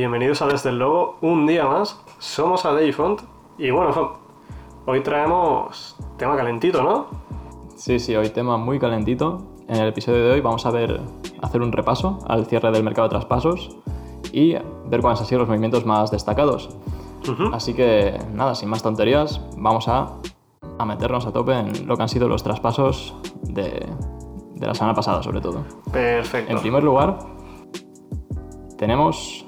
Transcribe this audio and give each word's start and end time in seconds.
bienvenidos 0.00 0.40
a 0.40 0.46
Desde 0.46 0.70
el 0.70 0.78
Logo, 0.78 1.18
un 1.20 1.46
día 1.46 1.66
más. 1.66 2.00
Somos 2.18 2.64
a 2.64 2.72
Dayfont 2.72 3.20
y 3.58 3.70
bueno, 3.70 3.92
Font, 3.92 4.12
hoy 4.86 5.02
traemos 5.02 5.94
tema 6.16 6.38
calentito, 6.38 6.82
¿no? 6.82 7.08
Sí, 7.76 7.98
sí, 7.98 8.16
hoy 8.16 8.30
tema 8.30 8.56
muy 8.56 8.78
calentito. 8.78 9.42
En 9.68 9.76
el 9.76 9.88
episodio 9.88 10.24
de 10.24 10.30
hoy 10.32 10.40
vamos 10.40 10.64
a 10.64 10.70
ver, 10.70 11.02
hacer 11.42 11.60
un 11.60 11.70
repaso 11.70 12.18
al 12.26 12.46
cierre 12.46 12.70
del 12.70 12.82
mercado 12.82 13.08
de 13.08 13.10
traspasos 13.10 13.76
y 14.32 14.54
ver 14.86 15.02
cuáles 15.02 15.20
han 15.20 15.26
sido 15.26 15.40
los 15.40 15.48
movimientos 15.48 15.84
más 15.84 16.10
destacados. 16.10 16.70
Así 17.52 17.74
que 17.74 18.18
nada, 18.32 18.54
sin 18.54 18.70
más 18.70 18.82
tonterías, 18.82 19.42
vamos 19.58 19.86
a, 19.86 20.14
a 20.78 20.84
meternos 20.86 21.26
a 21.26 21.32
tope 21.32 21.52
en 21.52 21.86
lo 21.86 21.98
que 21.98 22.02
han 22.02 22.08
sido 22.08 22.26
los 22.26 22.42
traspasos 22.42 23.14
de, 23.42 23.86
de 24.54 24.66
la 24.66 24.72
semana 24.72 24.94
pasada, 24.94 25.22
sobre 25.22 25.42
todo. 25.42 25.62
Perfecto. 25.92 26.50
En 26.50 26.58
primer 26.58 26.82
lugar, 26.82 27.18
tenemos 28.78 29.44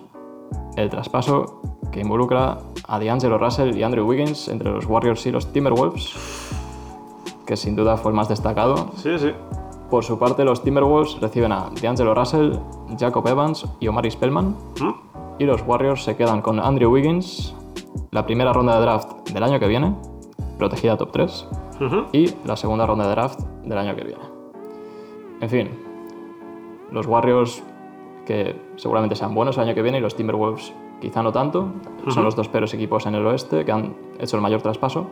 el 0.77 0.89
traspaso 0.91 1.61
que 1.91 2.01
involucra 2.01 2.59
a 2.89 2.99
D'Angelo 2.99 3.39
Russell 3.39 3.77
y 3.77 3.83
Andrew 3.83 4.07
Wiggins 4.09 4.49
entre 4.49 4.71
los 4.71 4.87
Warriors 4.87 5.25
y 5.27 5.31
los 5.31 5.53
Timberwolves, 5.53 6.15
que 7.47 7.57
sin 7.57 7.77
duda 7.77 7.97
fue 7.97 8.11
el 8.11 8.17
más 8.17 8.29
destacado. 8.29 8.91
Sí, 8.97 9.19
sí. 9.19 9.33
Por 9.91 10.05
su 10.05 10.19
parte, 10.19 10.45
los 10.45 10.63
Timberwolves 10.63 11.21
reciben 11.21 11.53
a 11.53 11.69
D'Angelo 11.83 12.15
Russell, 12.15 12.53
Jacob 12.99 13.27
Evans 13.29 13.67
y 13.81 13.89
Omari 13.89 14.11
Spellman, 14.11 14.57
¿Mm? 14.81 14.91
y 15.39 15.45
los 15.45 15.63
Warriors 15.67 16.03
se 16.05 16.17
quedan 16.17 16.41
con 16.41 16.59
Andrew 16.61 16.91
Wiggins, 16.91 17.55
la 18.11 18.25
primera 18.25 18.53
ronda 18.53 18.75
de 18.77 18.81
draft 18.83 19.29
del 19.31 19.43
año 19.43 19.59
que 19.61 19.67
viene, 19.69 19.95
protegida 20.57 20.97
top 20.97 21.13
3, 21.13 21.49
Ujú. 21.81 21.97
y 22.13 22.33
la 22.47 22.57
segunda 22.57 22.87
ronda 22.87 23.05
de 23.05 23.11
draft 23.11 23.41
del 23.65 23.77
año 23.77 23.95
que 23.95 24.05
viene. 24.05 24.23
En 25.43 25.51
fin, 25.51 25.71
los 26.91 27.07
Warriors 27.07 27.63
que 28.27 28.57
seguramente 28.77 29.17
sean 29.17 29.35
buenos 29.35 29.57
el 29.57 29.65
año 29.65 29.75
que 29.75 29.83
viene 29.83 29.99
y 29.99 30.01
los 30.01 30.15
Timberwolves 30.17 30.73
quizá 31.01 31.23
no 31.23 31.33
tanto. 31.33 31.69
Son 32.09 32.25
los 32.25 32.37
dos 32.37 32.49
peores 32.49 32.73
equipos 32.75 33.07
en 33.07 33.15
el 33.17 33.27
oeste 33.27 33.65
que 33.65 33.73
han 33.73 33.95
hecho 34.19 34.37
el 34.37 34.43
mayor 34.43 34.63
traspaso. 34.63 35.07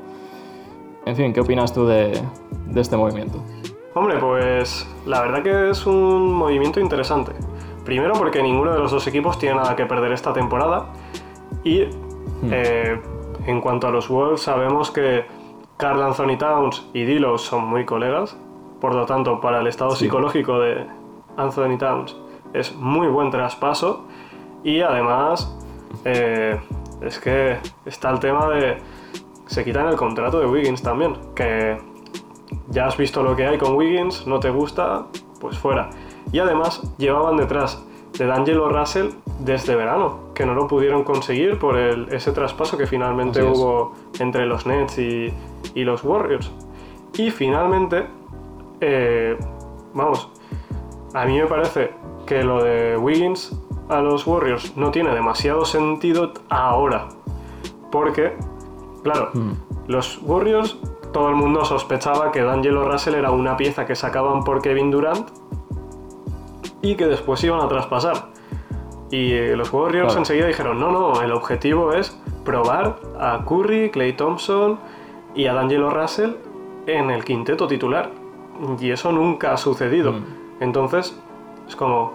En 1.06 1.16
fin, 1.16 1.33
¿qué 1.33 1.41
opinas 1.41 1.72
tú 1.72 1.86
de, 1.86 2.20
de 2.66 2.81
este 2.81 2.97
movimiento? 2.97 3.38
Hombre, 3.94 4.19
pues 4.19 4.88
la 5.06 5.20
verdad 5.22 5.42
que 5.42 5.70
es 5.70 5.86
un 5.86 6.33
movimiento 6.33 6.78
interesante. 6.78 7.33
Primero 7.84 8.12
porque 8.14 8.42
ninguno 8.42 8.72
de 8.72 8.78
los 8.78 8.92
dos 8.92 9.06
equipos 9.08 9.38
tiene 9.38 9.56
nada 9.56 9.75
que 9.75 9.86
perder 9.86 10.12
esta 10.12 10.33
temporada. 10.33 10.86
Y 11.64 11.86
eh, 12.50 13.00
en 13.47 13.61
cuanto 13.61 13.88
a 13.88 13.91
los 13.91 14.08
Wolves, 14.08 14.42
sabemos 14.42 14.91
que 14.92 15.25
Carl 15.77 16.00
Anthony 16.03 16.36
Towns 16.38 16.86
y 16.92 17.05
Dilo 17.05 17.36
son 17.38 17.66
muy 17.66 17.84
colegas. 17.84 18.36
Por 18.81 18.94
lo 18.94 19.06
tanto, 19.06 19.41
para 19.41 19.61
el 19.61 19.66
estado 19.66 19.91
Sí. 19.92 20.05
psicológico 20.05 20.61
de 20.61 20.86
Anthony 21.36 21.77
Towns 21.78 22.16
es 22.53 22.75
muy 22.75 23.09
buen 23.09 23.31
traspaso. 23.31 24.05
Y 24.65 24.81
además, 24.83 25.56
eh, 26.05 26.61
es 27.01 27.19
que 27.19 27.59
está 27.87 28.11
el 28.11 28.20
tema 28.20 28.48
de. 28.48 28.79
Se 29.47 29.65
quitan 29.65 29.89
el 29.89 29.97
contrato 29.97 30.39
de 30.41 30.47
Wiggins 30.47 30.83
también. 30.83 31.15
Que 31.34 31.78
ya 32.69 32.87
has 32.87 32.97
visto 32.97 33.23
lo 33.23 33.34
que 33.37 33.47
hay 33.47 33.59
con 33.59 33.75
Wiggins, 33.77 34.27
no 34.27 34.39
te 34.41 34.51
gusta, 34.51 35.06
pues 35.41 35.59
fuera. 35.59 35.91
Y 36.33 36.39
además 36.39 36.83
llevaban 36.99 37.37
detrás 37.37 37.84
de 38.19 38.27
D'Angelo 38.27 38.69
Russell 38.69 39.10
desde 39.41 39.75
verano, 39.77 40.31
que 40.34 40.44
no 40.44 40.55
lo 40.55 40.66
pudieron 40.66 41.03
conseguir 41.05 41.59
por 41.59 41.77
el- 41.77 42.12
ese 42.12 42.33
traspaso 42.33 42.77
que 42.77 42.87
finalmente 42.87 43.41
hubo 43.43 43.94
entre 44.19 44.47
los 44.47 44.66
Nets 44.66 44.99
y, 44.99 45.33
y 45.75 45.84
los 45.84 46.05
Warriors. 46.05 46.53
Y 47.16 47.31
finalmente, 47.31 48.06
eh, 48.81 49.37
vamos, 49.94 50.28
a 51.15 51.25
mí 51.25 51.39
me 51.39 51.47
parece 51.47 51.93
que 52.30 52.44
lo 52.44 52.62
de 52.62 52.96
Wiggins 52.96 53.52
a 53.88 54.00
los 54.00 54.24
Warriors 54.24 54.76
no 54.76 54.92
tiene 54.92 55.12
demasiado 55.12 55.64
sentido 55.64 56.32
ahora. 56.48 57.08
Porque, 57.91 58.36
claro, 59.02 59.30
Hmm. 59.34 59.54
los 59.88 60.20
Warriors, 60.22 60.78
todo 61.12 61.28
el 61.28 61.34
mundo 61.34 61.64
sospechaba 61.64 62.30
que 62.30 62.41
D'Angelo 62.42 62.88
Russell 62.88 63.16
era 63.16 63.32
una 63.32 63.56
pieza 63.56 63.84
que 63.84 63.96
sacaban 63.96 64.44
por 64.44 64.62
Kevin 64.62 64.92
Durant 64.92 65.28
y 66.82 66.94
que 66.94 67.06
después 67.08 67.42
iban 67.42 67.60
a 67.62 67.66
traspasar. 67.66 68.28
Y 69.10 69.32
eh, 69.32 69.56
los 69.56 69.72
Warriors 69.72 70.06
Claro. 70.12 70.20
enseguida 70.20 70.47
dijeron, 70.47 70.78
no, 70.78 70.92
no, 70.92 71.20
el 71.22 71.32
objetivo 71.32 71.92
es 71.94 72.16
probar 72.44 73.00
a 73.18 73.44
Curry, 73.44 73.91
Clay 73.91 74.12
Thompson 74.12 74.78
y 75.34 75.47
a 75.47 75.54
D'Angelo 75.54 75.91
Russell 75.91 76.34
en 76.86 77.10
el 77.10 77.24
quinteto 77.24 77.66
titular. 77.66 78.12
Y 78.78 78.92
eso 78.92 79.10
nunca 79.10 79.52
ha 79.52 79.56
sucedido. 79.56 80.12
Mm. 80.12 80.24
Entonces, 80.60 81.20
es 81.66 81.74
como, 81.74 82.12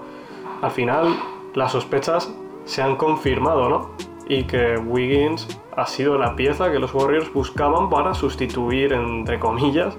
al 0.66 0.72
final, 0.72 1.16
las 1.54 1.72
sospechas 1.72 2.34
se 2.66 2.82
han 2.82 2.96
confirmado, 2.96 3.70
¿no? 3.70 3.90
Y 4.28 4.44
que 4.46 4.78
Wiggins 4.78 5.48
ha 5.76 5.86
sido 5.86 6.18
la 6.18 6.36
pieza 6.36 6.72
que 6.72 6.80
los 6.80 6.94
Warriors 6.94 7.32
buscaban 7.34 7.90
para 7.90 8.14
sustituir, 8.14 8.94
entre 8.94 9.40
comillas, 9.40 9.96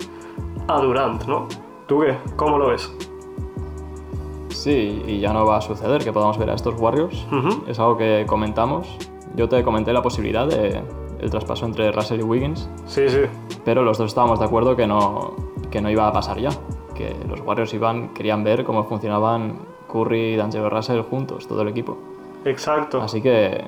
a 0.68 0.80
Durant, 0.80 1.24
¿no? 1.26 1.46
¿Tú 1.86 2.00
qué? 2.00 2.16
¿Cómo 2.36 2.58
lo 2.58 2.68
ves? 2.68 2.92
Sí, 4.48 5.02
y 5.06 5.20
ya 5.20 5.32
no 5.32 5.44
va 5.46 5.58
a 5.58 5.60
suceder 5.60 6.02
que 6.02 6.12
podamos 6.12 6.38
ver 6.38 6.50
a 6.50 6.54
estos 6.54 6.74
Warriors. 6.80 7.24
Es 7.68 7.78
algo 7.78 7.96
que 7.96 8.24
comentamos. 8.26 8.88
Yo 9.36 9.48
te 9.48 9.62
comenté 9.62 9.92
la 9.92 10.02
posibilidad 10.02 10.46
de 10.46 10.82
el 11.20 11.30
traspaso 11.30 11.64
entre 11.66 11.92
Russell 11.92 12.20
y 12.20 12.22
Wiggins, 12.24 12.68
Sí, 12.84 13.08
sí. 13.08 13.20
pero 13.64 13.82
los 13.82 13.96
dos 13.96 14.08
estábamos 14.08 14.38
de 14.38 14.44
acuerdo 14.44 14.76
que 14.76 14.86
no, 14.86 15.34
que 15.70 15.80
no 15.80 15.88
iba 15.90 16.06
a 16.08 16.12
pasar 16.12 16.38
ya. 16.38 16.50
Que 16.94 17.14
los 17.28 17.40
Warriors 17.40 17.72
iban, 17.74 18.08
querían 18.12 18.42
ver 18.44 18.64
cómo 18.64 18.84
funcionaban 18.84 19.58
Curry 19.90 20.34
y 20.34 20.36
D'Angelo 20.36 20.70
Russell 20.70 21.00
juntos, 21.02 21.46
todo 21.46 21.62
el 21.62 21.68
equipo. 21.68 21.96
Exacto. 22.44 23.00
Así 23.00 23.20
que 23.20 23.64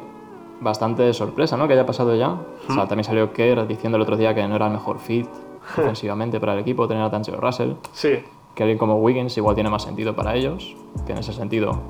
bastante 0.61 1.13
sorpresa, 1.13 1.57
¿no? 1.57 1.67
Que 1.67 1.75
haya 1.75 1.87
pasado 1.87 2.15
ya. 2.15 2.37
O 2.69 2.73
sea, 2.73 2.87
también 2.87 3.05
salió 3.05 3.33
Kerr 3.33 3.67
diciendo 3.67 3.97
el 3.97 4.03
otro 4.03 4.17
día 4.17 4.35
que 4.35 4.47
no 4.47 4.57
era 4.57 4.67
el 4.67 4.73
mejor 4.73 4.99
fit 4.99 5.27
ofensivamente 5.79 6.41
para 6.41 6.55
el 6.55 6.61
equipo 6.61 6.87
tener 6.89 7.03
a 7.03 7.09
D'Angelo 7.09 7.41
Russell. 7.41 7.73
Sí. 7.93 8.19
Que 8.55 8.63
alguien 8.63 8.79
como 8.79 8.97
Wiggins 8.97 9.37
igual 9.37 9.55
tiene 9.55 9.71
más 9.71 9.83
sentido 9.83 10.15
para 10.15 10.35
ellos. 10.35 10.75
Que 11.07 11.13
en 11.13 11.19
ese 11.19 11.33
sentido 11.33 11.81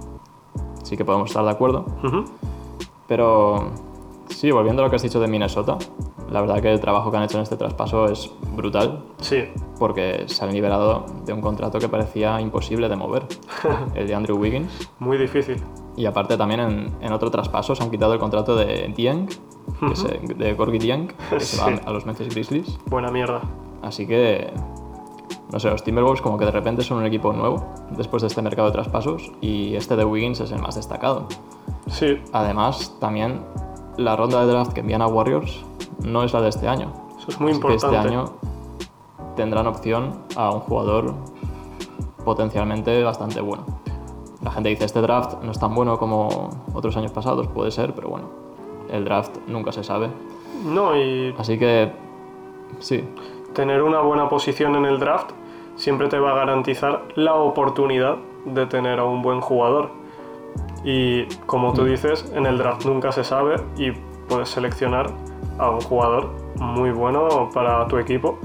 sí 0.82 0.96
que 0.96 1.04
podemos 1.04 1.30
estar 1.30 1.44
de 1.44 1.50
acuerdo. 1.50 1.86
Pero 3.06 3.70
sí, 4.28 4.50
volviendo 4.50 4.82
a 4.82 4.84
lo 4.86 4.90
que 4.90 4.96
has 4.96 5.02
dicho 5.02 5.20
de 5.20 5.28
Minnesota, 5.28 5.78
la 6.30 6.40
verdad 6.40 6.60
que 6.60 6.70
el 6.72 6.80
trabajo 6.80 7.10
que 7.10 7.16
han 7.16 7.22
hecho 7.24 7.38
en 7.38 7.42
este 7.42 7.56
traspaso 7.56 8.06
es 8.06 8.30
brutal. 8.54 9.04
Sí. 9.20 9.44
Porque 9.78 10.24
se 10.26 10.44
han 10.44 10.52
liberado 10.52 11.06
de 11.24 11.32
un 11.32 11.40
contrato 11.40 11.78
que 11.78 11.88
parecía 11.88 12.40
imposible 12.40 12.88
de 12.88 12.96
mover, 12.96 13.26
el 13.94 14.06
de 14.06 14.14
Andrew 14.14 14.36
Wiggins. 14.38 14.90
Muy 14.98 15.16
difícil. 15.18 15.62
Y 15.96 16.06
aparte 16.06 16.36
también 16.36 16.60
en, 16.60 16.96
en 17.00 17.12
otro 17.12 17.30
traspaso 17.30 17.74
se 17.74 17.82
han 17.82 17.90
quitado 17.90 18.12
el 18.12 18.18
contrato 18.20 18.54
de 18.56 18.92
Dieng, 18.96 19.26
que 19.88 19.96
se- 19.96 20.20
de 20.34 20.54
Gorgie 20.54 20.78
Dieng, 20.78 21.08
que 21.30 21.40
se 21.40 21.60
va 21.60 21.76
a 21.84 21.90
los 21.92 22.06
Memphis 22.06 22.28
Grizzlies. 22.28 22.78
Buena 22.86 23.10
mierda. 23.10 23.40
Así 23.82 24.06
que, 24.06 24.52
no 25.52 25.58
sé, 25.58 25.70
los 25.70 25.82
Timberwolves 25.82 26.20
como 26.20 26.36
que 26.38 26.44
de 26.44 26.50
repente 26.50 26.82
son 26.82 26.98
un 26.98 27.06
equipo 27.06 27.32
nuevo 27.32 27.64
después 27.96 28.20
de 28.22 28.26
este 28.28 28.42
mercado 28.42 28.68
de 28.68 28.72
traspasos 28.74 29.32
y 29.40 29.74
este 29.74 29.96
de 29.96 30.04
Wiggins 30.04 30.40
es 30.40 30.52
el 30.52 30.60
más 30.60 30.74
destacado. 30.76 31.26
Sí. 31.88 32.20
Además, 32.32 32.94
también 33.00 33.40
la 33.98 34.16
ronda 34.16 34.46
de 34.46 34.52
draft 34.52 34.72
que 34.72 34.80
envían 34.80 35.02
a 35.02 35.08
Warriors 35.08 35.64
no 36.04 36.22
es 36.22 36.32
la 36.32 36.40
de 36.40 36.48
este 36.48 36.68
año. 36.68 36.92
Eso 37.18 37.28
es 37.28 37.40
muy 37.40 37.50
Así 37.50 37.60
que 37.60 37.66
importante. 37.72 37.96
este 37.96 38.08
año 38.08 38.24
tendrán 39.36 39.66
opción 39.66 40.22
a 40.36 40.50
un 40.50 40.60
jugador 40.60 41.14
potencialmente 42.24 43.02
bastante 43.02 43.40
bueno. 43.40 43.64
La 44.42 44.52
gente 44.52 44.68
dice, 44.68 44.84
este 44.84 45.00
draft 45.00 45.42
no 45.42 45.50
es 45.50 45.58
tan 45.58 45.74
bueno 45.74 45.98
como 45.98 46.48
otros 46.72 46.96
años 46.96 47.10
pasados, 47.10 47.48
puede 47.48 47.72
ser, 47.72 47.92
pero 47.94 48.08
bueno, 48.08 48.28
el 48.88 49.04
draft 49.04 49.36
nunca 49.48 49.72
se 49.72 49.82
sabe. 49.82 50.08
No, 50.64 50.96
y 50.96 51.34
Así 51.36 51.58
que, 51.58 51.92
sí, 52.78 53.04
tener 53.52 53.82
una 53.82 54.00
buena 54.00 54.28
posición 54.28 54.76
en 54.76 54.84
el 54.84 55.00
draft 55.00 55.30
siempre 55.74 56.08
te 56.08 56.18
va 56.20 56.32
a 56.32 56.34
garantizar 56.36 57.02
la 57.16 57.34
oportunidad 57.34 58.16
de 58.44 58.66
tener 58.66 59.00
a 59.00 59.04
un 59.04 59.22
buen 59.22 59.40
jugador. 59.40 59.90
Y 60.84 61.24
como 61.46 61.72
tú 61.72 61.84
dices, 61.84 62.30
en 62.34 62.46
el 62.46 62.58
draft 62.58 62.84
nunca 62.86 63.12
se 63.12 63.24
sabe 63.24 63.56
y 63.76 63.92
puedes 64.28 64.48
seleccionar 64.48 65.10
a 65.58 65.70
un 65.70 65.80
jugador 65.80 66.30
muy 66.60 66.90
bueno 66.90 67.50
para 67.52 67.86
tu 67.88 67.98
equipo 67.98 68.38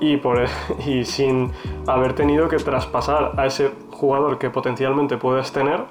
y, 0.00 0.18
por, 0.18 0.40
e- 0.42 0.48
y 0.86 1.04
sin 1.04 1.50
haber 1.86 2.14
tenido 2.14 2.48
que 2.48 2.56
traspasar 2.58 3.32
a 3.36 3.46
ese 3.46 3.70
jugador 3.90 4.38
que 4.38 4.50
potencialmente 4.50 5.16
puedes 5.16 5.52
tener 5.52 5.84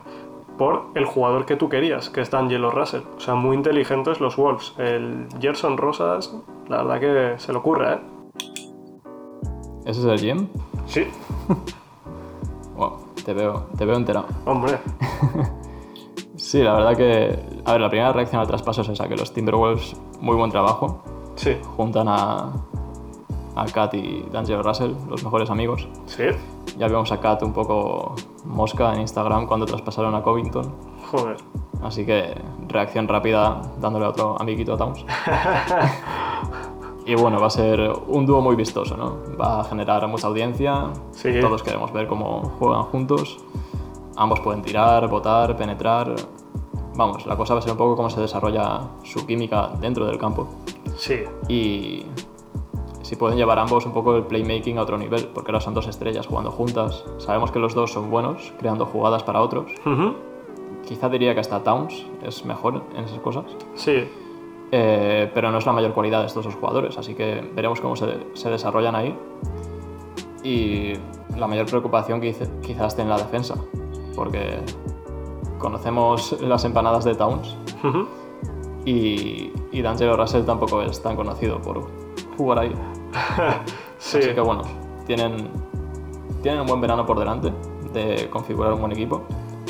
por 0.57 0.85
el 0.93 1.05
jugador 1.05 1.45
que 1.45 1.55
tú 1.57 1.67
querías, 1.67 2.09
que 2.09 2.21
es 2.21 2.31
D'Angelo 2.31 2.71
Russell. 2.71 3.01
O 3.17 3.19
sea, 3.19 3.35
muy 3.35 3.57
inteligentes 3.57 4.21
los 4.21 4.37
Wolves. 4.37 4.73
El 4.77 5.27
Gerson 5.41 5.75
Rosas, 5.77 6.33
la 6.69 6.83
verdad 6.83 6.99
que 6.99 7.39
se 7.39 7.51
le 7.51 7.57
ocurre, 7.57 7.93
¿eh? 7.93 7.97
ese 9.85 9.99
es 9.99 10.05
el 10.05 10.17
GM. 10.19 10.47
Sí, 10.87 11.07
te 13.25 13.33
veo, 13.33 13.65
te 13.77 13.83
veo 13.85 13.95
enterado. 13.97 14.27
hombre. 14.45 14.79
Sí, 16.37 16.61
la 16.61 16.73
verdad 16.73 16.95
que, 16.97 17.39
a 17.65 17.71
ver, 17.71 17.81
la 17.81 17.89
primera 17.89 18.11
reacción 18.11 18.39
al 18.41 18.45
traspaso 18.47 18.81
es 18.81 18.89
esa, 18.89 19.07
que 19.07 19.15
los 19.15 19.33
Timberwolves, 19.33 19.95
muy 20.19 20.35
buen 20.35 20.51
trabajo, 20.51 21.01
Sí, 21.35 21.57
juntan 21.75 22.07
a, 22.07 22.51
a 23.55 23.65
Kat 23.73 23.93
y 23.95 24.23
D'Angelo 24.31 24.61
Russell, 24.61 24.91
los 25.09 25.23
mejores 25.23 25.49
amigos. 25.49 25.87
sí. 26.05 26.23
Ya 26.77 26.87
vimos 26.87 27.09
a 27.13 27.19
Kat 27.21 27.41
un 27.41 27.53
poco 27.53 28.15
mosca 28.43 28.93
en 28.93 28.99
Instagram 29.01 29.47
cuando 29.47 29.65
traspasaron 29.65 30.13
a 30.13 30.21
Covington. 30.21 30.75
Joder. 31.09 31.37
Así 31.81 32.05
que 32.05 32.35
reacción 32.67 33.07
rápida 33.07 33.61
dándole 33.79 34.05
a 34.05 34.09
otro 34.09 34.35
amiguito 34.39 34.73
a 34.73 34.77
Towns. 34.77 35.05
y 37.05 37.15
bueno, 37.15 37.39
va 37.39 37.47
a 37.47 37.51
ser 37.51 37.91
un 38.07 38.25
dúo 38.25 38.41
muy 38.41 38.55
vistoso, 38.55 38.97
¿no? 38.97 39.17
Va 39.39 39.61
a 39.61 39.63
generar 39.63 40.07
mucha 40.07 40.27
audiencia. 40.27 40.91
Sí. 41.11 41.39
Todos 41.39 41.61
queremos 41.63 41.91
ver 41.93 42.07
cómo 42.07 42.41
juegan 42.59 42.83
juntos. 42.83 43.37
Ambos 44.15 44.39
pueden 44.39 44.61
tirar, 44.61 45.07
botar, 45.07 45.55
penetrar. 45.55 46.15
Vamos, 46.95 47.25
la 47.25 47.35
cosa 47.35 47.53
va 47.53 47.59
a 47.59 47.61
ser 47.61 47.73
un 47.73 47.77
poco 47.77 47.95
cómo 47.95 48.09
se 48.09 48.21
desarrolla 48.21 48.81
su 49.03 49.25
química 49.25 49.71
dentro 49.81 50.05
del 50.05 50.17
campo. 50.17 50.47
Sí, 50.97 51.23
Y 51.49 52.05
si 53.01 53.15
pueden 53.17 53.37
llevar 53.37 53.59
ambos 53.59 53.85
un 53.85 53.91
poco 53.91 54.15
el 54.15 54.23
playmaking 54.23 54.77
a 54.79 54.81
otro 54.81 54.97
nivel, 54.97 55.27
porque 55.27 55.51
ahora 55.51 55.59
son 55.61 55.73
dos 55.73 55.87
estrellas 55.87 56.25
jugando 56.25 56.49
juntas. 56.51 57.03
Sabemos 57.17 57.51
que 57.51 57.59
los 57.59 57.75
dos 57.75 57.91
son 57.91 58.09
buenos, 58.09 58.53
creando 58.57 58.85
jugadas 58.85 59.23
para 59.23 59.41
otros. 59.41 59.71
Ujú. 59.85 60.15
Quizá 60.87 61.09
diría 61.09 61.33
que 61.33 61.41
hasta 61.41 61.61
Towns 61.63 62.05
es 62.23 62.45
mejor 62.45 62.81
en 62.95 63.03
esas 63.03 63.19
cosas. 63.19 63.43
sí, 63.75 64.07
Eh, 64.77 65.31
pero 65.33 65.51
no 65.51 65.59
es 65.59 65.65
la 65.65 65.71
mayor 65.71 65.93
cualidad 65.93 66.19
de 66.21 66.25
estos 66.27 66.43
dos 66.43 66.55
jugadores, 66.55 66.97
así 66.97 67.13
que 67.13 67.49
veremos 67.55 67.79
cómo 67.79 67.95
se, 67.95 68.07
se 68.33 68.49
desarrollan 68.49 68.93
ahí. 68.95 69.17
Y 70.43 70.93
la 71.37 71.47
mayor 71.47 71.65
preocupación 71.65 72.19
quiz- 72.21 72.49
quizás 72.61 72.87
esté 72.87 73.03
en 73.03 73.09
la 73.09 73.17
defensa, 73.17 73.55
porque 74.15 74.57
conocemos 75.59 76.35
las 76.41 76.65
empanadas 76.65 77.05
de 77.05 77.15
Towns 77.15 77.55
y, 78.85 79.51
y 79.71 79.81
D'Angelo 79.81 80.17
Russell 80.17 80.43
tampoco 80.43 80.81
es 80.81 81.01
tan 81.01 81.15
conocido 81.15 81.61
por 81.61 81.87
jugar 82.35 82.59
ahí. 82.59 82.73
sí, 83.97 84.17
Así 84.17 84.33
que 84.33 84.41
bueno, 84.41 84.63
tienen, 85.07 85.47
tienen 86.43 86.61
un 86.61 86.67
buen 86.67 86.81
verano 86.81 87.05
por 87.05 87.17
delante 87.17 87.51
de 87.93 88.29
configurar 88.29 88.73
un 88.73 88.81
buen 88.81 88.91
equipo. 88.91 89.21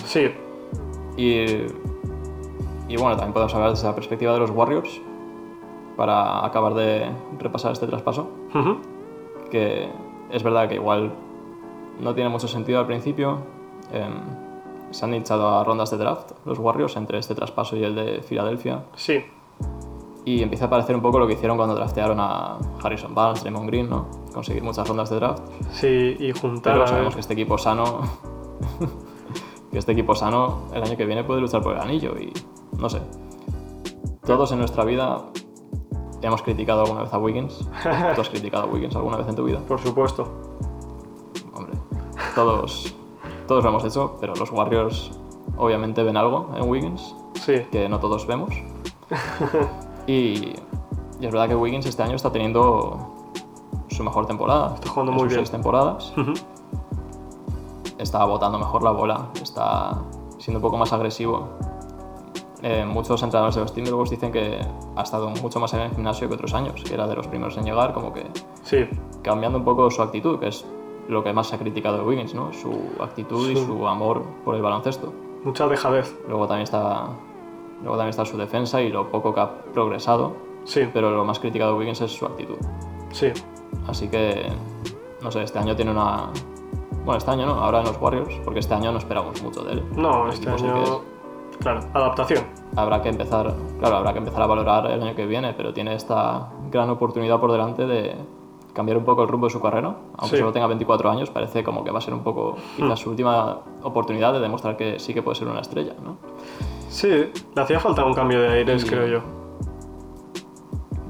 sí, 0.03 0.31
Y, 1.15 1.45
y 2.87 2.97
bueno, 2.97 3.15
también 3.15 3.33
podemos 3.33 3.53
hablar 3.55 3.71
desde 3.71 3.87
la 3.87 3.95
perspectiva 3.95 4.33
de 4.33 4.39
los 4.39 4.49
Warriors 4.51 5.01
para 5.97 6.45
acabar 6.45 6.73
de 6.73 7.09
repasar 7.39 7.71
este 7.71 7.87
traspaso. 7.87 8.27
Ujú. 8.53 8.77
Que 9.49 9.89
es 10.31 10.43
verdad 10.43 10.67
que 10.67 10.75
igual 10.75 11.13
no 12.01 12.13
tiene 12.13 12.29
mucho 12.29 12.47
sentido 12.47 12.79
al 12.79 12.85
principio. 12.85 13.37
em, 13.93 14.13
se 14.91 15.03
han 15.05 15.13
hinchado 15.13 15.49
a 15.49 15.63
rondas 15.63 15.91
de 15.91 15.97
draft 15.97 16.31
los 16.45 16.57
Warriors 16.59 16.95
entre 16.95 17.17
este 17.19 17.35
traspaso 17.35 17.75
y 17.75 17.83
el 17.83 17.95
de 17.95 18.21
Filadelfia. 18.21 18.83
sí, 18.95 19.23
Y 20.25 20.41
empieza 20.41 20.65
a 20.65 20.69
parecer 20.69 20.95
un 20.95 21.01
poco 21.01 21.19
lo 21.19 21.27
que 21.27 21.33
hicieron 21.33 21.55
cuando 21.57 21.75
draftearon 21.75 22.17
a 22.19 22.57
Harrison 22.83 23.13
Barnes, 23.13 23.41
Draymond 23.41 23.67
Green, 23.67 23.89
¿no? 23.89 24.05
Conseguir 24.33 24.63
muchas 24.63 24.87
rondas 24.87 25.09
de 25.11 25.17
draft. 25.17 25.43
sí, 25.71 26.15
y 26.19 26.31
juntar 26.31 26.73
Pero 26.73 26.87
sabemos 26.87 27.13
que 27.13 27.19
este 27.21 27.33
equipo 27.33 27.57
sano. 27.57 28.01
que 29.71 29.77
este 29.77 29.91
equipo 29.91 30.15
sano 30.15 30.61
el 30.73 30.81
año 30.83 30.97
que 30.97 31.05
viene 31.05 31.23
puede 31.23 31.41
luchar 31.41 31.61
por 31.61 31.73
el 31.75 31.79
anillo 31.81 32.13
y. 32.19 32.31
no 32.77 32.89
sé. 32.89 33.01
Todos 34.25 34.51
en 34.51 34.59
nuestra 34.59 34.83
vida 34.85 35.21
hemos 36.21 36.41
criticado 36.41 36.81
alguna 36.81 37.03
vez 37.03 37.13
a 37.13 37.17
Wiggins. 37.19 37.59
¿Tú 38.15 38.21
has 38.21 38.29
criticado 38.29 38.63
a 38.63 38.67
Wiggins 38.67 38.95
alguna 38.95 39.17
vez 39.17 39.27
en 39.27 39.35
tu 39.35 39.43
vida? 39.43 39.59
por 39.67 39.79
supuesto. 39.79 40.27
Hombre. 41.53 41.73
Todos. 42.33 42.95
Todos 43.47 43.63
lo 43.63 43.69
hemos 43.69 43.83
hecho, 43.85 44.17
pero 44.19 44.33
los 44.35 44.51
Warriors 44.51 45.11
obviamente 45.57 46.01
ven 46.03 46.17
algo 46.17 46.49
en 46.55 46.67
Wiggins 46.67 47.15
Sí, 47.35 47.59
que 47.71 47.87
no 47.87 47.99
todos 47.99 48.25
vemos. 48.25 48.49
y, 50.07 50.13
y 50.13 50.55
es 51.21 51.31
verdad 51.31 51.47
que 51.47 51.55
Wiggins 51.55 51.85
este 51.85 52.01
año 52.01 52.15
está 52.15 52.31
teniendo 52.31 53.31
su 53.89 54.03
mejor 54.03 54.25
temporada. 54.25 54.73
Está 54.75 54.89
jugando 54.89 55.11
muy 55.11 55.21
sus 55.23 55.29
bien. 55.29 55.39
seis 55.41 55.51
temporadas. 55.51 56.11
Ujú. 56.17 56.33
está 57.99 58.25
botando 58.25 58.57
mejor 58.57 58.81
la 58.83 58.91
bola, 58.91 59.29
está 59.41 60.01
siendo 60.39 60.57
un 60.57 60.61
poco 60.63 60.77
más 60.77 60.91
agresivo. 60.91 61.47
Eh, 62.61 62.85
muchos 62.85 63.21
entrenadores 63.21 63.55
de 63.55 63.61
los 63.61 63.73
Timberwolves 63.73 64.09
dicen 64.11 64.31
que 64.31 64.59
ha 64.95 65.01
estado 65.01 65.29
mucho 65.29 65.59
más 65.59 65.73
en 65.73 65.81
el 65.81 65.91
gimnasio 65.91 66.27
que 66.27 66.35
otros 66.35 66.53
años, 66.53 66.81
que 66.83 66.93
era 66.93 67.05
de 67.07 67.15
los 67.15 67.27
primeros 67.27 67.57
en 67.57 67.65
llegar, 67.65 67.93
como 67.93 68.13
que 68.13 68.23
sí, 68.63 68.87
cambiando 69.21 69.57
un 69.59 69.65
poco 69.65 69.91
su 69.91 70.01
actitud, 70.01 70.39
que 70.39 70.47
es 70.47 70.65
lo 71.07 71.23
que 71.23 71.33
más 71.33 71.47
se 71.47 71.55
ha 71.55 71.59
criticado 71.59 71.97
de 71.97 72.03
Wiggins, 72.03 72.33
¿no? 72.33 72.51
Su 72.53 72.73
actitud 72.99 73.49
y 73.51 73.55
su 73.55 73.87
amor 73.87 74.23
por 74.43 74.55
el 74.55 74.61
baloncesto. 74.61 75.13
mucha 75.43 75.67
dejadez. 75.67 76.15
Luego 76.27 76.47
también 76.47 76.63
está, 76.63 77.07
luego 77.81 77.97
también 77.97 78.09
está 78.09 78.25
su 78.25 78.37
defensa 78.37 78.81
y 78.81 78.89
lo 78.89 79.09
poco 79.11 79.33
que 79.33 79.41
ha 79.41 79.51
progresado, 79.73 80.33
Sí, 80.63 80.81
pero 80.91 81.11
lo 81.11 81.23
más 81.23 81.37
criticado 81.37 81.73
de 81.73 81.77
Wiggins 81.77 82.01
es 82.01 82.11
su 82.11 82.25
actitud. 82.25 82.57
sí, 83.11 83.27
Así 83.87 84.07
que, 84.07 84.47
no 85.21 85.29
sé, 85.29 85.43
este 85.43 85.59
año 85.59 85.75
tiene 85.75 85.91
una... 85.91 86.31
Bueno, 87.03 87.19
este 87.19 87.29
año 87.29 87.45
no, 87.45 87.53
ahora 87.53 87.81
en 87.81 87.85
los 87.85 88.01
Warriors, 88.01 88.33
porque 88.43 88.61
este 88.61 88.73
año 88.73 88.91
no 88.91 88.97
esperamos 88.97 89.39
mucho 89.43 89.61
de 89.63 89.73
él. 89.73 89.83
no, 89.95 90.27
este 90.29 90.49
año. 90.49 91.01
Claro, 91.59 91.81
adaptación. 91.93 92.43
Habrá 92.75 93.01
que 93.01 93.09
empezar, 93.09 93.53
claro, 93.79 93.97
habrá 93.97 94.13
que 94.13 94.19
empezar 94.19 94.41
a 94.41 94.47
valorar 94.47 94.91
el 94.91 95.01
año 95.01 95.15
que 95.15 95.25
viene, 95.25 95.53
pero 95.53 95.73
tiene 95.73 95.95
esta 95.95 96.49
gran 96.71 96.89
oportunidad 96.89 97.39
por 97.39 97.51
delante 97.51 97.85
de 97.85 98.15
cambiar 98.73 98.97
un 98.97 99.05
poco 99.05 99.21
el 99.23 99.29
rumbo 99.29 99.47
de 99.47 99.53
su 99.53 99.61
carrera. 99.61 99.95
Aunque 100.17 100.35
Sí. 100.35 100.39
solo 100.41 100.51
tenga 100.51 100.67
24 100.67 101.09
años, 101.09 101.29
parece 101.29 101.63
como 101.63 101.83
que 101.83 101.91
va 101.91 101.99
a 101.99 102.01
ser 102.01 102.13
un 102.13 102.23
poco 102.23 102.55
quizás 102.75 102.99
su 102.99 103.09
última 103.11 103.59
oportunidad 103.83 104.33
de 104.33 104.39
demostrar 104.41 104.75
que 104.75 104.99
sí 104.99 105.13
que 105.13 105.21
puede 105.21 105.35
ser 105.37 105.47
una 105.47 105.61
estrella, 105.61 105.93
¿no? 106.03 106.17
Sí, 106.89 107.07
le 107.55 107.61
hacía 107.61 107.79
falta 107.79 108.03
un 108.03 108.13
cambio 108.13 108.41
de 108.41 108.49
aires, 108.49 108.83
Y- 108.83 108.87
creo 108.89 109.07
yo. 109.07 109.19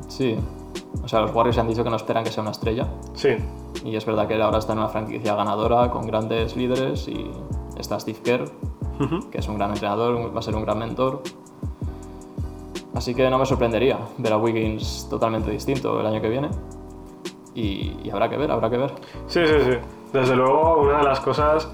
Sí. 0.08 0.38
O 1.04 1.08
sea, 1.08 1.22
los 1.22 1.34
Warriors 1.34 1.58
han 1.58 1.68
dicho 1.68 1.84
que 1.84 1.90
no 1.90 1.96
esperan 1.96 2.24
que 2.24 2.32
sea 2.32 2.42
una 2.42 2.52
estrella. 2.52 2.88
Sí, 3.14 3.30
Y 3.84 3.96
es 3.96 4.06
verdad 4.06 4.28
que 4.28 4.34
él 4.34 4.42
ahora 4.42 4.58
está 4.58 4.74
en 4.74 4.80
una 4.80 4.88
franquicia 4.90 5.36
ganadora 5.36 5.92
con 5.92 6.08
grandes 6.08 6.56
líderes 6.56 7.08
y 7.08 7.30
está 7.78 8.00
Steve 8.00 8.18
Kerr, 8.24 8.46
Que 9.32 9.38
es 9.40 9.48
un 9.48 9.58
gran 9.58 9.72
entrenador, 9.72 10.34
va 10.36 10.40
a 10.40 10.42
ser 10.42 10.56
un 10.56 10.64
gran 10.64 10.80
mentor. 10.80 11.22
Así 12.94 13.14
que 13.14 13.30
no 13.30 13.38
me 13.38 13.46
sorprendería 13.46 14.00
ver 14.18 14.32
a 14.34 14.38
Wiggins 14.38 15.08
totalmente 15.10 15.52
distinto 15.52 16.00
el 16.00 16.06
año 16.06 16.22
que 16.22 16.30
viene. 16.30 16.50
Y, 17.54 17.98
y 18.04 18.10
habrá 18.10 18.30
que 18.30 18.38
ver, 18.38 18.52
habrá 18.52 18.70
que 18.70 18.78
ver. 18.78 18.94
sí, 19.28 19.46
sí, 19.46 19.54
sí. 19.66 19.78
Desde 20.14 20.36
luego, 20.36 20.78
una 20.82 21.00
de 21.00 21.04
las 21.04 21.20
cosas 21.20 21.70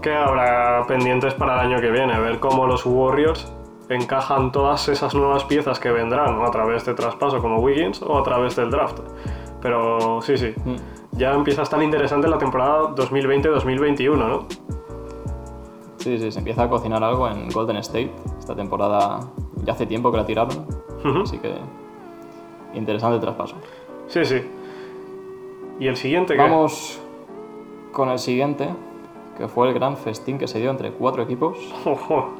que 0.00 0.12
habrá 0.14 0.84
pendientes 0.86 1.34
para 1.34 1.54
el 1.60 1.72
año 1.72 1.80
que 1.80 1.90
viene, 1.90 2.18
ver 2.20 2.38
cómo 2.38 2.66
los 2.66 2.86
Warriors 2.86 3.52
encajan 3.88 4.52
todas 4.52 4.88
esas 4.88 5.14
nuevas 5.16 5.42
piezas 5.44 5.80
que 5.80 5.90
vendrán 5.90 6.40
a 6.44 6.50
través 6.52 6.84
de 6.84 6.94
traspaso 6.94 7.40
como 7.40 7.58
Wiggins 7.58 8.00
o 8.02 8.16
a 8.16 8.22
través 8.22 8.54
del 8.54 8.70
draft. 8.70 9.00
Pero 9.60 10.22
sí, 10.22 10.38
sí, 10.38 10.54
Mm. 10.64 10.76
ya 11.18 11.32
empieza 11.32 11.62
a 11.62 11.64
estar 11.64 11.82
interesante 11.82 12.28
la 12.28 12.38
temporada 12.38 12.94
2020-2021, 12.94 14.16
¿no? 14.16 14.46
Sí, 16.00 16.18
sí, 16.18 16.32
se 16.32 16.38
empieza 16.38 16.64
a 16.64 16.68
cocinar 16.70 17.02
algo 17.04 17.28
en 17.28 17.48
Golden 17.50 17.76
State. 17.76 18.10
Esta 18.38 18.54
temporada 18.56 19.20
ya 19.64 19.72
hace 19.74 19.86
tiempo 19.86 20.10
que 20.10 20.16
la 20.16 20.26
tiraron. 20.26 20.66
Ujú. 21.04 21.22
Así 21.22 21.38
que 21.38 21.54
interesante 22.74 23.16
el 23.16 23.20
traspaso. 23.20 23.56
Sí, 24.08 24.24
sí. 24.24 24.40
¿Y 25.78 25.86
el 25.86 25.96
siguiente 25.96 26.34
qué? 26.34 26.40
Vamos 26.42 26.98
con 27.92 28.08
el 28.08 28.18
siguiente, 28.18 28.68
que 29.36 29.48
fue 29.48 29.68
el 29.68 29.74
gran 29.74 29.96
festín 29.96 30.38
que 30.38 30.46
se 30.48 30.58
dio 30.58 30.70
entre 30.70 30.90
cuatro 30.92 31.22
equipos 31.22 31.56
Ojo. 31.84 32.30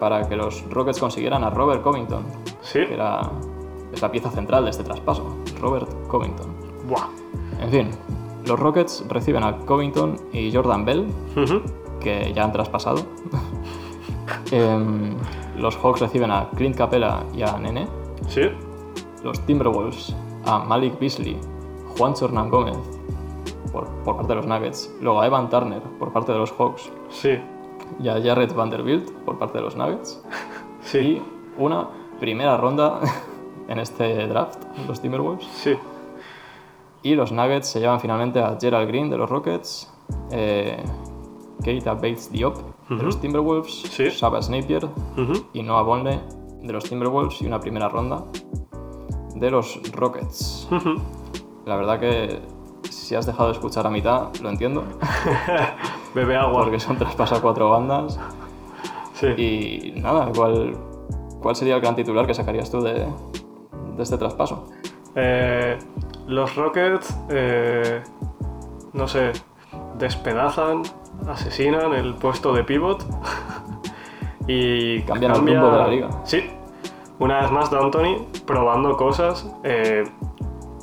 para 0.00 0.28
que 0.28 0.36
los 0.36 0.62
Rockets 0.70 0.98
consiguieran 1.00 1.42
a 1.44 1.50
Robert 1.50 1.82
Covington, 1.82 2.24
Sí. 2.60 2.80
que 2.86 2.94
era, 2.94 3.30
es 3.92 4.00
la 4.02 4.10
pieza 4.10 4.30
central 4.30 4.64
de 4.64 4.70
este 4.70 4.84
traspaso, 4.84 5.36
Robert 5.60 5.88
Covington. 6.08 6.46
Buah. 6.88 7.08
En 7.62 7.70
fin, 7.70 7.90
los 8.46 8.58
Rockets 8.58 9.04
reciben 9.08 9.42
a 9.42 9.56
Covington 9.58 10.16
y 10.32 10.52
Jordan 10.52 10.84
Bell, 10.84 11.06
Ujú. 11.36 11.62
Que 12.06 12.32
ya 12.32 12.44
han 12.44 12.52
traspasado. 12.52 12.98
Em, 14.52 15.14
los 15.56 15.76
Hawks 15.76 16.00
reciben 16.00 16.30
a 16.30 16.48
Clint 16.50 16.76
Capella 16.76 17.24
y 17.34 17.42
a 17.42 17.56
Nene. 17.58 17.86
Sí. 18.28 18.42
Los 19.22 19.40
Timberwolves 19.46 20.14
a 20.44 20.58
Malik 20.60 20.98
Beasley, 21.00 21.38
Juan 21.98 22.14
Hernán 22.20 22.50
Gómez 22.50 22.76
por, 23.72 23.86
por 24.04 24.16
parte 24.16 24.28
de 24.30 24.34
los 24.36 24.46
Nuggets. 24.46 24.92
Luego 25.00 25.20
a 25.20 25.26
Evan 25.26 25.48
Turner 25.50 25.82
por 25.98 26.12
parte 26.12 26.32
de 26.32 26.38
los 26.38 26.52
Hawks 26.52 26.90
Sí. 27.10 27.38
y 28.00 28.08
a 28.08 28.20
Jared 28.22 28.52
Vanderbilt 28.54 29.10
por 29.24 29.38
parte 29.38 29.58
de 29.58 29.64
los 29.64 29.76
Nuggets. 29.76 30.22
Sí. 30.82 30.98
Y 30.98 31.22
una 31.58 31.88
primera 32.20 32.56
ronda 32.56 33.00
en 33.68 33.80
este 33.80 34.28
draft, 34.28 34.62
los 34.86 35.00
Timberwolves. 35.00 35.44
Sí. 35.46 35.74
Y 37.02 37.16
los 37.16 37.32
Nuggets 37.32 37.66
se 37.68 37.80
llevan 37.80 37.98
finalmente 38.00 38.38
a 38.40 38.56
Gerald 38.60 38.86
Green 38.86 39.10
de 39.10 39.16
los 39.18 39.28
Rockets, 39.28 39.92
eh, 40.30 40.82
Keita 41.62 41.94
Bates 41.94 42.30
Diop 42.30 42.56
de 42.88 43.02
los 43.02 43.20
Timberwolves, 43.20 43.82
Sí. 43.90 44.04
Shabazz 44.08 44.48
Napier 44.50 44.84
Ujú. 44.84 45.46
y 45.52 45.62
Noah 45.62 45.82
Bonle 45.82 46.20
de 46.62 46.72
los 46.72 46.84
Timberwolves 46.84 47.40
y 47.42 47.46
una 47.46 47.60
primera 47.60 47.88
ronda 47.88 48.22
de 49.34 49.50
los 49.50 49.80
Rockets. 49.92 50.68
La 51.64 51.76
verdad 51.76 51.98
que 52.00 52.40
si 52.90 53.14
has 53.14 53.26
dejado 53.26 53.48
de 53.48 53.54
escuchar 53.54 53.86
a 53.86 53.90
mitad, 53.90 54.34
lo 54.42 54.48
entiendo, 54.50 54.84
Bebe 56.14 56.36
agua. 56.36 56.62
porque 56.62 56.78
son 56.80 56.96
traspaso 56.96 57.34
a 57.36 57.40
cuatro 57.42 57.70
bandas. 57.70 58.18
Sí. 59.14 59.26
Y 59.96 60.00
nada, 60.00 60.30
¿cuál, 60.34 60.76
cuál 61.42 61.56
sería 61.56 61.74
el 61.76 61.80
gran 61.80 61.94
titular 61.96 62.26
que 62.26 62.34
sacarías 62.34 62.70
tú 62.70 62.80
de, 62.82 63.06
de 63.96 64.02
este 64.02 64.16
traspaso? 64.18 64.66
Eh, 65.14 65.78
los 66.26 66.54
Rockets, 66.56 67.16
eh, 67.30 68.02
no 68.92 69.08
sé, 69.08 69.32
despedazan, 69.98 70.82
asesinan 71.28 71.92
el 71.94 72.14
puesto 72.14 72.52
de 72.52 72.64
pivot 72.64 73.04
y 74.46 75.00
Cambian 75.02 75.32
el 75.32 75.36
cambia- 75.38 75.60
rumbo 75.60 75.72
de 75.76 75.82
la 75.82 75.88
liga. 75.88 76.08
Sí, 76.24 76.44
una 77.18 77.40
vez 77.40 77.50
más 77.50 77.70
D'Antoni 77.70 78.26
probando 78.46 78.96
cosas, 78.96 79.50
eh, 79.64 80.04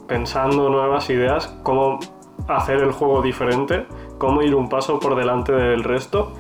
pensando 0.08 0.70
nuevas 0.70 1.10
ideas, 1.10 1.48
cómo 1.64 2.00
hacer 2.48 2.78
el 2.82 2.92
juego 2.92 3.22
diferente, 3.22 3.86
cómo 4.18 4.42
ir 4.42 4.56
un 4.56 4.68
paso 4.70 5.00
por 5.00 5.16
delante 5.16 5.52
del 5.54 5.84
resto. 5.84 6.34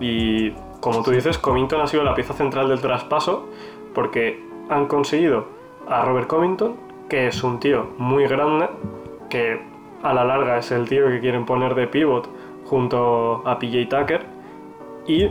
Y 0.00 0.50
como 0.80 1.02
tú 1.02 1.10
dices, 1.10 1.38
Covington 1.38 1.80
ha 1.80 1.86
sido 1.86 2.04
la 2.04 2.14
pieza 2.14 2.34
central 2.34 2.68
del 2.68 2.80
traspaso 2.80 3.48
porque 3.94 4.44
han 4.68 4.86
conseguido 4.86 5.46
a 5.88 6.04
Robert 6.04 6.26
Covington, 6.28 6.76
que 7.08 7.26
es 7.28 7.42
un 7.42 7.58
tío 7.60 7.88
muy 7.98 8.26
grande, 8.26 8.68
que 9.30 9.60
a 10.02 10.12
la 10.12 10.24
larga 10.24 10.58
es 10.58 10.70
el 10.70 10.88
tío 10.88 11.06
que 11.08 11.20
quieren 11.20 11.44
poner 11.46 11.74
de 11.74 11.86
pivot 11.86 12.28
junto 12.74 13.46
a 13.46 13.56
PJ 13.56 13.86
Tucker. 13.88 14.26
Y 15.06 15.28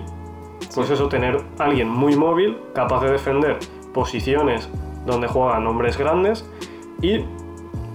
pues 0.74 0.90
eso, 0.90 1.10
tener 1.10 1.42
alguien 1.60 1.90
muy 1.90 2.16
móvil, 2.16 2.58
capaz 2.74 3.02
de 3.02 3.12
defender 3.12 3.60
posiciones 3.94 4.70
donde 5.06 5.28
juegan 5.28 5.68
hombres 5.68 5.98
grandes. 5.98 6.50
Y 7.02 7.26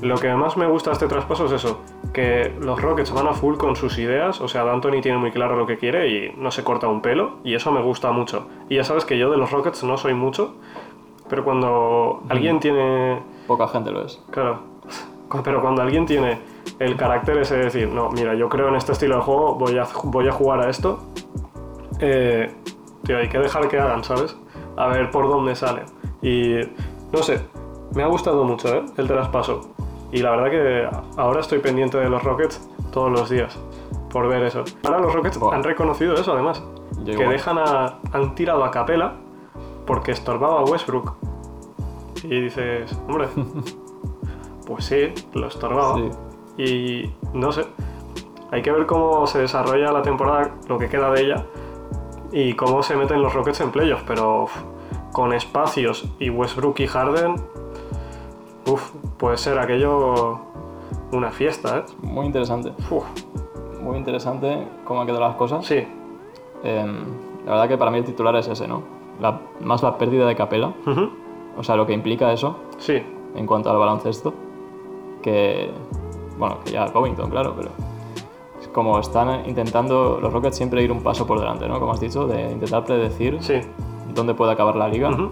lo 0.02 0.16
que 0.18 0.30
más 0.34 0.58
me 0.58 0.66
gusta 0.66 0.90
de 0.90 0.94
este 0.94 1.08
traspaso 1.08 1.46
es 1.46 1.52
eso, 1.52 1.80
que 2.12 2.52
los 2.60 2.82
Rockets 2.82 3.10
van 3.10 3.26
a 3.26 3.32
full 3.32 3.56
con 3.56 3.74
sus 3.74 3.96
ideas, 3.98 4.38
o 4.42 4.48
sea, 4.48 4.64
D'Antoni 4.64 5.00
tiene 5.00 5.16
muy 5.16 5.30
claro 5.30 5.56
lo 5.56 5.66
que 5.66 5.78
quiere 5.78 6.08
y 6.08 6.34
no 6.36 6.50
se 6.50 6.62
corta 6.62 6.86
un 6.86 7.00
pelo, 7.00 7.38
y 7.42 7.54
eso 7.54 7.72
me 7.72 7.80
gusta 7.80 8.12
mucho. 8.12 8.48
Y 8.68 8.76
ya 8.76 8.84
sabes 8.84 9.06
que 9.06 9.16
yo 9.16 9.30
de 9.30 9.38
los 9.38 9.50
Rockets 9.50 9.82
no 9.82 9.96
soy 9.96 10.12
mucho, 10.12 10.56
pero 11.30 11.42
cuando 11.42 12.22
alguien 12.28 12.60
tiene 12.60 13.22
Poca 13.46 13.66
gente 13.66 13.90
lo 13.92 14.04
es. 14.04 14.22
Claro. 14.30 14.60
Pero 15.44 15.60
cuando 15.60 15.82
alguien 15.82 16.06
tiene 16.06 16.38
el 16.78 16.96
carácter 16.96 17.38
ese 17.38 17.56
de 17.56 17.64
decir, 17.64 17.88
no, 17.88 18.10
mira, 18.10 18.34
yo 18.34 18.48
creo 18.48 18.68
en 18.68 18.76
este 18.76 18.92
estilo 18.92 19.16
de 19.16 19.22
juego, 19.22 19.54
voy 19.54 19.78
a, 19.78 19.86
voy 20.04 20.28
a 20.28 20.32
jugar 20.32 20.60
a 20.60 20.70
esto, 20.70 21.00
eh, 22.00 22.54
tío, 23.04 23.18
hay 23.18 23.28
que 23.28 23.38
dejar 23.38 23.68
que 23.68 23.78
hagan, 23.78 24.04
¿sabes? 24.04 24.36
A 24.76 24.88
ver 24.88 25.10
por 25.10 25.28
dónde 25.28 25.54
salen. 25.56 25.84
Y 26.22 26.60
no 27.12 27.22
sé, 27.22 27.40
me 27.94 28.02
ha 28.02 28.06
gustado 28.06 28.44
mucho 28.44 28.68
¿eh? 28.74 28.84
el 28.96 29.06
traspaso. 29.06 29.70
Y 30.12 30.22
la 30.22 30.30
verdad 30.30 30.50
que 30.50 30.88
ahora 31.16 31.40
estoy 31.40 31.58
pendiente 31.58 31.98
de 31.98 32.08
los 32.08 32.22
Rockets 32.22 32.66
todos 32.92 33.10
los 33.10 33.28
días 33.28 33.58
por 34.10 34.28
ver 34.28 34.42
eso. 34.42 34.64
Ahora 34.84 35.00
los 35.00 35.12
Rockets 35.12 35.38
han 35.52 35.62
reconocido 35.62 36.14
eso 36.14 36.32
además. 36.32 36.62
Yo 36.98 37.04
que 37.04 37.12
igual. 37.12 37.30
dejan 37.30 37.58
a, 37.58 37.98
han 38.12 38.34
tirado 38.34 38.64
a 38.64 38.70
Capela 38.70 39.14
porque 39.86 40.12
estorbaba 40.12 40.60
a 40.60 40.64
Westbrook. 40.64 41.14
Y 42.24 42.40
dices, 42.40 42.98
hombre, 43.06 43.28
pues 44.66 44.84
sí, 44.84 45.12
lo 45.34 45.48
estorbaba. 45.48 45.96
Sí. 45.96 46.10
Y 46.58 47.10
no 47.32 47.52
sé, 47.52 47.64
hay 48.50 48.60
que 48.62 48.70
ver 48.72 48.84
cómo 48.86 49.26
se 49.26 49.38
desarrolla 49.38 49.92
la 49.92 50.02
temporada, 50.02 50.50
lo 50.68 50.76
que 50.78 50.88
queda 50.88 51.10
de 51.12 51.22
ella, 51.22 51.46
y 52.32 52.54
cómo 52.54 52.82
se 52.82 52.96
meten 52.96 53.22
los 53.22 53.32
Rockets 53.32 53.60
en 53.60 53.70
playoffs. 53.70 54.04
Pero 54.06 54.42
uf, 54.44 54.52
con 55.12 55.32
espacios 55.32 56.06
y 56.18 56.28
Westbrook 56.30 56.80
y 56.80 56.86
Harden, 56.88 57.36
uf, 58.66 58.90
puede 59.18 59.36
ser 59.36 59.58
aquello 59.58 60.40
una 61.12 61.30
fiesta, 61.30 61.78
¿eh? 61.78 61.84
Muy 62.02 62.26
interesante. 62.26 62.72
Uf, 62.90 63.04
Muy 63.80 63.96
interesante 63.96 64.66
cómo 64.84 65.00
han 65.00 65.06
quedado 65.06 65.22
las 65.24 65.36
cosas. 65.36 65.64
sí, 65.64 65.86
Em, 66.64 67.04
la 67.46 67.52
verdad 67.52 67.68
que 67.68 67.78
para 67.78 67.90
mí 67.92 67.98
el 67.98 68.04
titular 68.04 68.34
es 68.34 68.48
ese, 68.48 68.66
¿no? 68.66 68.82
La- 69.20 69.40
más 69.60 69.80
la 69.84 69.96
pérdida 69.96 70.26
de 70.26 70.34
Capela, 70.34 70.72
o 71.56 71.62
sea, 71.62 71.76
lo 71.76 71.86
que 71.86 71.92
implica 71.92 72.32
eso 72.32 72.56
sí, 72.78 73.00
en 73.36 73.46
cuanto 73.46 73.70
al 73.70 73.78
baloncesto, 73.78 74.34
que, 75.22 75.70
bueno, 76.38 76.58
que 76.64 76.72
ya 76.72 76.92
Covington, 76.92 77.30
claro, 77.30 77.54
pero 77.56 77.70
es 78.60 78.68
como 78.68 78.98
están 78.98 79.46
intentando 79.48 80.18
los 80.20 80.32
Rockets 80.32 80.56
siempre 80.56 80.82
ir 80.82 80.92
un 80.92 81.02
paso 81.02 81.26
por 81.26 81.38
delante, 81.40 81.68
¿no? 81.68 81.78
Como 81.80 81.92
has 81.92 82.00
dicho, 82.00 82.26
de 82.26 82.50
intentar 82.52 82.84
predecir 82.84 83.38
sí, 83.40 83.60
dónde 84.14 84.34
puede 84.34 84.52
acabar 84.52 84.76
la 84.76 84.88
liga, 84.88 85.10
ujú, 85.10 85.28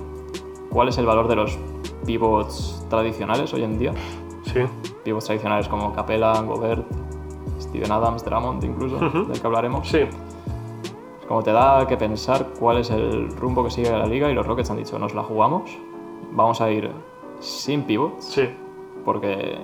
cuál 0.70 0.88
es 0.88 0.98
el 0.98 1.06
valor 1.06 1.28
de 1.28 1.36
los 1.36 1.58
pivots 2.04 2.84
tradicionales 2.90 3.52
hoy 3.54 3.62
en 3.64 3.78
día, 3.78 3.92
sí, 4.44 4.60
pivots 5.04 5.26
tradicionales 5.26 5.68
como 5.68 5.92
Capela, 5.92 6.40
Gobert, 6.42 6.84
Steven 7.60 7.90
Adams, 7.90 8.24
Drummond 8.24 8.62
incluso, 8.64 8.96
Ujú. 8.96 9.24
del 9.26 9.40
que 9.40 9.46
hablaremos. 9.46 9.88
sí, 9.88 10.00
Como 11.26 11.42
te 11.42 11.50
da 11.52 11.86
que 11.88 11.96
pensar 11.96 12.46
cuál 12.58 12.78
es 12.78 12.90
el 12.90 13.28
rumbo 13.36 13.64
que 13.64 13.70
sigue 13.70 13.90
la 13.90 14.06
liga 14.06 14.30
y 14.30 14.34
los 14.34 14.46
Rockets 14.46 14.70
han 14.70 14.76
dicho, 14.76 14.98
nos 14.98 15.14
la 15.14 15.24
jugamos, 15.24 15.76
vamos 16.32 16.60
a 16.60 16.70
ir 16.70 16.90
sin 17.40 17.82
pivots, 17.82 18.24
sí, 18.26 18.48
porque 19.04 19.58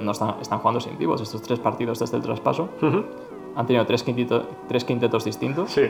no 0.00 0.12
están, 0.12 0.36
están 0.40 0.58
jugando 0.60 0.80
sin 0.80 0.96
pivots 0.96 1.22
estos 1.22 1.42
tres 1.42 1.58
partidos 1.60 1.98
desde 1.98 2.16
el 2.16 2.22
traspaso. 2.22 2.68
Han 3.56 3.66
tenido 3.66 3.84
tres, 3.86 4.04
quintito- 4.04 4.44
tres 4.68 4.84
quintetos 4.84 5.24
distintos, 5.24 5.70
sí, 5.72 5.82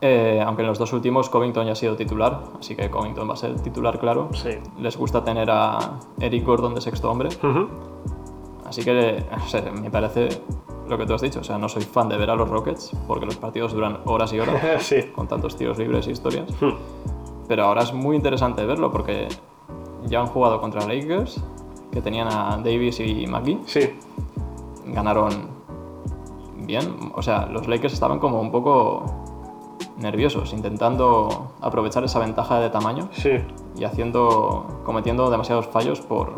eh, 0.00 0.42
aunque 0.44 0.62
en 0.62 0.68
los 0.68 0.78
dos 0.78 0.92
últimos 0.92 1.30
Covington 1.30 1.66
ya 1.66 1.72
ha 1.72 1.76
sido 1.76 1.96
titular, 1.96 2.40
así 2.58 2.74
que 2.76 2.90
Covington 2.90 3.28
va 3.28 3.34
a 3.34 3.36
ser 3.36 3.58
titular 3.60 3.98
claro. 3.98 4.28
sí, 4.32 4.50
Les 4.78 4.96
gusta 4.96 5.24
tener 5.24 5.50
a 5.50 5.78
Eric 6.20 6.44
Gordon 6.44 6.74
de 6.74 6.80
sexto 6.80 7.10
hombre, 7.10 7.30
así 8.66 8.84
que 8.84 9.24
me 9.82 9.90
parece 9.90 10.28
lo 10.88 10.98
que 10.98 11.06
tú 11.06 11.14
has 11.14 11.22
dicho, 11.22 11.40
o 11.40 11.44
sea, 11.44 11.56
no 11.56 11.68
soy 11.70 11.82
fan 11.82 12.08
de 12.10 12.18
ver 12.18 12.28
a 12.30 12.36
los 12.36 12.48
Rockets 12.48 12.92
porque 13.06 13.24
los 13.24 13.36
partidos 13.36 13.72
duran 13.72 14.00
horas 14.04 14.32
y 14.34 14.40
horas 14.40 14.60
sí, 14.82 15.02
con 15.14 15.26
tantos 15.26 15.56
tiros 15.56 15.78
libres 15.78 16.06
y 16.06 16.10
historias. 16.10 16.50
ujú, 16.50 16.74
Pero 17.48 17.64
ahora 17.64 17.82
es 17.82 17.94
muy 17.94 18.16
interesante 18.16 18.66
verlo 18.66 18.90
porque 18.90 19.28
ya 20.06 20.20
han 20.20 20.26
jugado 20.26 20.60
contra 20.60 20.86
Lakers, 20.86 21.42
que 21.94 22.02
tenían 22.02 22.28
a 22.28 22.56
Davis 22.58 23.00
y 23.00 23.26
McGee. 23.26 23.60
sí, 23.66 23.90
Ganaron 24.86 25.48
bien. 26.58 27.12
O 27.14 27.22
sea, 27.22 27.46
los 27.46 27.66
Lakers 27.68 27.94
estaban 27.94 28.18
como 28.18 28.40
un 28.40 28.50
poco 28.50 29.04
nerviosos, 29.98 30.52
intentando 30.52 31.52
aprovechar 31.60 32.04
esa 32.04 32.18
ventaja 32.18 32.58
de 32.60 32.68
tamaño 32.68 33.08
sí, 33.12 33.30
y 33.76 33.84
haciendo, 33.84 34.80
cometiendo 34.84 35.30
demasiados 35.30 35.66
fallos 35.68 36.00
por, 36.00 36.32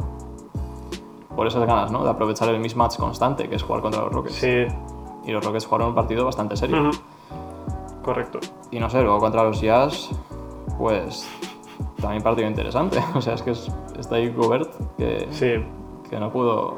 por 1.35 1.47
esas 1.47 1.67
ganas, 1.67 1.91
¿no? 1.91 2.05
De 2.05 2.11
aprovechar 2.11 2.49
el 2.51 2.61
mismatch 2.61 2.99
constante, 2.99 3.49
que 3.49 3.57
es 3.57 3.63
jugar 3.63 3.83
contra 3.83 4.03
los 4.03 4.13
Rockets. 4.13 4.35
sí, 4.37 4.67
Y 5.25 5.33
los 5.33 5.45
Rockets 5.45 5.67
jugaron 5.67 5.89
un 5.89 5.95
partido 5.95 6.25
bastante 6.25 6.57
serio. 6.57 6.91
correcto. 8.05 8.39
Y 8.71 8.79
no 8.79 8.89
sé, 8.91 9.03
luego 9.03 9.19
contra 9.19 9.43
los 9.43 9.61
Jazz, 9.61 10.11
pues 10.79 11.27
también 12.00 12.23
partido 12.23 12.49
interesante. 12.49 12.99
O 13.15 13.21
sea, 13.21 13.35
es 13.35 13.43
que 13.43 13.50
es- 13.53 13.71
está 13.99 14.17
ahí 14.17 14.31
Gobert 14.31 14.73
que, 14.99 15.26
Sí, 15.31 15.55
que 16.11 16.19
no 16.21 16.31
pudo. 16.31 16.75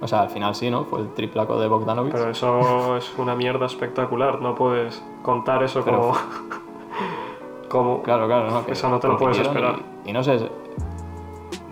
O 0.00 0.06
sea, 0.06 0.20
al 0.22 0.28
final 0.30 0.54
sí, 0.54 0.70
¿no? 0.70 0.84
Fue 0.84 1.00
el 1.00 1.14
triplaco 1.14 1.58
de 1.58 1.68
Bogdanovic. 1.68 2.12
pero 2.12 2.30
eso 2.30 2.96
es 2.98 3.10
una 3.18 3.34
mierda 3.34 3.64
espectacular. 3.66 4.40
No 4.42 4.54
puedes 4.54 5.02
contar 5.22 5.62
eso 5.62 5.82
Pero- 5.84 6.00
como. 6.00 6.12
como. 7.68 8.02
Claro, 8.02 8.26
claro, 8.26 8.50
¿no? 8.50 8.64
Que 8.64 8.72
Eso 8.72 8.88
no 8.88 8.98
te 9.00 9.08
lo 9.08 9.16
puedes 9.16 9.38
esperar. 9.38 9.76
Y, 10.04 10.10
y 10.10 10.12
no 10.12 10.22
sé, 10.22 10.38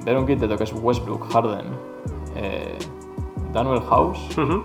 ver 0.04 0.16
un 0.18 0.26
quinteto 0.26 0.56
que 0.56 0.64
es 0.64 0.72
Westbrook, 0.72 1.30
Harden, 1.32 1.66
eh, 2.36 2.78
Daniel 3.52 3.80
House, 3.88 4.36
Ujú, 4.38 4.64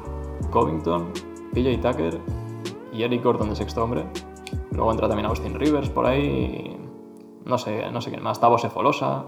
Covington, 0.49 1.07
PJ 1.53 1.77
Tucker 1.81 2.19
y 2.93 3.03
Eric 3.03 3.23
Gordon 3.23 3.49
de 3.49 3.55
sexto 3.55 3.83
hombre. 3.83 4.05
Luego 4.71 4.91
entra 4.91 5.07
también 5.07 5.27
Austin 5.27 5.53
Rivers 5.59 5.89
por 5.89 6.05
ahí. 6.05 6.21
y 6.21 6.68
No 7.49 7.57
sé, 7.57 7.89
no 7.91 7.99
sé 7.99 8.11
quién 8.11 8.23
más. 8.23 8.39
Tavo 8.39 8.57
Sefolosa. 8.57 9.23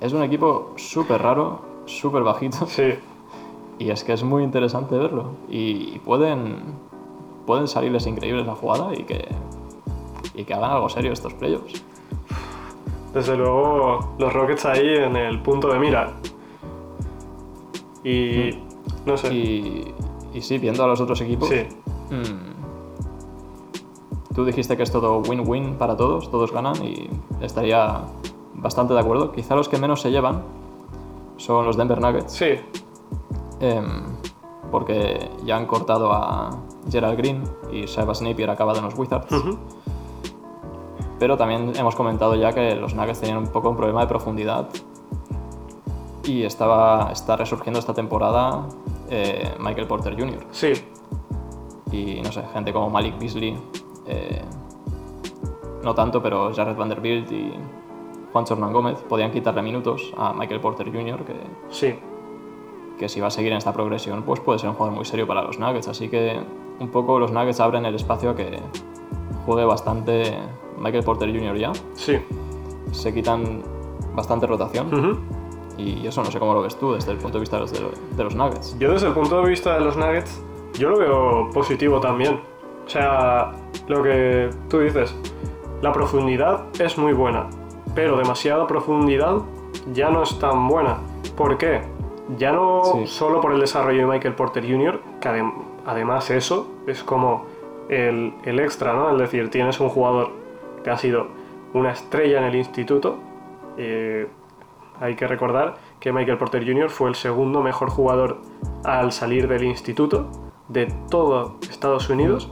Es 0.00 0.12
un 0.12 0.22
equipo 0.22 0.74
súper 0.76 1.20
raro, 1.22 1.60
súper 1.86 2.22
bajito. 2.22 2.66
Sí, 2.66 2.94
Y 3.78 3.90
es 3.90 4.04
que 4.04 4.12
es 4.12 4.22
muy 4.22 4.44
interesante 4.44 4.96
verlo. 4.96 5.32
Y, 5.48 5.94
y 5.94 6.00
pueden, 6.04 6.58
pueden 7.46 7.66
salirles 7.66 8.06
increíbles 8.06 8.46
la 8.46 8.54
jugada 8.54 8.92
y 8.94 9.04
que, 9.04 9.26
y 10.34 10.44
que 10.44 10.54
hagan 10.54 10.70
algo 10.70 10.88
serio 10.88 11.12
estos 11.12 11.32
playoffs. 11.34 11.82
desde 13.14 13.36
luego 13.36 14.14
los 14.18 14.32
Rockets 14.32 14.66
ahí 14.66 14.96
en 14.96 15.16
el 15.16 15.40
punto 15.40 15.68
de 15.72 15.78
mira. 15.78 16.12
Y. 18.04 18.50
No 19.06 19.16
sé. 19.16 19.34
Y, 19.34 19.94
y 20.34 20.42
sí, 20.42 20.58
viendo 20.58 20.84
a 20.84 20.86
los 20.86 21.00
otros 21.00 21.20
equipos. 21.22 21.48
Sí, 21.48 21.66
mm, 22.10 22.57
tú 24.38 24.44
dijiste 24.44 24.76
que 24.76 24.84
es 24.84 24.92
todo 24.92 25.18
win-win 25.18 25.74
para 25.74 25.96
todos, 25.96 26.30
todos 26.30 26.52
ganan 26.52 26.76
y 26.84 27.10
estaría 27.40 28.02
bastante 28.54 28.94
de 28.94 29.00
acuerdo. 29.00 29.32
Quizá 29.32 29.56
los 29.56 29.68
que 29.68 29.78
menos 29.78 30.00
se 30.00 30.12
llevan 30.12 30.44
son 31.38 31.66
los 31.66 31.76
Denver 31.76 32.00
Nuggets. 32.00 32.34
sí, 32.34 32.54
em, 33.58 34.04
porque 34.70 35.28
ya 35.44 35.56
han 35.56 35.66
cortado 35.66 36.12
a 36.12 36.50
Gerald 36.88 37.18
Green 37.18 37.42
y 37.72 37.88
Sebas 37.88 38.22
Napier 38.22 38.48
acabado 38.48 38.78
en 38.78 38.84
los 38.84 38.96
Wizards. 38.96 39.26
Pero 41.18 41.36
también 41.36 41.72
hemos 41.74 41.96
comentado 41.96 42.36
ya 42.36 42.52
que 42.52 42.76
los 42.76 42.94
Nuggets 42.94 43.18
tenían 43.18 43.38
un 43.38 43.48
poco 43.48 43.70
un 43.70 43.76
problema 43.76 44.02
de 44.02 44.06
profundidad 44.06 44.68
y 46.22 46.44
estaba, 46.44 47.10
está 47.10 47.34
resurgiendo 47.34 47.80
esta 47.80 47.92
temporada 47.92 48.68
eh, 49.10 49.52
Michael 49.58 49.88
Porter 49.88 50.14
Jr. 50.16 50.46
sí, 50.52 50.74
Y 51.90 52.20
no 52.20 52.30
sé, 52.30 52.44
gente 52.52 52.72
como 52.72 52.88
Malik 52.88 53.18
Beasley, 53.18 53.58
eh, 54.08 54.42
no 55.82 55.94
tanto, 55.94 56.22
pero 56.22 56.52
Jared 56.54 56.76
Vanderbilt 56.76 57.30
y 57.30 57.52
Juan 58.32 58.44
Hernán 58.48 58.72
Gómez 58.72 58.98
podían 59.08 59.30
quitarle 59.30 59.62
minutos 59.62 60.12
a 60.16 60.32
Michael 60.32 60.60
Porter 60.60 60.90
Jr., 60.92 61.24
que, 61.24 61.34
sí, 61.68 61.94
que 62.98 63.08
si 63.08 63.20
va 63.20 63.28
a 63.28 63.30
seguir 63.30 63.52
en 63.52 63.58
esta 63.58 63.72
progresión, 63.72 64.22
pues 64.22 64.40
puede 64.40 64.58
ser 64.58 64.68
un 64.70 64.74
jugador 64.74 64.96
muy 64.96 65.04
serio 65.04 65.26
para 65.26 65.42
los 65.42 65.58
Nuggets. 65.58 65.88
Así 65.88 66.08
que 66.08 66.40
un 66.80 66.88
poco 66.88 67.18
los 67.18 67.32
Nuggets 67.32 67.60
abren 67.60 67.86
el 67.86 67.94
espacio 67.94 68.30
a 68.30 68.36
que 68.36 68.58
juegue 69.46 69.64
bastante 69.64 70.36
Michael 70.78 71.04
Porter 71.04 71.30
Jr. 71.30 71.56
ya. 71.56 71.72
Sí. 71.94 72.18
Se 72.92 73.14
quitan 73.14 73.62
bastante 74.14 74.46
rotación. 74.46 75.38
Y 75.76 76.06
eso 76.06 76.24
no 76.24 76.30
sé 76.30 76.40
cómo 76.40 76.54
lo 76.54 76.62
ves 76.62 76.76
tú 76.76 76.94
desde 76.94 77.12
el 77.12 77.18
punto 77.18 77.38
de 77.38 77.40
vista 77.40 77.56
de 77.56 77.62
los, 77.62 77.72
de 77.72 78.24
los 78.24 78.34
Nuggets. 78.34 78.76
Yo 78.78 78.92
desde 78.92 79.06
el 79.06 79.14
punto 79.14 79.40
de 79.40 79.48
vista 79.48 79.74
de 79.74 79.80
los 79.80 79.96
Nuggets, 79.96 80.42
yo 80.74 80.90
lo 80.90 80.98
veo 80.98 81.50
positivo 81.50 82.00
también. 82.00 82.40
O 82.88 82.90
sea, 82.90 83.52
lo 83.86 84.02
que 84.02 84.48
tú 84.70 84.78
dices, 84.80 85.14
la 85.82 85.92
profundidad 85.92 86.64
es 86.80 86.96
muy 86.96 87.12
buena, 87.12 87.44
pero 87.94 88.16
demasiada 88.16 88.66
profundidad 88.66 89.42
ya 89.92 90.08
no 90.08 90.22
es 90.22 90.38
tan 90.38 90.66
buena. 90.68 90.96
¿Por 91.36 91.58
qué? 91.58 91.82
Ya 92.38 92.50
no 92.50 92.80
Sí. 92.84 93.06
solo 93.06 93.42
por 93.42 93.52
el 93.52 93.60
desarrollo 93.60 94.00
de 94.00 94.06
Michael 94.06 94.34
Porter 94.34 94.64
Jr., 94.66 95.00
que 95.20 95.28
adem- 95.28 95.52
además 95.84 96.30
eso 96.30 96.66
es 96.86 97.02
como 97.04 97.44
el, 97.90 98.32
el 98.44 98.58
extra, 98.58 98.94
¿no? 98.94 99.10
Es 99.12 99.18
decir, 99.18 99.50
tienes 99.50 99.78
un 99.80 99.90
jugador 99.90 100.30
que 100.82 100.88
ha 100.88 100.96
sido 100.96 101.26
una 101.74 101.90
estrella 101.92 102.38
en 102.38 102.44
el 102.44 102.54
instituto. 102.54 103.18
eh, 103.80 104.26
hay 105.00 105.14
que 105.14 105.28
recordar 105.28 105.76
que 106.00 106.10
Michael 106.10 106.38
Porter 106.38 106.64
Jr. 106.66 106.88
fue 106.90 107.10
el 107.10 107.14
segundo 107.14 107.60
mejor 107.62 107.90
jugador 107.90 108.38
al 108.82 109.12
salir 109.12 109.46
del 109.46 109.62
instituto 109.64 110.26
de 110.68 110.86
todo 111.10 111.54
Estados 111.70 112.10
Unidos. 112.10 112.50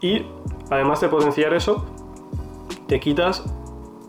Y 0.00 0.26
además 0.70 1.00
de 1.00 1.08
potenciar 1.08 1.54
eso, 1.54 1.84
te 2.86 3.00
quitas 3.00 3.44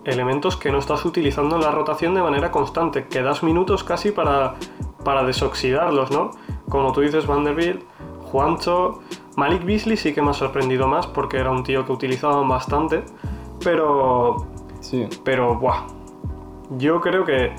elementos 0.04 0.56
que 0.56 0.72
no 0.72 0.80
estás 0.80 1.04
utilizando 1.06 1.56
en 1.56 1.62
la 1.62 1.72
rotación 1.72 2.14
de 2.16 2.22
manera 2.22 2.52
constante, 2.52 3.08
que 3.08 3.22
das 3.22 3.44
minutos 3.44 3.84
casi 3.84 4.12
para, 4.12 4.56
para 5.04 5.24
desoxidarlos, 5.24 6.12
¿no? 6.12 6.32
Como 6.70 6.92
tú 6.94 7.02
dices, 7.02 7.28
Vanderbilt, 7.28 7.84
Juancho, 8.32 9.00
Malik 9.36 9.66
Beasley 9.66 9.98
sí 9.98 10.14
que 10.14 10.22
me 10.22 10.32
ha 10.32 10.34
sorprendido 10.34 10.88
más 10.88 11.08
porque 11.08 11.38
era 11.38 11.52
un 11.52 11.64
tío 11.64 11.86
que 11.86 11.92
utilizaban 11.92 12.48
bastante, 12.48 13.04
pero, 13.64 14.46
Sí, 14.80 15.08
pero, 15.24 15.56
buah, 15.56 15.88
yo 16.78 17.02
creo 17.02 17.26
que 17.26 17.52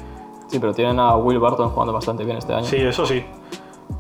sí, 0.47 0.59
pero 0.59 0.73
tienen 0.73 0.99
a 1.01 1.17
Will 1.17 1.39
Barton 1.39 1.71
jugando 1.71 1.93
bastante 1.93 2.25
bien 2.25 2.39
este 2.39 2.55
año. 2.55 2.65
sí, 2.65 2.77
eso 2.77 3.05
sí, 3.05 3.25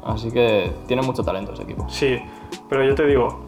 Así 0.05 0.31
que 0.31 0.73
tienen 0.87 1.05
mucho 1.05 1.23
talento 1.23 1.53
ese 1.53 1.65
equipo. 1.65 1.87
Sí, 1.89 2.19
pero 2.69 2.83
yo 2.85 2.95
te 2.95 3.07
digo, 3.07 3.41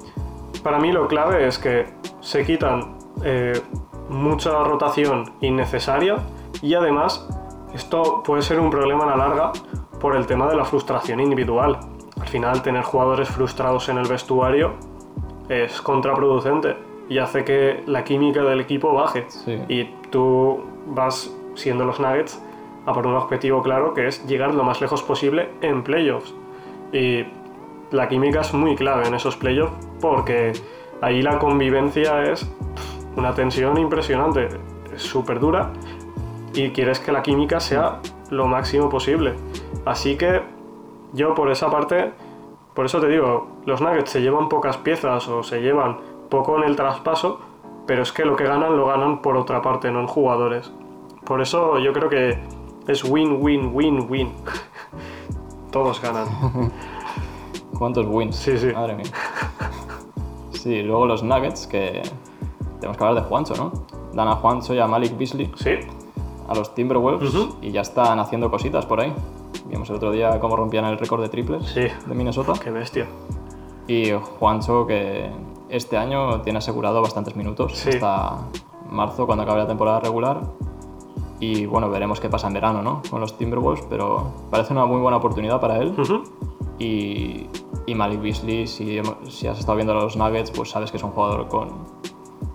para 0.61 0.79
mí 0.79 0.93
lo 0.93 1.09
clave 1.09 1.47
es 1.47 1.59
que 1.59 1.87
se 2.21 2.45
quitan 2.45 2.97
eh, 3.25 3.61
mucha 4.09 4.63
rotación 4.65 5.33
innecesaria 5.41 6.17
y 6.63 6.75
además 6.75 7.27
esto 7.75 8.23
puede 8.25 8.43
ser 8.43 8.61
un 8.61 8.71
problema 8.71 9.05
a 9.05 9.17
la 9.17 9.17
larga 9.17 9.53
por 10.01 10.17
el 10.17 10.27
tema 10.27 10.49
de 10.49 10.57
la 10.57 10.65
frustración 10.65 11.21
individual. 11.21 11.79
Al 12.21 12.29
final 12.29 12.63
tener 12.63 12.83
jugadores 12.83 13.29
frustrados 13.29 13.89
en 13.89 13.99
el 13.99 14.09
vestuario 14.09 14.75
es 15.49 15.81
contraproducente 15.81 16.77
y 17.09 17.19
hace 17.19 17.45
que 17.45 17.83
la 17.87 18.05
química 18.05 18.43
del 18.43 18.61
equipo 18.61 18.93
baje. 18.93 19.27
Sí. 19.29 19.59
Y 19.69 19.85
tú 20.11 20.61
vas 20.87 21.35
siendo 21.55 21.85
los 21.85 22.01
Nuggets 22.01 22.43
a 22.87 22.93
por 22.93 23.07
un 23.07 23.15
objetivo 23.15 23.63
claro 23.63 23.95
que 23.95 24.07
es 24.07 24.27
llegar 24.27 24.55
lo 24.55 24.65
más 24.65 24.81
lejos 24.81 25.03
posible 25.03 25.51
en 25.61 25.83
playoffs. 25.83 26.35
Y 26.93 27.25
la 27.91 28.09
química 28.09 28.41
es 28.41 28.55
muy 28.55 28.77
clave 28.77 29.07
en 29.07 29.15
esos 29.15 29.37
playoffs 29.37 29.73
porque 30.01 30.53
ahí 31.01 31.23
la 31.23 31.39
convivencia 31.39 32.23
es 32.25 32.51
una 33.17 33.35
tensión 33.35 33.79
impresionante, 33.79 34.49
es 34.95 35.03
súper 35.03 35.41
dura 35.41 35.73
y 36.55 36.71
quieres 36.71 37.01
que 37.01 37.13
la 37.13 37.23
química 37.23 37.61
sea 37.61 38.01
lo 38.31 38.47
máximo 38.47 38.89
posible. 38.89 39.35
Así 39.85 40.17
que 40.17 40.43
yo 41.13 41.35
por 41.35 41.51
esa 41.51 41.71
parte, 41.71 42.13
por 42.75 42.87
eso 42.87 43.01
te 43.01 43.09
digo, 43.09 43.49
los 43.67 43.81
Nuggets 43.81 44.11
se 44.11 44.23
llevan 44.23 44.49
pocas 44.49 44.77
piezas 44.77 45.27
o 45.29 45.43
se 45.43 45.61
llevan 45.61 45.99
poco 46.29 46.57
en 46.57 46.65
el 46.65 46.77
traspaso, 46.77 47.41
pero 47.87 48.03
es 48.03 48.13
que 48.13 48.25
lo 48.25 48.37
que 48.37 48.45
ganan 48.45 48.77
lo 48.77 48.87
ganan 48.87 49.21
por 49.21 49.37
otra 49.37 49.63
parte, 49.63 49.91
no 49.91 50.01
en 50.01 50.07
jugadores. 50.07 50.73
Por 51.25 51.41
eso 51.41 51.79
yo 51.79 51.93
creo 51.93 52.09
que 52.09 52.39
es 52.87 53.05
win, 53.05 53.39
win, 53.41 53.71
win, 53.75 54.07
win. 54.09 54.33
Todos 55.73 56.01
ganan. 56.01 56.27
¿Cuántos 57.79 58.07
wins? 58.07 58.37
Sí, 58.37 58.59
sí. 58.59 58.73
Madre 58.75 58.95
mía. 58.95 59.07
Sí, 60.53 60.83
luego 60.83 61.07
los 61.07 61.23
Nuggets, 61.23 61.67
que 61.67 62.03
tenemos 62.81 62.97
que 62.97 63.05
hablar 63.05 63.23
de 63.23 63.29
Juancho, 63.29 63.55
¿no? 63.57 63.73
Dan 64.13 64.29
a 64.29 64.37
Juancho 64.37 64.75
y 64.75 64.79
a 64.79 64.87
Malik 64.87 65.17
Beasley 65.17 65.51
Sí, 65.57 65.71
a 66.49 66.55
los 66.55 66.75
Timberwolves 66.75 67.33
y 67.63 67.71
ya 67.71 67.81
están 67.81 68.19
haciendo 68.19 68.51
cositas 68.51 68.85
por 68.87 69.01
ahí. 69.01 69.13
Vimos 69.67 69.89
el 69.91 69.97
otro 69.97 70.11
día 70.11 70.39
cómo 70.41 70.57
rompían 70.57 70.85
el 70.87 70.99
récord 70.99 71.23
de 71.23 71.29
triples 71.29 71.65
Sí. 71.67 71.83
de 72.07 72.15
Minnesota. 72.15 72.53
qué 72.63 72.71
bestia. 72.71 73.07
Y 73.87 74.11
Juancho, 74.39 74.87
que 74.87 75.31
este 75.69 75.97
año 75.97 76.43
tiene 76.43 76.59
asegurado 76.59 77.01
bastantes 77.01 77.37
minutos 77.37 77.73
Sí. 77.79 77.91
hasta 77.91 78.39
marzo, 78.91 79.27
cuando 79.27 79.45
acabe 79.45 79.61
la 79.61 79.67
temporada 79.69 80.01
regular. 80.01 80.41
Y 81.39 81.65
bueno, 81.67 81.89
veremos 81.89 82.21
qué 82.21 82.29
pasa 82.29 82.49
en 82.49 82.55
verano, 82.55 82.83
¿no? 82.83 83.01
Con 83.09 83.21
los 83.21 83.39
Timberwolves, 83.39 83.87
pero 83.89 84.27
parece 84.51 84.73
una 84.75 84.85
muy 84.85 85.01
buena 85.01 85.17
oportunidad 85.17 85.61
para 85.61 85.79
él. 85.79 85.95
Ujú. 85.99 86.23
Y, 86.81 87.47
y 87.87 87.95
Malik 87.95 88.23
Beasley, 88.23 88.67
si, 88.67 88.99
has 88.99 89.59
estado 89.59 89.77
viendo 89.77 89.93
a 89.93 90.03
los 90.03 90.17
Nuggets, 90.17 90.51
pues 90.51 90.71
sabes 90.71 90.91
que 90.91 90.97
es 90.97 91.03
un 91.03 91.11
jugador 91.11 91.47
con 91.47 91.69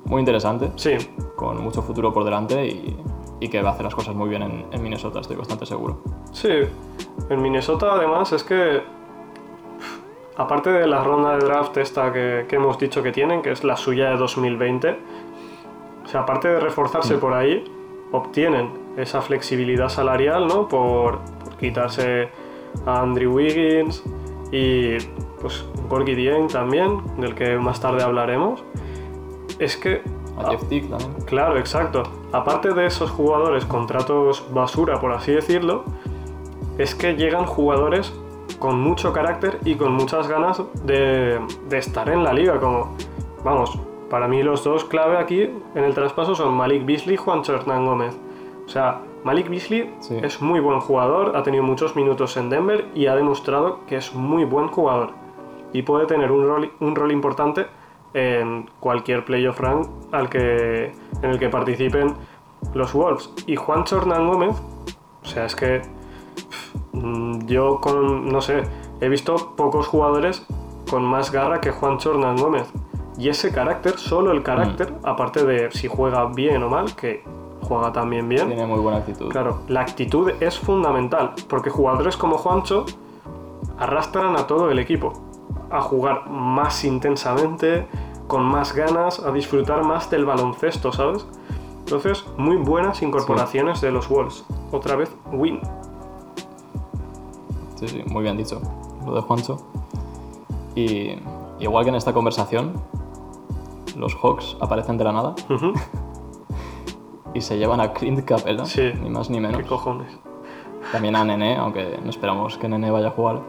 muy 0.06 0.20
interesante, 0.20 0.72
Sí, 0.76 0.98
con 1.36 1.64
mucho 1.64 1.82
futuro 1.82 2.12
por 2.12 2.24
delante 2.26 2.68
y, 2.68 2.98
y 3.40 3.48
que 3.50 3.62
va 3.62 3.70
a 3.70 3.74
hacer 3.74 3.86
las 3.86 3.96
cosas 3.96 4.16
muy 4.16 4.28
bien 4.30 4.42
en, 4.42 4.66
en 4.72 4.84
Minnesota, 4.84 5.20
estoy 5.20 5.36
bastante 5.36 5.66
seguro. 5.66 6.02
Sí, 6.32 6.50
en 7.30 7.42
Minnesota 7.42 7.94
además 7.94 8.32
es 8.34 8.44
que, 8.44 8.82
aparte 10.38 10.72
de 10.72 10.88
la 10.88 11.04
ronda 11.04 11.38
de 11.38 11.46
draft 11.46 11.78
esta 11.78 12.12
que, 12.12 12.46
que 12.48 12.56
hemos 12.56 12.80
dicho 12.80 13.04
que 13.04 13.12
tienen, 13.12 13.42
que 13.42 13.52
es 13.52 13.64
la 13.64 13.78
suya 13.78 14.10
de 14.10 14.18
2020, 14.18 14.98
o 16.04 16.08
sea, 16.08 16.22
aparte 16.22 16.48
de 16.48 16.60
reforzarse 16.60 17.18
por 17.18 17.34
ahí, 17.34 17.64
obtienen 18.12 18.72
esa 18.98 19.22
flexibilidad 19.22 19.90
salarial, 19.90 20.48
¿no? 20.48 20.68
Por, 20.68 21.20
por 21.44 21.58
quitarse 21.58 22.30
a 22.86 23.02
Andrew 23.02 23.34
Wiggins 23.34 24.04
y 24.56 24.98
pues 25.42 25.66
Gorgie 25.90 26.16
Dieng 26.16 26.48
también, 26.48 27.02
del 27.18 27.36
que 27.36 27.58
más 27.58 27.82
tarde 27.82 28.02
hablaremos. 28.04 28.64
Es 29.60 29.76
que 29.76 30.02
A 30.38 30.50
Jeff 30.52 30.64
Tick 30.70 30.90
también. 30.90 31.14
Claro, 31.26 31.58
exacto. 31.58 32.04
Aparte 32.32 32.74
de 32.74 32.86
esos 32.86 33.12
jugadores, 33.12 33.66
contratos 33.66 34.46
basura, 34.54 35.02
por 35.02 35.12
así 35.12 35.34
decirlo, 35.34 35.84
es 36.78 36.96
que 36.96 37.16
llegan 37.16 37.46
jugadores 37.46 38.14
con 38.58 38.80
mucho 38.80 39.12
carácter 39.12 39.60
y 39.66 39.76
con 39.76 39.92
muchas 39.92 40.30
ganas 40.30 40.62
de, 40.84 41.40
de 41.68 41.78
estar 41.78 42.08
en 42.10 42.24
la 42.24 42.32
liga. 42.32 42.58
Como, 42.58 42.96
vamos, 43.44 43.78
para 44.10 44.30
mí 44.30 44.42
los 44.42 44.64
dos 44.64 44.86
clave 44.86 45.18
aquí 45.18 45.50
en 45.76 45.84
el 45.84 45.94
traspaso 45.94 46.34
son 46.34 46.54
Malik 46.54 46.86
Beasley 46.86 47.16
y 47.16 47.18
Juan 47.18 47.42
Hernán 47.46 47.86
Gómez. 47.86 48.16
O 48.66 48.70
sea, 48.70 49.02
Malik 49.26 49.50
Beasley 49.50 49.92
Sí. 50.02 50.20
es 50.22 50.40
muy 50.40 50.60
buen 50.60 50.80
jugador, 50.80 51.36
ha 51.36 51.42
tenido 51.42 51.64
muchos 51.64 51.96
minutos 51.96 52.38
en 52.38 52.50
Denver 52.52 52.86
y 52.94 53.08
ha 53.08 53.16
demostrado 53.16 53.80
que 53.88 53.98
es 53.98 54.14
muy 54.14 54.46
buen 54.46 54.68
jugador. 54.68 55.14
Y 55.74 55.82
puede 55.82 56.06
tener 56.06 56.32
un 56.32 56.48
rol, 56.48 56.72
un 56.80 56.96
rol 56.96 57.12
importante 57.12 57.66
en 58.14 58.70
cualquier 58.80 59.26
playoff 59.26 59.60
rank 59.60 59.88
al 60.12 60.30
que, 60.30 60.94
en 61.24 61.30
el 61.30 61.40
que 61.40 61.50
participen 61.50 62.14
los 62.76 62.94
Wolves. 62.94 63.34
Y 63.48 63.56
Juan 63.56 63.84
Hernán 63.92 64.28
Gómez, 64.28 64.62
o 65.24 65.26
sea, 65.26 65.46
es 65.46 65.56
que 65.56 65.82
mm, 66.94 67.48
yo 67.48 67.82
con, 67.82 68.30
no 68.30 68.42
sé, 68.42 68.62
he 69.02 69.10
visto 69.10 69.56
pocos 69.56 69.88
jugadores 69.88 70.46
con 70.88 71.04
más 71.04 71.32
garra 71.32 71.60
que 71.62 71.72
Juan 71.72 71.98
Hernán 71.98 72.38
Gómez. 72.38 72.72
Y 73.18 73.30
ese 73.30 73.52
carácter, 73.52 73.98
solo 73.98 74.32
el 74.32 74.44
carácter, 74.44 74.94
aparte 75.04 75.44
de 75.46 75.72
si 75.72 75.88
juega 75.88 76.26
bien 76.26 76.62
o 76.62 76.70
mal, 76.70 76.96
que 76.96 77.24
juega 77.68 77.92
también 77.92 78.28
bien, 78.30 78.48
Tiene 78.48 78.66
muy 78.66 78.80
buena 78.80 79.00
actitud. 79.00 79.30
Claro, 79.30 79.62
la 79.68 79.82
actitud 79.82 80.32
es 80.40 80.58
fundamental, 80.58 81.34
porque 81.48 81.70
jugadores 81.70 82.18
como 82.18 82.38
Juancho 82.38 82.86
arrastran 83.78 84.36
a 84.38 84.48
todo 84.48 84.72
el 84.72 84.80
equipo 84.80 85.14
a 85.70 85.82
jugar 85.82 86.30
más 86.30 86.84
intensamente, 86.84 87.88
con 88.28 88.44
más 88.44 88.74
ganas, 88.74 89.20
a 89.20 89.32
disfrutar 89.32 89.84
más 89.84 90.10
del 90.10 90.26
baloncesto, 90.26 90.92
¿sabes? 90.92 91.26
Entonces, 91.80 92.26
muy 92.38 92.56
buenas 92.58 93.02
incorporaciones 93.02 93.82
de 93.82 93.92
los 93.92 94.10
Wolves. 94.10 94.44
Otra 94.72 94.96
vez, 94.96 95.12
win. 95.32 95.60
Sí, 97.76 97.88
sí, 97.88 98.04
muy 98.08 98.24
bien 98.24 98.38
dicho. 98.38 98.62
Lo 99.06 99.14
de 99.14 99.22
Juancho. 99.22 99.58
Y 100.76 101.18
igual 101.60 101.84
que 101.84 101.90
en 101.90 101.96
esta 101.96 102.14
conversación, 102.14 102.74
los 103.96 104.16
Hawks 104.16 104.58
aparecen 104.60 104.98
de 104.98 105.04
la 105.04 105.12
nada. 105.12 105.36
y 107.36 107.42
se 107.42 107.58
llevan 107.60 107.80
a 107.82 107.94
Clint 107.94 108.26
Capella, 108.26 108.66
Sí. 108.66 108.92
ni 109.04 109.10
más 109.10 109.30
ni 109.30 109.40
menos. 109.40 109.62
¿Qué 109.62 109.68
cojones? 109.68 110.08
También 110.92 111.16
a 111.16 111.24
Nene, 111.24 111.56
aunque 111.58 112.00
no 112.04 112.10
esperamos 112.10 112.58
que 112.58 112.68
Nene 112.68 112.90
vaya 112.90 113.08
a 113.08 113.12
jugar 113.12 113.40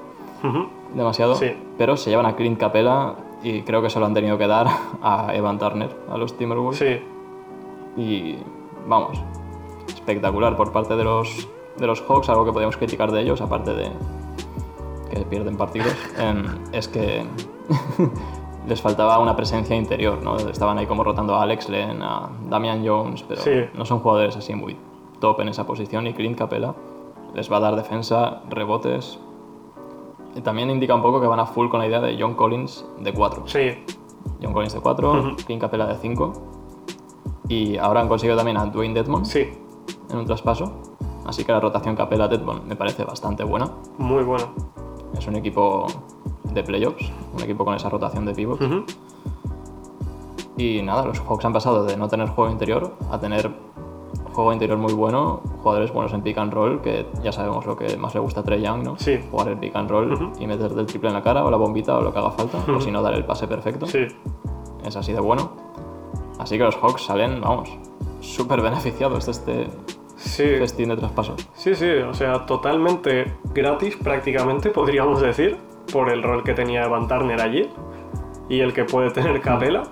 demasiado. 0.94 1.35
Sí. 1.37 1.53
Pero 1.79 1.96
se 1.96 2.11
llevan 2.11 2.27
a 2.27 2.37
Clint 2.37 2.59
Capella 2.59 3.14
y 3.42 3.62
creo 3.62 3.81
que 3.83 3.90
se 3.90 3.99
lo 4.01 4.07
han 4.07 4.14
tenido 4.14 4.37
que 4.38 4.46
dar 4.46 4.66
a 5.03 5.35
Evan 5.35 5.59
Turner, 5.59 5.94
a 6.11 6.16
los 6.18 6.37
Timberwolves. 6.37 6.79
Sí, 6.79 7.01
Y 8.01 8.37
vamos, 8.87 9.18
espectacular 9.88 10.57
por 10.57 10.70
parte 10.72 10.96
de 10.96 11.05
los, 11.05 11.49
de 11.79 11.87
los 11.87 12.03
Hawks, 12.03 12.29
algo 12.29 12.44
que 12.44 12.53
podemos 12.53 12.77
criticar 12.77 13.11
de 13.12 13.22
ellos, 13.22 13.40
aparte 13.40 13.72
de 13.75 13.90
que 15.11 15.20
pierden 15.20 15.57
partidos, 15.57 15.94
em, 16.18 16.44
es 16.72 16.88
que 16.88 17.25
les 18.66 18.81
faltaba 18.83 19.18
una 19.18 19.37
presencia 19.37 19.76
interior, 19.76 20.20
¿no? 20.22 20.37
Estaban 20.37 20.79
ahí 20.79 20.87
como 20.87 21.05
rotando 21.05 21.35
a 21.37 21.42
Alex 21.42 21.68
Len, 21.68 22.02
a 22.02 22.29
Damian 22.48 22.85
Jones, 22.87 23.22
pero 23.22 23.40
Sí. 23.42 23.50
no 23.74 23.85
son 23.85 24.00
jugadores 24.00 24.37
así 24.37 24.55
muy 24.55 24.76
top 25.20 25.40
en 25.40 25.48
esa 25.48 25.66
posición 25.66 26.07
y 26.07 26.12
Clint 26.14 26.37
Capella 26.37 26.74
les 27.35 27.50
va 27.50 27.59
a 27.59 27.61
dar 27.61 27.76
defensa, 27.76 28.42
rebotes. 28.48 29.18
Y 30.35 30.40
también 30.40 30.68
indica 30.70 30.94
un 30.94 31.02
poco 31.02 31.20
que 31.20 31.26
van 31.26 31.40
a 31.40 31.46
full 31.46 31.68
con 31.68 31.81
la 31.81 31.87
idea 31.87 32.00
de 32.00 32.16
John 32.20 32.35
Collins 32.35 32.85
de 33.00 33.12
4. 33.12 33.44
Sí, 33.46 33.85
John 34.42 34.52
Collins 34.52 34.74
de 34.74 34.81
4, 34.81 35.11
Ujú. 35.12 35.37
Clint 35.46 35.61
Capella 35.62 35.87
de 35.87 35.96
5. 35.96 36.33
Y 37.48 37.76
ahora 37.79 38.00
han 38.00 38.09
conseguido 38.09 38.37
también 38.37 38.57
a 38.57 38.66
Dwayne 38.66 38.94
Dedmon 38.94 39.24
sí, 39.24 39.48
en 40.11 40.16
un 40.18 40.26
traspaso. 40.26 40.72
Así 41.24 41.44
que 41.44 41.52
la 41.52 41.61
rotación 41.61 41.96
Capella-Dedmon 41.96 42.66
me 42.66 42.76
parece 42.76 43.05
bastante 43.05 43.44
buena. 43.44 43.70
muy 43.98 44.22
bueno. 44.24 44.44
Es 45.16 45.26
un 45.26 45.37
equipo 45.37 45.87
de 46.53 46.63
playoffs, 46.63 47.11
un 47.35 47.43
equipo 47.43 47.65
con 47.65 47.75
esa 47.75 47.89
rotación 47.89 48.25
de 48.25 48.35
pivots. 48.35 48.65
Y 50.57 50.83
nada, 50.83 51.05
los 51.05 51.21
Hawks 51.21 51.45
han 51.45 51.53
pasado 51.53 51.85
de 51.85 51.97
no 51.97 52.09
tener 52.09 52.29
juego 52.29 52.51
interior 52.51 52.95
a 53.11 53.21
tener 53.21 53.51
juego 54.33 54.53
interior 54.53 54.79
muy 54.79 54.93
bueno, 54.93 55.41
jugadores 55.63 55.93
buenos 55.93 56.13
en 56.13 56.23
pick 56.23 56.37
and 56.39 56.53
roll, 56.53 56.81
que 56.83 57.07
ya 57.23 57.33
sabemos 57.33 57.65
lo 57.67 57.77
que 57.77 57.97
más 57.97 58.15
le 58.15 58.21
gusta 58.21 58.41
a 58.41 58.43
Trey 58.43 58.63
Young, 58.63 58.83
¿no? 58.83 58.99
Sí. 58.99 59.19
Jugar 59.31 59.49
el 59.49 59.59
pick 59.59 59.75
and 59.75 59.91
roll 59.91 60.33
y 60.39 60.47
meterte 60.47 60.79
el 60.79 60.87
triple 60.87 61.09
en 61.09 61.15
la 61.15 61.23
cara 61.23 61.45
o 61.45 61.51
la 61.51 61.57
bombita 61.57 61.97
o 61.97 62.03
lo 62.03 62.13
que 62.13 62.19
haga 62.19 62.31
falta, 62.31 62.59
o 62.71 62.81
si 62.81 62.91
no, 62.91 63.03
dar 63.03 63.15
el 63.15 63.25
pase 63.25 63.49
perfecto. 63.49 63.87
Sí, 63.87 64.07
Es 64.85 64.97
así 64.97 65.13
de 65.13 65.21
bueno. 65.21 65.53
Así 66.39 66.59
que 66.59 66.65
los 66.65 66.77
Hawks 66.77 67.03
salen, 67.03 67.41
vamos, 67.41 67.71
súper 68.21 68.61
beneficiados 68.61 69.25
de 69.25 69.33
este 69.33 69.67
sí. 70.17 70.45
festín 70.59 70.91
de 70.91 70.97
traspasos. 70.99 71.49
Sí, 71.55 71.75
sí, 71.75 71.89
o 71.89 72.13
sea, 72.13 72.45
totalmente 72.45 73.37
gratis 73.55 73.97
prácticamente, 73.97 74.69
podríamos 74.71 75.23
decir, 75.23 75.57
por 75.92 76.11
el 76.11 76.22
rol 76.22 76.42
que 76.44 76.55
tenía 76.55 76.85
Evan 76.85 77.09
Turner 77.09 77.40
allí 77.40 77.68
y 78.49 78.61
el 78.61 78.72
que 78.72 78.85
puede 78.85 79.11
tener 79.11 79.40
Capela. 79.40 79.85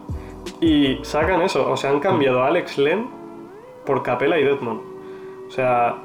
Y 0.61 0.98
sacan 1.02 1.42
eso, 1.42 1.70
o 1.70 1.76
sea, 1.76 1.90
han 1.90 2.00
cambiado 2.00 2.42
a 2.42 2.48
Alex 2.48 2.78
Len 2.78 3.07
por 3.87 4.02
Capela 4.02 4.38
y 4.38 4.44
Deadmond. 4.44 4.80
O 5.48 5.50
sea, 5.50 5.96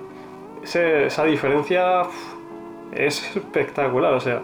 ese- 0.63 1.05
esa 1.07 1.23
diferencia 1.25 2.03
es 2.91 3.35
espectacular, 3.35 4.13
o 4.13 4.19
sea, 4.19 4.41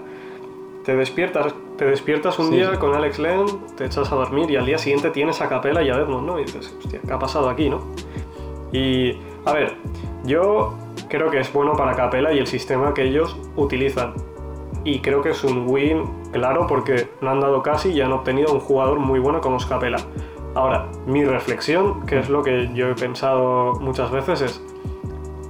te 0.83 0.95
despiertas, 0.95 1.53
te 1.77 1.85
despiertas 1.85 2.37
un 2.39 2.49
Sí, 2.49 2.55
día 2.57 2.77
con 2.79 2.93
Alex 2.93 3.17
Len, 3.19 3.45
te 3.75 3.85
echas 3.85 4.11
a 4.11 4.15
dormir 4.15 4.51
y 4.51 4.55
al 4.55 4.65
día 4.65 4.77
siguiente 4.77 5.09
tienes 5.09 5.41
a 5.41 5.49
Capela 5.49 5.81
y 5.81 5.89
a 5.89 5.97
Deadmond, 5.97 6.27
¿no? 6.27 6.39
Y 6.39 6.43
dices, 6.43 6.75
hostia, 6.77 6.99
¿qué 7.05 7.11
ha 7.11 7.19
pasado 7.19 7.49
aquí, 7.49 7.69
no? 7.69 7.81
Y, 8.71 9.17
a 9.45 9.53
ver, 9.53 9.75
yo 10.25 10.73
creo 11.09 11.29
que 11.31 11.39
es 11.39 11.51
bueno 11.51 11.73
para 11.73 11.93
Capela 11.95 12.31
y 12.33 12.37
el 12.39 12.47
sistema 12.47 12.93
que 12.93 13.03
ellos 13.03 13.35
utilizan. 13.55 14.13
Y 14.85 14.99
creo 14.99 15.21
que 15.21 15.31
es 15.31 15.43
un 15.43 15.65
win 15.67 16.05
claro 16.31 16.67
porque 16.67 17.09
no 17.19 17.31
han 17.31 17.41
dado 17.41 17.61
casi 17.61 17.89
y 17.89 18.01
han 18.01 18.13
obtenido 18.13 18.53
un 18.53 18.61
jugador 18.61 18.99
muy 18.99 19.19
bueno 19.19 19.41
como 19.41 19.57
es 19.57 19.65
Capela. 19.65 19.97
Ahora, 20.53 20.87
mi 21.05 21.25
reflexión, 21.25 22.05
que 22.05 22.19
es 22.19 22.29
lo 22.29 22.41
que 22.41 22.69
yo 22.73 22.87
he 22.87 22.95
pensado 22.95 23.73
muchas 23.81 24.11
veces, 24.11 24.41
es 24.41 24.61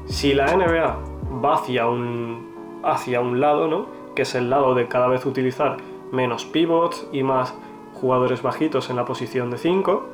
si 0.08 0.34
la 0.34 0.56
NBA 0.56 0.98
va 1.44 1.56
hacia 1.56 1.88
un, 1.88 2.82
hacia 2.84 3.22
un 3.22 3.40
lado, 3.40 3.68
¿no? 3.68 3.86
que 4.16 4.24
es 4.24 4.34
el 4.34 4.50
lado 4.50 4.74
de 4.74 4.88
cada 4.88 5.08
vez 5.08 5.26
utilizar 5.26 5.78
menos 6.12 6.46
pivots 6.46 7.08
y 7.12 7.22
más 7.22 7.54
jugadores 7.94 8.42
bajitos 8.42 8.90
en 8.90 8.96
la 8.96 9.06
posición 9.06 9.52
de 9.52 9.58
5, 9.58 10.06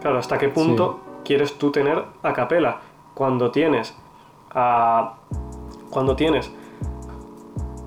claro, 0.00 0.18
¿hasta 0.18 0.38
qué 0.38 0.48
punto 0.48 1.00
quieres 1.24 1.58
tú 1.58 1.70
tener 1.70 2.04
a 2.22 2.32
Capela? 2.32 2.80
Cuando 3.14 3.50
tienes 3.50 3.96
a, 4.50 5.14
cuando 5.90 6.14
tienes 6.16 6.52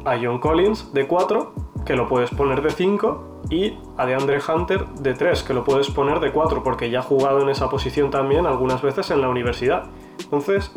a 0.05 0.17
John 0.21 0.39
Collins 0.39 0.93
de 0.93 1.07
4, 1.07 1.53
que 1.85 1.95
lo 1.95 2.07
puedes 2.07 2.29
poner 2.31 2.61
de 2.61 2.71
5, 2.71 3.29
y 3.49 3.77
a 3.97 4.05
DeAndre 4.05 4.39
Hunter 4.45 4.85
de 4.87 5.13
3, 5.13 5.43
que 5.43 5.53
lo 5.53 5.63
puedes 5.63 5.89
poner 5.89 6.19
de 6.19 6.31
4, 6.31 6.63
porque 6.63 6.89
ya 6.89 6.99
ha 6.99 7.03
jugado 7.03 7.41
en 7.41 7.49
esa 7.49 7.69
posición 7.69 8.11
también 8.11 8.45
algunas 8.45 8.81
veces 8.81 9.09
en 9.11 9.21
la 9.21 9.29
universidad. 9.29 9.85
Entonces, 10.23 10.71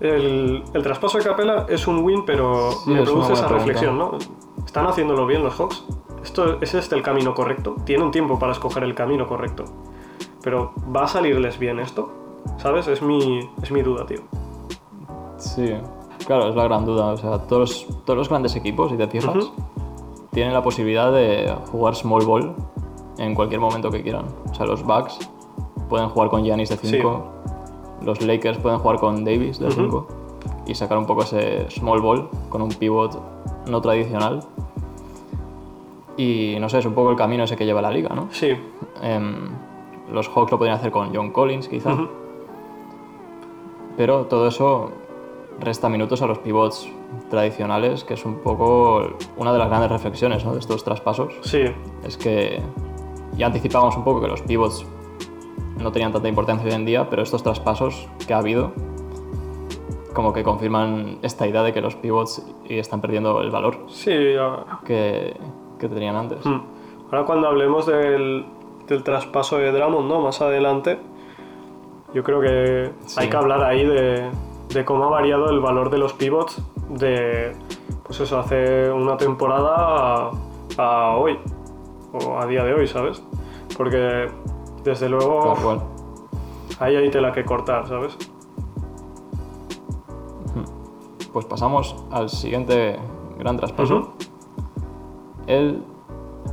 el, 0.00 0.62
el 0.72 0.82
traspaso 0.82 1.18
de 1.18 1.24
Capela 1.24 1.66
es 1.68 1.86
un 1.86 2.04
win, 2.04 2.24
pero 2.24 2.72
Sí, 2.72 2.90
me 2.90 3.02
es 3.02 3.08
produce 3.08 3.32
esa 3.32 3.48
reflexión, 3.48 3.98
¿no? 3.98 4.18
¿Están 4.64 4.86
haciéndolo 4.86 5.26
bien 5.26 5.42
los 5.42 5.54
Hawks? 5.54 5.84
¿Esto, 6.22 6.58
¿Es 6.60 6.74
este 6.74 6.94
el 6.94 7.02
camino 7.02 7.34
correcto? 7.34 7.76
Tienen 7.84 8.10
tiempo 8.10 8.38
para 8.38 8.52
escoger 8.52 8.84
el 8.84 8.94
camino 8.94 9.26
correcto. 9.26 9.64
Pero 10.42 10.72
¿va 10.94 11.04
a 11.04 11.08
salirles 11.08 11.58
bien 11.58 11.80
esto? 11.80 12.10
¿Sabes? 12.58 12.86
Es 12.88 13.02
mi, 13.02 13.50
es 13.62 13.70
mi 13.70 13.82
duda, 13.82 14.06
tío. 14.06 14.20
Sí, 15.38 15.74
claro, 16.26 16.48
es 16.48 16.56
la 16.56 16.64
gran 16.64 16.84
duda. 16.84 17.06
O 17.12 17.16
sea, 17.16 17.38
todos, 17.38 17.86
todos 18.04 18.16
los 18.16 18.28
grandes 18.28 18.56
equipos, 18.56 18.90
si 18.90 18.96
te 18.96 19.06
fijas, 19.08 19.50
tienen 20.32 20.52
la 20.52 20.62
posibilidad 20.62 21.12
de 21.12 21.54
jugar 21.70 21.94
small 21.94 22.24
ball 22.24 22.54
en 23.18 23.34
cualquier 23.34 23.60
momento 23.60 23.90
que 23.90 24.02
quieran. 24.02 24.26
O 24.50 24.54
sea, 24.54 24.66
los 24.66 24.82
Bucks 24.82 25.18
pueden 25.88 26.08
jugar 26.08 26.30
con 26.30 26.44
Giannis 26.44 26.68
de 26.68 26.76
5, 26.76 27.24
los 28.02 28.20
Lakers 28.22 28.58
pueden 28.58 28.78
jugar 28.78 28.98
con 28.98 29.24
Davis 29.24 29.58
de 29.58 29.66
Ujú. 29.66 29.74
5 29.82 30.06
y 30.66 30.74
sacar 30.74 30.96
un 30.98 31.06
poco 31.06 31.22
ese 31.22 31.68
small 31.70 32.00
ball 32.00 32.28
con 32.48 32.62
un 32.62 32.70
pivot 32.70 33.20
no 33.68 33.80
tradicional. 33.80 34.40
Y 36.16 36.56
no 36.60 36.68
sé, 36.68 36.78
es 36.78 36.86
un 36.86 36.94
poco 36.94 37.10
el 37.10 37.16
camino 37.16 37.44
ese 37.44 37.56
que 37.56 37.64
lleva 37.64 37.80
la 37.82 37.90
liga, 37.90 38.14
¿no? 38.14 38.28
Sí. 38.30 38.52
Em, 39.02 39.48
los 40.12 40.28
Hawks 40.28 40.52
lo 40.52 40.58
podrían 40.58 40.76
hacer 40.76 40.90
con 40.90 41.14
John 41.14 41.30
Collins, 41.30 41.68
quizá. 41.68 41.96
Pero 43.96 44.26
todo 44.26 44.46
eso 44.48 44.90
resta 45.60 45.88
minutos 45.88 46.22
a 46.22 46.26
los 46.26 46.38
pivots 46.38 46.88
tradicionales, 47.28 48.02
que 48.04 48.14
es 48.14 48.24
un 48.24 48.36
poco 48.38 49.10
una 49.36 49.52
de 49.52 49.58
las 49.58 49.68
grandes 49.68 49.90
reflexiones 49.90 50.44
¿no? 50.44 50.52
de 50.54 50.58
estos 50.60 50.82
traspasos. 50.84 51.34
Sí. 51.42 51.64
Es 52.04 52.16
que 52.16 52.60
ya 53.36 53.46
anticipábamos 53.46 53.96
un 53.96 54.04
poco 54.04 54.20
que 54.20 54.28
los 54.28 54.42
pivots 54.42 54.86
no 55.78 55.92
tenían 55.92 56.12
tanta 56.12 56.28
importancia 56.28 56.66
hoy 56.66 56.74
en 56.74 56.84
día, 56.84 57.08
pero 57.08 57.22
estos 57.22 57.42
traspasos 57.42 58.08
que 58.26 58.34
ha 58.34 58.38
habido 58.38 58.72
como 60.14 60.32
que 60.32 60.42
confirman 60.42 61.18
esta 61.22 61.46
idea 61.46 61.62
de 61.62 61.72
que 61.72 61.80
los 61.80 61.94
pivots 61.94 62.44
están 62.68 63.00
perdiendo 63.00 63.40
el 63.42 63.50
valor 63.50 63.78
Sí. 63.88 64.10
que, 64.84 65.36
que 65.78 65.88
tenían 65.88 66.16
antes. 66.16 66.44
mm. 66.44 66.60
Ahora 67.12 67.24
cuando 67.24 67.48
hablemos 67.48 67.86
del, 67.86 68.44
del 68.86 69.02
traspaso 69.02 69.56
de 69.58 69.70
Drummond, 69.72 70.08
¿no? 70.08 70.20
Más 70.20 70.40
adelante, 70.40 70.98
yo 72.14 72.22
creo 72.24 72.40
que 72.40 72.90
Sí. 73.06 73.20
hay 73.20 73.28
que 73.28 73.36
hablar 73.36 73.62
ahí 73.62 73.84
de, 73.86 74.28
de 74.72 74.84
cómo 74.84 75.04
ha 75.04 75.10
variado 75.10 75.50
el 75.50 75.60
valor 75.60 75.90
de 75.90 75.98
los 75.98 76.12
pivots 76.12 76.60
de, 76.90 77.56
pues 78.04 78.20
eso, 78.20 78.38
hace 78.38 78.90
una 78.90 79.16
temporada 79.16 79.74
a, 79.76 80.30
a 80.78 81.16
hoy, 81.16 81.38
o 82.12 82.38
a 82.38 82.46
día 82.46 82.64
de 82.64 82.74
hoy, 82.74 82.86
¿sabes? 82.86 83.22
Porque 83.76 84.28
desde 84.84 85.08
luego 85.08 85.54
cual. 85.62 85.80
ahí 86.78 86.96
hay 86.96 87.10
tela 87.10 87.32
que 87.32 87.44
cortar, 87.44 87.86
¿sabes? 87.88 88.16
Pues 91.32 91.46
pasamos 91.46 91.94
al 92.10 92.28
siguiente 92.28 92.98
gran 93.38 93.56
traspaso. 93.56 93.96
Ujú. 93.98 94.08
El, 95.46 95.82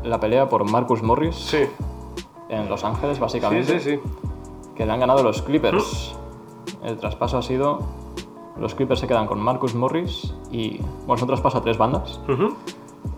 la 0.03 0.19
pelea 0.19 0.49
por 0.49 0.69
Marcus 0.69 1.01
Morris 1.01 1.36
Sí, 1.36 1.65
en 2.49 2.69
Los 2.69 2.84
Ángeles, 2.84 3.15
sí, 3.17 3.21
básicamente. 3.21 3.80
sí, 3.80 3.95
sí. 3.95 3.99
que 4.75 4.86
le 4.86 4.91
han 4.91 4.99
ganado 4.99 5.23
los 5.23 5.41
Clippers. 5.41 6.15
El 6.84 6.97
traspaso 6.97 7.39
ha 7.39 7.41
sido. 7.41 7.80
Los 8.59 8.75
Clippers 8.75 8.99
se 8.99 9.07
quedan 9.07 9.27
con 9.27 9.39
Marcus 9.39 9.75
Morris 9.75 10.33
y. 10.51 10.79
Bueno, 11.05 11.15
es 11.15 11.21
un 11.21 11.27
traspaso 11.27 11.59
a 11.59 11.61
tres 11.61 11.77
bandas. 11.77 12.19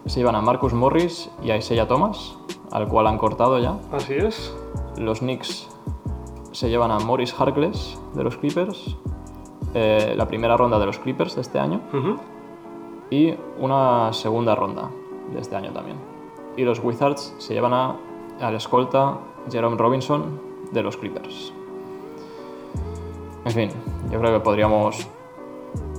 Se 0.06 0.20
llevan 0.20 0.36
a 0.36 0.42
Marcus 0.42 0.74
Morris 0.74 1.30
y 1.44 1.52
a 1.52 1.58
Isaiah 1.58 1.88
Thomas, 1.88 2.38
al 2.72 2.88
cual 2.88 3.08
han 3.08 3.18
cortado 3.18 3.60
ya. 3.60 3.78
Así 3.92 4.14
es. 4.14 4.56
Los 4.98 5.20
Knicks 5.20 5.70
se 6.52 6.70
llevan 6.70 6.92
a 6.92 7.00
Morris 7.00 7.34
Harkless 7.34 8.00
de 8.16 8.24
los 8.24 8.38
Clippers, 8.38 8.96
eh, 9.74 10.14
la 10.18 10.28
primera 10.28 10.58
ronda 10.58 10.80
de 10.80 10.86
los 10.86 11.00
Clippers 11.00 11.36
de 11.36 11.42
este 11.42 11.60
año 11.60 11.80
y 13.10 13.34
una 13.60 14.12
segunda 14.14 14.56
ronda 14.56 14.90
de 15.32 15.40
este 15.40 15.56
año 15.56 15.72
también. 15.72 15.98
Y 16.58 16.64
los 16.64 16.84
Wizards 16.84 17.36
se 17.38 17.54
llevan 17.54 17.74
a, 17.74 17.96
al 18.42 18.56
escolta 18.56 19.20
Jerome 19.50 19.78
Robinson 19.78 20.42
de 20.72 20.84
los 20.84 20.98
Clippers. 20.98 21.54
En 23.46 23.52
fin, 23.52 23.70
yo 24.12 24.20
creo 24.20 24.34
que 24.34 24.40
podríamos 24.42 25.08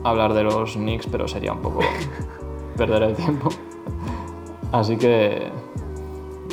hablar 0.05 0.33
de 0.35 0.43
los 0.45 0.75
Knicks, 0.75 1.07
pero 1.07 1.29
sería 1.29 1.53
un 1.53 1.61
poco 1.61 1.81
perder 2.77 3.03
el 3.03 3.15
tiempo. 3.17 3.49
Así 4.73 4.97
que, 4.97 5.49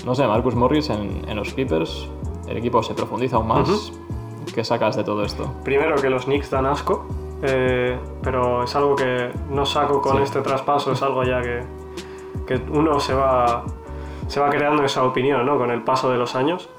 no 0.05 0.15
sé, 0.15 0.25
Marcus 0.27 0.55
Morris 0.55 0.89
en, 0.89 1.21
en 1.27 1.35
los 1.35 1.53
Clippers, 1.53 2.09
el 2.47 2.57
equipo 2.57 2.81
se 2.83 2.93
profundiza 2.93 3.35
aún 3.37 3.47
más. 3.47 3.91
¿Qué 4.53 4.63
sacas 4.63 4.95
de 4.95 5.03
todo 5.03 5.23
esto? 5.23 5.53
Primero 5.63 5.95
que 6.01 6.09
los 6.09 6.25
Knicks 6.25 6.49
dan 6.49 6.65
asco, 6.65 7.05
eh, 7.43 7.95
pero 8.23 8.63
es 8.63 8.75
algo 8.75 8.95
que 8.95 9.29
no 9.51 9.65
saco 9.67 10.01
con 10.01 10.17
Sí. 10.17 10.23
este 10.23 10.41
traspaso, 10.41 10.91
es 10.93 11.01
algo 11.03 11.23
ya 11.23 11.41
que, 11.41 11.61
que 12.47 12.59
uno 12.71 12.99
se 12.99 13.13
va, 13.13 13.63
se 14.27 14.39
va 14.39 14.49
creando 14.49 14.83
esa 14.83 15.03
opinión 15.03 15.45
¿no? 15.45 15.59
con 15.59 15.69
el 15.69 15.83
paso 15.83 16.09
de 16.09 16.17
los 16.17 16.35
años. 16.35 16.69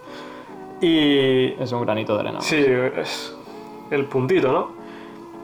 Y 0.81 1.53
Es 1.63 1.71
un 1.73 1.83
granito 1.83 2.15
de 2.15 2.21
arena. 2.21 2.41
sí, 2.41 2.57
es 2.97 3.37
el 3.91 4.07
puntito, 4.07 4.51
¿no? 4.53 4.69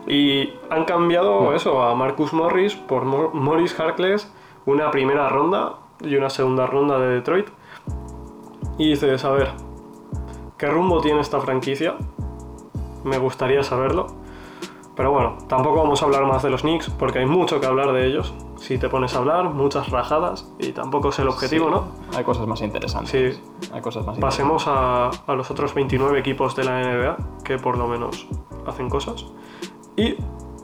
Y 0.06 0.52
han 0.70 0.84
cambiado 0.84 1.50
Mm. 1.50 1.54
eso 1.54 1.82
a 1.82 1.94
Marcus 1.94 2.32
Morris 2.32 2.74
por 2.74 3.04
Mo- 3.04 3.30
Morris 3.32 3.78
Harkless 3.78 4.30
una 4.66 4.90
primera 4.90 5.28
ronda 5.28 5.74
y 6.00 6.14
una 6.16 6.30
segunda 6.30 6.66
ronda 6.66 6.98
de 6.98 7.08
Detroit. 7.08 7.46
Y 8.78 8.90
dices, 8.90 9.24
a 9.24 9.30
ver, 9.30 9.50
¿qué 10.58 10.66
rumbo 10.68 11.00
tiene 11.00 11.20
esta 11.20 11.40
franquicia? 11.40 11.94
Me 13.04 13.18
gustaría 13.18 13.62
saberlo. 13.62 14.06
Pero 14.96 15.10
bueno, 15.10 15.36
tampoco 15.48 15.78
vamos 15.82 16.00
a 16.02 16.04
hablar 16.06 16.24
más 16.24 16.42
de 16.44 16.50
los 16.50 16.60
Knicks 16.62 16.88
porque 16.90 17.18
hay 17.18 17.26
mucho 17.26 17.60
que 17.60 17.66
hablar 17.66 17.92
de 17.92 18.06
ellos. 18.06 18.32
Si 18.56 18.78
te 18.78 18.88
pones 18.88 19.14
a 19.14 19.18
hablar, 19.18 19.50
muchas 19.50 19.90
rajadas 19.90 20.48
y 20.58 20.70
tampoco 20.72 21.08
es 21.08 21.18
el 21.18 21.28
objetivo, 21.28 21.66
Sí, 21.66 21.70
¿no? 21.72 22.16
Hay 22.16 22.22
cosas 22.24 22.46
más 22.46 22.60
interesantes. 22.62 23.10
Sí. 23.60 23.70
Hay 23.72 23.80
cosas 23.82 24.06
más 24.06 24.16
Pasemos 24.18 24.66
a, 24.68 25.10
a 25.26 25.34
los 25.34 25.50
otros 25.50 25.74
29 25.74 26.18
equipos 26.20 26.54
de 26.54 26.64
la 26.64 26.80
NBA 26.80 27.16
que 27.44 27.58
por 27.58 27.76
lo 27.76 27.88
menos 27.88 28.26
hacen 28.66 28.88
cosas. 28.88 29.26
Y 29.96 30.16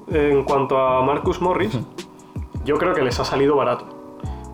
en 0.09 0.45
cuanto 0.45 0.79
a 0.79 1.03
Marcus 1.03 1.41
Morris, 1.41 1.79
yo 2.65 2.77
creo 2.77 2.95
que 2.95 3.03
les 3.03 3.19
ha 3.21 3.25
salido 3.25 3.57
barato. 3.57 3.87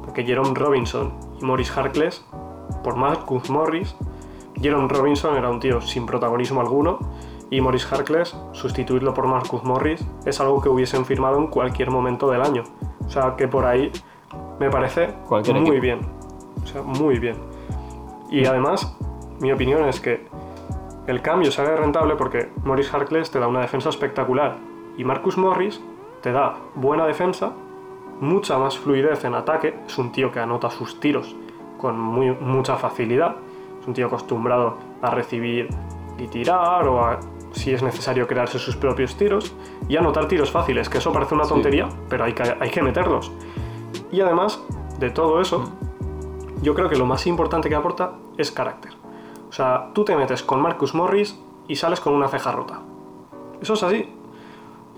Porque 0.05 0.25
Jerome 0.25 0.53
Robinson 0.55 1.13
y 1.41 1.45
Morris 1.45 1.77
Harkless, 1.77 2.25
por 2.85 2.97
Marcus 2.97 3.51
Morris, 3.51 3.97
Jerome 4.61 4.89
Robinson 4.89 5.37
era 5.37 5.51
un 5.51 5.61
tío 5.61 5.81
sin 5.81 6.07
protagonismo 6.07 6.61
alguno. 6.61 6.99
Y 7.49 7.61
Morris 7.61 7.91
Harkless, 7.91 8.37
sustituirlo 8.53 9.15
por 9.15 9.29
Marcus 9.29 9.63
Morris, 9.63 10.05
es 10.25 10.41
algo 10.41 10.61
que 10.61 10.69
hubiesen 10.69 11.05
firmado 11.05 11.39
en 11.39 11.47
cualquier 11.47 11.91
momento 11.91 12.29
del 12.31 12.43
año. 12.43 12.65
O 13.07 13.09
sea 13.09 13.37
que 13.37 13.47
por 13.47 13.65
ahí 13.65 13.93
me 14.59 14.69
parece 14.69 15.15
Cualquier 15.29 15.57
muy 15.57 15.77
equipo. 15.77 15.83
bien. 15.83 16.01
O 16.63 16.67
sea, 16.67 16.83
muy 16.83 17.19
bien. 17.21 17.37
Y 18.31 18.45
además, 18.47 18.97
mi 19.41 19.53
opinión 19.53 19.89
es 19.89 20.01
que 20.01 20.27
el 21.07 21.23
cambio 21.23 21.53
sale 21.53 21.77
rentable 21.77 22.17
porque 22.17 22.51
Morris 22.65 22.93
Harkless 22.93 23.31
te 23.31 23.39
da 23.39 23.47
una 23.47 23.61
defensa 23.61 23.91
espectacular 23.91 24.57
y 24.97 25.05
Marcus 25.05 25.37
Morris 25.39 25.81
te 26.23 26.33
da 26.33 26.57
buena 26.75 27.07
defensa, 27.07 27.53
mucha 28.21 28.59
más 28.59 28.79
fluidez 28.79 29.25
en 29.25 29.35
ataque, 29.35 29.79
es 29.87 29.99
un 29.99 30.11
tío 30.13 30.33
que 30.33 30.41
anota 30.41 30.71
sus 30.71 30.99
tiros 31.01 31.35
con 31.79 31.99
muy, 31.99 32.31
mucha 32.31 32.77
facilidad, 32.77 33.37
es 33.81 33.87
un 33.87 33.95
tío 33.95 34.07
acostumbrado 34.07 34.79
a 35.03 35.11
recibir 35.11 35.69
y 36.19 36.27
tirar 36.29 36.89
o 36.89 37.05
a, 37.05 37.21
si 37.53 37.73
es 37.73 37.83
necesario, 37.83 38.27
crearse 38.27 38.59
sus 38.59 38.77
propios 38.77 39.17
tiros 39.17 39.55
y 39.89 39.97
anotar 39.97 40.27
tiros 40.29 40.51
fáciles, 40.51 40.89
que 40.89 40.99
eso 40.99 41.13
parece 41.13 41.35
una 41.35 41.45
Sí. 41.45 41.51
tontería, 41.51 41.89
pero 42.09 42.25
hay 42.25 42.33
que, 42.33 42.43
hay 42.59 42.71
que 42.71 42.83
meterlos. 42.83 43.31
Y 44.11 44.21
además 44.23 44.63
de 44.99 45.11
todo 45.11 45.41
eso, 45.41 45.71
yo 46.63 46.75
creo 46.75 46.89
que 46.89 46.97
lo 46.97 47.05
más 47.05 47.27
importante 47.27 47.69
que 47.69 47.75
aporta 47.75 48.13
es 48.39 48.51
carácter. 48.51 48.93
O 49.49 49.53
sea, 49.53 49.91
tú 49.93 50.05
te 50.05 50.17
metes 50.17 50.43
con 50.43 50.61
Marcus 50.61 50.95
Morris 50.95 51.39
y 51.69 51.77
sales 51.77 52.01
con 52.01 52.15
una 52.15 52.29
ceja 52.29 52.53
rota. 52.53 52.81
Eso 53.61 53.75
es 53.75 53.83
así. 53.83 54.09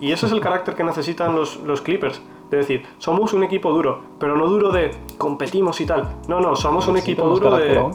Y 0.01 0.13
ese 0.13 0.27
es 0.27 0.33
el 0.33 0.41
carácter 0.41 0.75
que 0.75 0.85
necesitan 0.85 1.35
los, 1.35 1.57
los 1.61 1.81
Clippers. 1.81 2.23
De 2.51 2.57
decir, 2.57 2.87
somos 2.99 3.35
un 3.35 3.45
equipo 3.45 3.71
duro, 3.71 4.01
pero 4.19 4.37
no 4.37 4.47
duro 4.47 4.71
de 4.71 4.91
competimos 5.19 5.81
y 5.81 5.87
tal. 5.87 6.17
No, 6.29 6.41
no, 6.41 6.57
somos 6.57 6.89
un 6.89 6.97
equipo 6.97 7.29
duro 7.29 7.57
de 7.57 7.91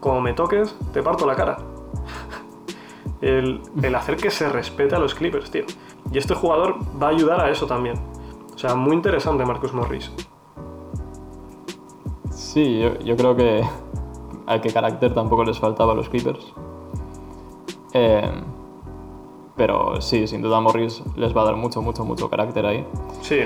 como 0.00 0.20
me 0.20 0.32
toques, 0.32 0.76
te 0.92 1.02
parto 1.02 1.26
la 1.26 1.36
cara. 1.36 1.58
El, 3.20 3.60
el 3.82 3.94
hacer 3.94 4.16
que 4.16 4.30
se 4.30 4.48
respete 4.48 4.94
a 4.94 4.98
los 4.98 5.14
Clippers, 5.14 5.50
tío. 5.50 5.64
Y 6.10 6.16
este 6.16 6.34
jugador 6.34 6.76
va 7.00 7.08
a 7.08 7.10
ayudar 7.10 7.40
a 7.40 7.50
eso 7.50 7.66
también. 7.66 7.96
O 8.54 8.58
sea, 8.58 8.74
muy 8.74 8.96
interesante 8.96 9.44
Marcus 9.44 9.74
Morris. 9.74 10.10
Sí, 12.30 12.80
yo, 12.80 12.98
yo 13.00 13.16
creo 13.16 13.36
que 13.36 13.62
al 14.46 14.60
que 14.62 14.72
carácter 14.72 15.12
tampoco 15.12 15.44
les 15.44 15.58
faltaba 15.58 15.92
a 15.92 15.94
los 15.94 16.08
Clippers. 16.08 16.54
Eh, 17.92 18.30
pero 19.60 20.00
sí, 20.00 20.26
sin 20.26 20.40
duda 20.40 20.58
Morris 20.58 21.02
les 21.16 21.36
va 21.36 21.42
a 21.42 21.44
dar 21.44 21.56
mucho, 21.56 21.82
mucho, 21.82 22.02
mucho 22.02 22.30
carácter 22.30 22.64
ahí. 22.64 22.86
Sí, 23.20 23.40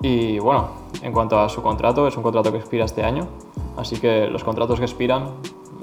Y 0.00 0.38
bueno, 0.38 0.70
en 1.02 1.12
cuanto 1.12 1.38
a 1.38 1.50
su 1.50 1.60
contrato, 1.60 2.08
es 2.08 2.16
un 2.16 2.22
contrato 2.22 2.50
que 2.50 2.56
expira 2.56 2.86
este 2.86 3.04
año. 3.04 3.28
Así 3.76 4.00
que 4.00 4.28
los 4.28 4.42
contratos 4.44 4.78
que 4.78 4.86
expiran, 4.86 5.32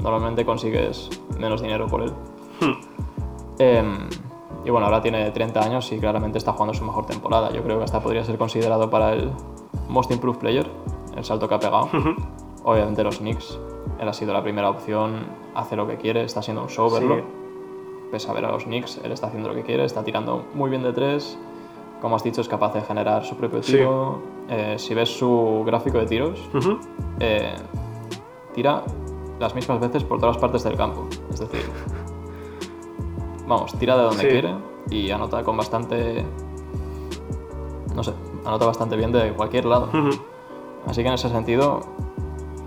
normalmente 0.02 0.44
consigues 0.44 1.08
menos 1.38 1.62
dinero 1.62 1.86
por 1.86 2.02
él. 2.02 2.14
Hmm. 2.62 2.74
Em, 3.60 4.10
y 4.66 4.72
bueno, 4.72 4.88
ahora 4.88 5.04
tiene 5.04 5.30
30 5.30 5.60
años 5.62 5.92
y 5.92 6.00
claramente 6.00 6.40
está 6.40 6.54
jugando 6.54 6.74
su 6.74 6.84
mejor 6.84 7.06
temporada. 7.06 7.52
Yo 7.52 7.62
creo 7.62 7.78
que 7.78 7.84
hasta 7.84 8.02
podría 8.02 8.24
ser 8.24 8.40
considerado 8.40 8.90
para 8.90 9.14
el 9.14 9.30
Most 9.88 10.10
Improved 10.10 10.40
Player, 10.40 10.68
el 11.16 11.24
salto 11.24 11.48
que 11.48 11.54
ha 11.54 11.60
pegado. 11.60 11.90
Obviamente 12.64 13.04
los 13.04 13.20
Knicks, 13.20 13.60
él 14.00 14.10
ha 14.10 14.14
sido 14.14 14.34
la 14.34 14.42
primera 14.42 14.72
opción, 14.72 15.28
hace 15.54 15.76
lo 15.76 15.86
que 15.86 15.98
quiere, 15.98 16.24
está 16.24 16.42
siendo 16.42 16.64
un 16.64 16.70
show 16.70 16.92
verlo. 16.92 17.43
Pese 18.14 18.30
a 18.30 18.34
ver 18.36 18.46
a 18.46 18.52
los 18.52 18.66
Knicks, 18.66 19.00
él 19.04 19.12
está 19.12 19.26
haciendo 19.26 19.50
lo 19.50 19.56
que 19.56 19.64
quiere, 19.64 19.84
está 19.86 20.04
tirando 20.04 20.46
muy 20.54 20.70
bien 20.70 20.84
de 20.84 20.94
tres. 20.94 21.36
Como 22.00 22.16
has 22.16 22.24
dicho, 22.24 22.42
es 22.42 22.48
capaz 22.48 22.72
de 22.76 22.82
generar 22.82 23.26
su 23.26 23.36
propio 23.36 23.64
Sí. 23.64 23.72
tiro. 23.72 24.20
Eh, 24.50 24.76
si 24.78 24.94
ves 24.94 25.10
su 25.18 25.64
gráfico 25.66 25.98
de 25.98 26.06
tiros, 26.06 26.40
eh, 27.20 27.56
tira 28.54 28.84
las 29.40 29.56
mismas 29.56 29.80
veces 29.80 30.04
por 30.04 30.20
todas 30.20 30.38
partes 30.38 30.64
del 30.64 30.78
campo. 30.78 31.08
Es 31.32 31.40
decir, 31.40 31.62
vamos, 33.48 33.74
tira 33.80 33.98
de 33.98 34.04
donde 34.04 34.22
Sí. 34.22 34.28
quiere 34.28 34.54
y 34.92 35.10
anota 35.10 35.44
con 35.44 35.58
bastante. 35.58 36.24
No 37.96 38.04
sé, 38.04 38.14
anota 38.46 38.68
bastante 38.68 38.96
bien 38.96 39.12
de 39.12 39.34
cualquier 39.34 39.66
lado. 39.66 39.90
Así 40.86 41.02
que 41.02 41.08
en 41.08 41.16
ese 41.16 41.30
sentido, 41.30 41.80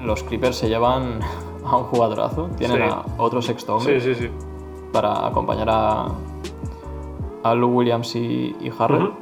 los 0.02 0.24
Clippers 0.24 0.56
se 0.56 0.68
llevan 0.68 1.20
a 1.64 1.76
un 1.76 1.84
jugadorazo. 1.84 2.48
Tienen 2.58 2.78
Sí. 2.78 2.82
a 2.82 3.04
otro 3.22 3.40
sexto 3.40 3.76
hombre 3.76 4.00
Sí, 4.00 4.12
sí, 4.12 4.22
sí. 4.26 4.30
Para 4.92 5.26
acompañar 5.26 5.68
a, 5.70 6.06
a 7.42 7.54
Lou 7.54 7.70
Williams 7.70 8.14
y, 8.16 8.56
y 8.60 8.72
Harrell. 8.78 9.12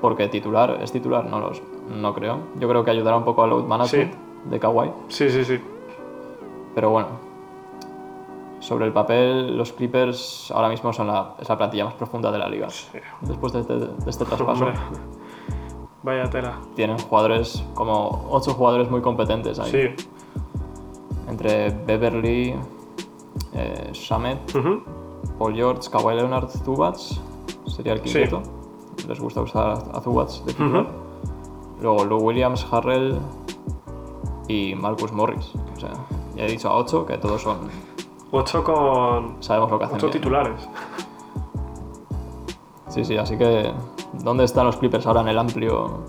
Porque 0.00 0.26
titular, 0.28 0.78
es 0.82 0.90
titular, 0.90 1.24
no, 1.26 1.38
los, 1.38 1.62
no 1.88 2.12
creo. 2.12 2.38
Yo 2.58 2.68
creo 2.68 2.84
que 2.84 2.90
ayudará 2.90 3.16
un 3.16 3.24
poco 3.24 3.44
al 3.44 3.50
load 3.50 3.64
management 3.64 4.14
de 4.50 4.58
Kawhi. 4.58 4.90
Sí, 5.08 5.30
sí, 5.30 5.44
sí. 5.44 5.60
Pero 6.74 6.90
bueno, 6.90 7.06
sobre 8.58 8.86
el 8.86 8.92
papel, 8.92 9.56
los 9.56 9.72
Clippers 9.72 10.50
ahora 10.52 10.68
mismo 10.68 10.92
son 10.92 11.06
la, 11.06 11.34
es 11.38 11.48
la 11.48 11.56
plantilla 11.56 11.84
más 11.84 11.94
profunda 11.94 12.32
de 12.32 12.38
la 12.38 12.48
liga. 12.48 12.68
Sí. 12.70 12.98
Después 13.20 13.52
de 13.52 13.60
este, 13.60 13.74
de 13.76 14.10
este 14.10 14.24
traspaso, 14.24 14.64
Hombre. 14.64 14.80
Vaya 16.02 16.28
tela. 16.28 16.58
tienen 16.74 16.98
jugadores, 16.98 17.62
como 17.74 18.26
ocho 18.30 18.54
jugadores 18.54 18.90
muy 18.90 19.02
competentes 19.02 19.60
ahí. 19.60 19.70
Sí. 19.70 20.06
Entre 21.28 21.70
Beverly, 21.70 22.56
eh, 23.54 23.90
Shamet, 23.92 24.54
Ujú. 24.54 24.82
Paul 25.38 25.54
George, 25.54 25.88
Kawhi 25.90 26.14
Leonard, 26.16 26.48
Zubats, 26.50 27.20
sería 27.66 27.92
el 27.94 28.00
quinteto. 28.02 28.42
Les 29.08 29.18
gusta 29.20 29.40
usar 29.42 29.82
a 29.92 30.00
Zubats 30.00 30.44
de 30.44 30.52
titular. 30.52 30.86
Luego 31.80 32.04
Lou 32.04 32.20
Williams, 32.20 32.66
Harrell 32.70 33.18
y 34.48 34.74
Marcus 34.74 35.12
Morris. 35.12 35.52
O 35.76 35.80
sea, 35.80 35.90
ya 36.36 36.44
he 36.44 36.50
dicho 36.50 36.68
a 36.68 36.76
8 36.76 37.06
que 37.06 37.18
todos 37.18 37.42
son. 37.42 37.58
Ocho 38.30 38.62
con. 38.64 39.42
Sabemos 39.42 39.70
lo 39.70 39.78
que 39.78 39.84
hacen. 39.84 39.96
Ocho 39.96 40.06
bien. 40.06 40.18
titulares. 40.20 40.68
Sí, 42.88 43.04
sí, 43.04 43.16
así 43.16 43.36
que. 43.36 43.72
¿Dónde 44.22 44.44
están 44.44 44.66
los 44.66 44.76
Clippers 44.76 45.06
ahora 45.06 45.22
en 45.22 45.28
el 45.28 45.38
amplio. 45.38 46.00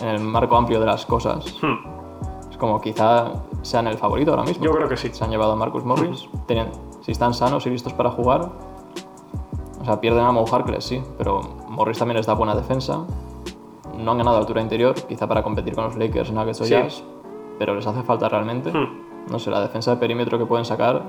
en 0.00 0.08
el 0.08 0.20
marco 0.20 0.56
amplio 0.56 0.80
de 0.80 0.86
las 0.86 1.04
cosas? 1.04 1.44
Hmm. 1.60 2.48
Es 2.50 2.56
como 2.56 2.80
quizá 2.80 3.32
sean 3.62 3.86
el 3.86 3.98
favorito 3.98 4.30
ahora 4.32 4.44
mismo. 4.44 4.64
Yo 4.64 4.72
creo 4.72 4.88
que 4.88 4.96
sí. 4.96 5.10
Se 5.12 5.24
han 5.24 5.30
llevado 5.30 5.52
a 5.52 5.56
Marcus 5.56 5.84
Morris. 5.84 6.28
Si 7.02 7.12
están 7.12 7.34
sanos 7.34 7.66
y 7.66 7.70
listos 7.70 7.92
para 7.92 8.10
jugar. 8.10 8.50
O 9.80 9.84
sea, 9.84 10.00
pierden 10.00 10.24
a 10.24 10.32
Mo 10.32 10.44
Harkless, 10.46 10.84
sí, 10.84 11.02
pero 11.16 11.40
Morris 11.68 11.98
también 11.98 12.16
les 12.18 12.26
da 12.26 12.34
buena 12.34 12.54
defensa. 12.54 13.06
No 13.96 14.10
han 14.12 14.18
ganado 14.18 14.36
altura 14.36 14.60
interior, 14.60 14.94
quizá 14.94 15.26
para 15.26 15.42
competir 15.42 15.74
con 15.74 15.84
los 15.84 15.96
Lakers, 15.96 16.32
Nuggets 16.32 16.60
o 16.60 16.64
Sí. 16.64 16.70
Jazz, 16.70 17.02
pero 17.58 17.74
les 17.74 17.86
hace 17.86 18.02
falta 18.02 18.28
realmente. 18.28 18.70
Hmm. 18.70 19.30
No 19.30 19.38
sé, 19.38 19.50
la 19.50 19.60
defensa 19.60 19.92
de 19.92 19.96
perímetro 19.96 20.38
que 20.38 20.44
pueden 20.44 20.64
sacar 20.66 21.02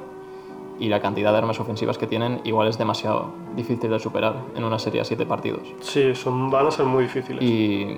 y 0.79 0.87
la 0.87 1.01
cantidad 1.01 1.31
de 1.31 1.37
armas 1.37 1.59
ofensivas 1.59 1.97
que 1.97 2.07
tienen 2.07 2.41
igual 2.43 2.67
es 2.69 2.77
demasiado 2.77 3.27
difícil 3.55 3.89
de 3.89 3.99
superar 3.99 4.35
en 4.55 4.63
una 4.63 4.79
serie 4.79 5.01
a 5.01 5.03
7 5.03 5.25
partidos. 5.25 5.61
Sí, 5.81 6.15
son, 6.15 6.49
van 6.49 6.67
a 6.67 6.71
ser 6.71 6.85
muy 6.85 7.03
difíciles. 7.03 7.43
Y. 7.43 7.97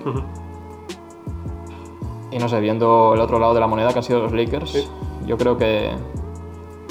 y 2.35 2.39
no 2.39 2.47
sé, 2.49 2.59
viendo 2.59 3.13
el 3.13 3.19
otro 3.21 3.39
lado 3.39 3.53
de 3.53 3.59
la 3.59 3.67
moneda 3.67 3.91
que 3.91 3.99
han 3.99 4.03
sido 4.03 4.21
los 4.21 4.31
Lakers, 4.31 4.69
Sí. 4.71 4.87
yo 5.25 5.37
creo 5.37 5.57
que 5.57 5.91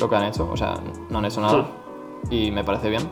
lo 0.00 0.08
que 0.08 0.16
han 0.16 0.24
hecho, 0.24 0.48
o 0.50 0.56
sea, 0.56 0.74
no 1.10 1.18
han 1.18 1.24
hecho 1.24 1.40
nada 1.40 1.66
y 2.30 2.50
me 2.50 2.64
parece 2.64 2.88
bien. 2.90 3.02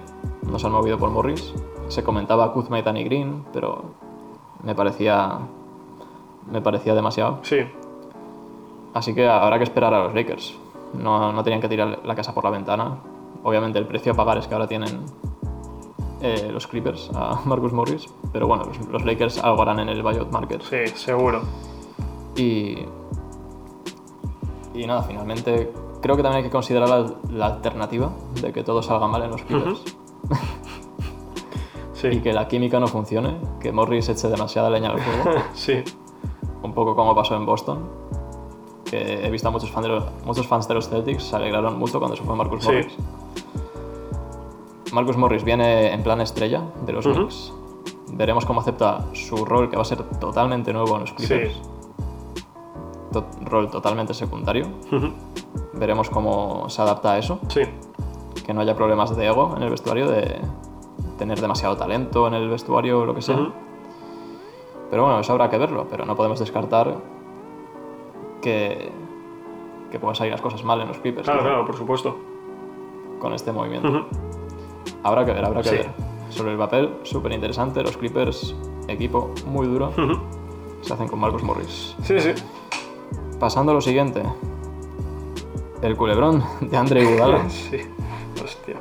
No 0.43 0.59
se 0.59 0.67
han 0.67 0.73
movido 0.73 0.99
por 0.99 1.11
Morris. 1.11 1.53
Se 1.89 2.03
comentaba 2.03 2.53
Kuzma 2.53 2.79
y 2.79 2.83
Danny 2.83 3.05
Green, 3.05 3.45
pero 3.53 3.83
me 4.63 4.75
parecía 4.75 5.39
me 6.51 6.61
parecía 6.61 6.95
demasiado. 6.95 7.39
Sí. 7.43 7.59
Así 8.95 9.15
que 9.15 9.29
habrá 9.29 9.59
que 9.59 9.65
esperar 9.65 9.95
a 9.95 10.05
los 10.05 10.15
Lakers. 10.15 10.57
No, 10.95 11.33
no 11.33 11.45
tenían 11.45 11.61
que 11.61 11.69
tirar 11.69 12.01
la 12.05 12.15
casa 12.17 12.35
por 12.35 12.43
la 12.45 12.51
ventana. 12.51 12.97
Obviamente 13.45 13.79
el 13.79 13.87
precio 13.87 14.13
a 14.13 14.17
pagar 14.17 14.39
es 14.39 14.47
que 14.49 14.55
ahora 14.55 14.67
tienen 14.67 15.01
eh, 16.23 16.51
los 16.53 16.67
Clippers 16.67 17.11
a 17.15 17.41
Marcus 17.45 17.73
Morris, 17.73 18.07
pero 18.33 18.47
bueno, 18.49 18.65
los, 18.65 18.79
los 18.89 19.05
Lakers 19.05 19.39
algo 19.45 19.63
harán 19.63 19.79
en 19.81 19.89
el 19.91 20.03
buyout 20.03 20.31
market. 20.33 20.63
Sí, 20.63 20.87
seguro. 20.97 21.43
Y, 22.41 22.87
y 24.75 24.87
nada, 24.87 25.03
finalmente 25.03 25.73
creo 26.01 26.17
que 26.17 26.23
también 26.23 26.39
hay 26.39 26.45
que 26.45 26.51
considerar 26.51 26.89
la, 26.89 27.15
la 27.31 27.47
alternativa 27.47 28.11
de 28.41 28.53
que 28.53 28.63
todo 28.63 28.83
salga 28.83 29.07
mal 29.09 29.23
en 29.23 29.31
los 29.31 29.43
Clippers 29.43 29.83
Sí. 31.93 32.09
y 32.09 32.21
que 32.21 32.33
la 32.33 32.49
química 32.49 32.81
no 32.81 32.87
funcione, 32.87 33.37
que 33.61 33.73
Morris 33.73 34.09
eche 34.09 34.29
demasiada 34.29 34.71
leña 34.71 34.91
al 34.91 35.01
fuego. 35.01 35.39
sí. 35.55 35.83
Un 36.63 36.73
poco 36.73 36.97
como 36.97 37.15
pasó 37.15 37.37
en 37.37 37.45
Boston, 37.45 37.81
que 38.85 39.27
he 39.27 39.31
visto 39.31 39.49
a 39.49 39.51
muchos, 39.51 39.71
fan 39.71 39.83
de 39.83 39.89
los- 39.91 40.05
muchos 40.25 40.47
fans 40.47 40.67
de 40.67 40.75
los 40.75 40.89
Celtics 40.89 41.25
se 41.25 41.37
alegraron 41.37 41.79
mucho 41.79 41.99
cuando 41.99 42.17
se 42.17 42.23
fue 42.23 42.35
Marcus 42.37 42.63
Sí. 42.65 42.69
Morris. 42.69 42.97
Marcus 44.93 45.17
Morris 45.19 45.45
viene 45.45 45.93
en 45.93 46.03
plan 46.03 46.21
estrella 46.23 46.63
de 46.87 46.93
los 46.93 47.05
Ujú. 47.07 47.15
Knicks. 47.17 47.53
Veremos 48.13 48.45
cómo 48.47 48.61
acepta 48.61 49.05
su 49.13 49.45
rol, 49.45 49.69
que 49.71 49.77
va 49.77 49.83
a 49.83 49.85
ser 49.85 50.03
totalmente 50.19 50.73
nuevo 50.73 50.95
en 50.97 51.01
los 51.03 51.13
Clippers. 51.13 51.53
Sí. 51.53 51.61
To- 53.13 53.27
rol 53.45 53.71
totalmente 53.71 54.15
secundario. 54.15 54.67
Veremos 55.75 56.11
cómo 56.11 56.69
se 56.69 56.81
adapta 56.83 57.13
a 57.13 57.19
eso. 57.19 57.41
Sí. 57.49 57.63
Que 58.47 58.55
no 58.55 58.61
haya 58.61 58.75
problemas 58.77 59.17
de 59.17 59.27
ego 59.27 59.55
en 59.57 59.63
el 59.63 59.71
vestuario, 59.71 60.09
de 60.09 60.41
tener 61.19 61.41
demasiado 61.41 61.77
talento 61.77 62.27
en 62.29 62.35
el 62.35 62.49
vestuario 62.49 63.01
o 63.01 63.05
lo 63.07 63.15
que 63.15 63.23
sea. 63.23 63.39
Pero 64.91 65.05
bueno, 65.05 65.21
eso 65.21 65.33
habrá 65.33 65.49
que 65.51 65.59
verlo, 65.59 65.87
pero 65.89 66.05
no 66.05 66.17
podemos 66.17 66.39
descartar 66.41 66.97
que, 68.43 68.91
que 69.91 69.99
puedan 69.99 70.15
salir 70.17 70.33
las 70.33 70.41
cosas 70.41 70.65
mal 70.65 70.81
en 70.81 70.89
los 70.89 70.99
Clippers 70.99 71.25
Claro, 71.27 71.41
claro, 71.43 71.65
por 71.67 71.77
supuesto. 71.77 72.17
con 73.21 73.33
este 73.35 73.53
movimiento. 73.53 74.07
Habrá 75.03 75.25
que 75.25 75.33
ver, 75.33 75.45
habrá 75.45 75.63
que 75.63 75.69
Sí. 75.69 75.75
ver. 75.77 75.91
Sobre 76.31 76.53
el 76.53 76.59
papel, 76.59 76.95
súper 77.03 77.33
interesante. 77.33 77.83
Los 77.83 77.97
Clippers, 77.97 78.55
equipo 78.89 79.31
muy 79.47 79.67
duro, 79.67 79.93
se 80.81 80.93
hacen 80.93 81.09
con 81.09 81.19
Marcus 81.21 81.43
Morris. 81.43 81.95
Sí, 82.03 82.19
sí. 82.21 82.31
Pasando 83.41 83.73
a 83.73 83.75
lo 83.75 83.81
siguiente. 83.81 84.23
El 85.83 85.97
culebrón 85.97 86.45
de 86.61 86.77
Andre 86.77 87.03
Iguodala, 87.03 87.49
Sí. 87.51 87.79
Hostia. 88.45 88.77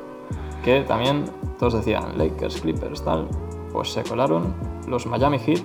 que 0.63 0.81
también 0.81 1.25
todos 1.57 1.73
decían 1.73 2.17
Lakers, 2.17 2.61
Clippers, 2.61 3.03
tal. 3.03 3.27
Pues 3.71 3.91
se 3.93 4.03
colaron 4.03 4.53
los 4.87 5.05
Miami 5.07 5.39
Heat 5.39 5.63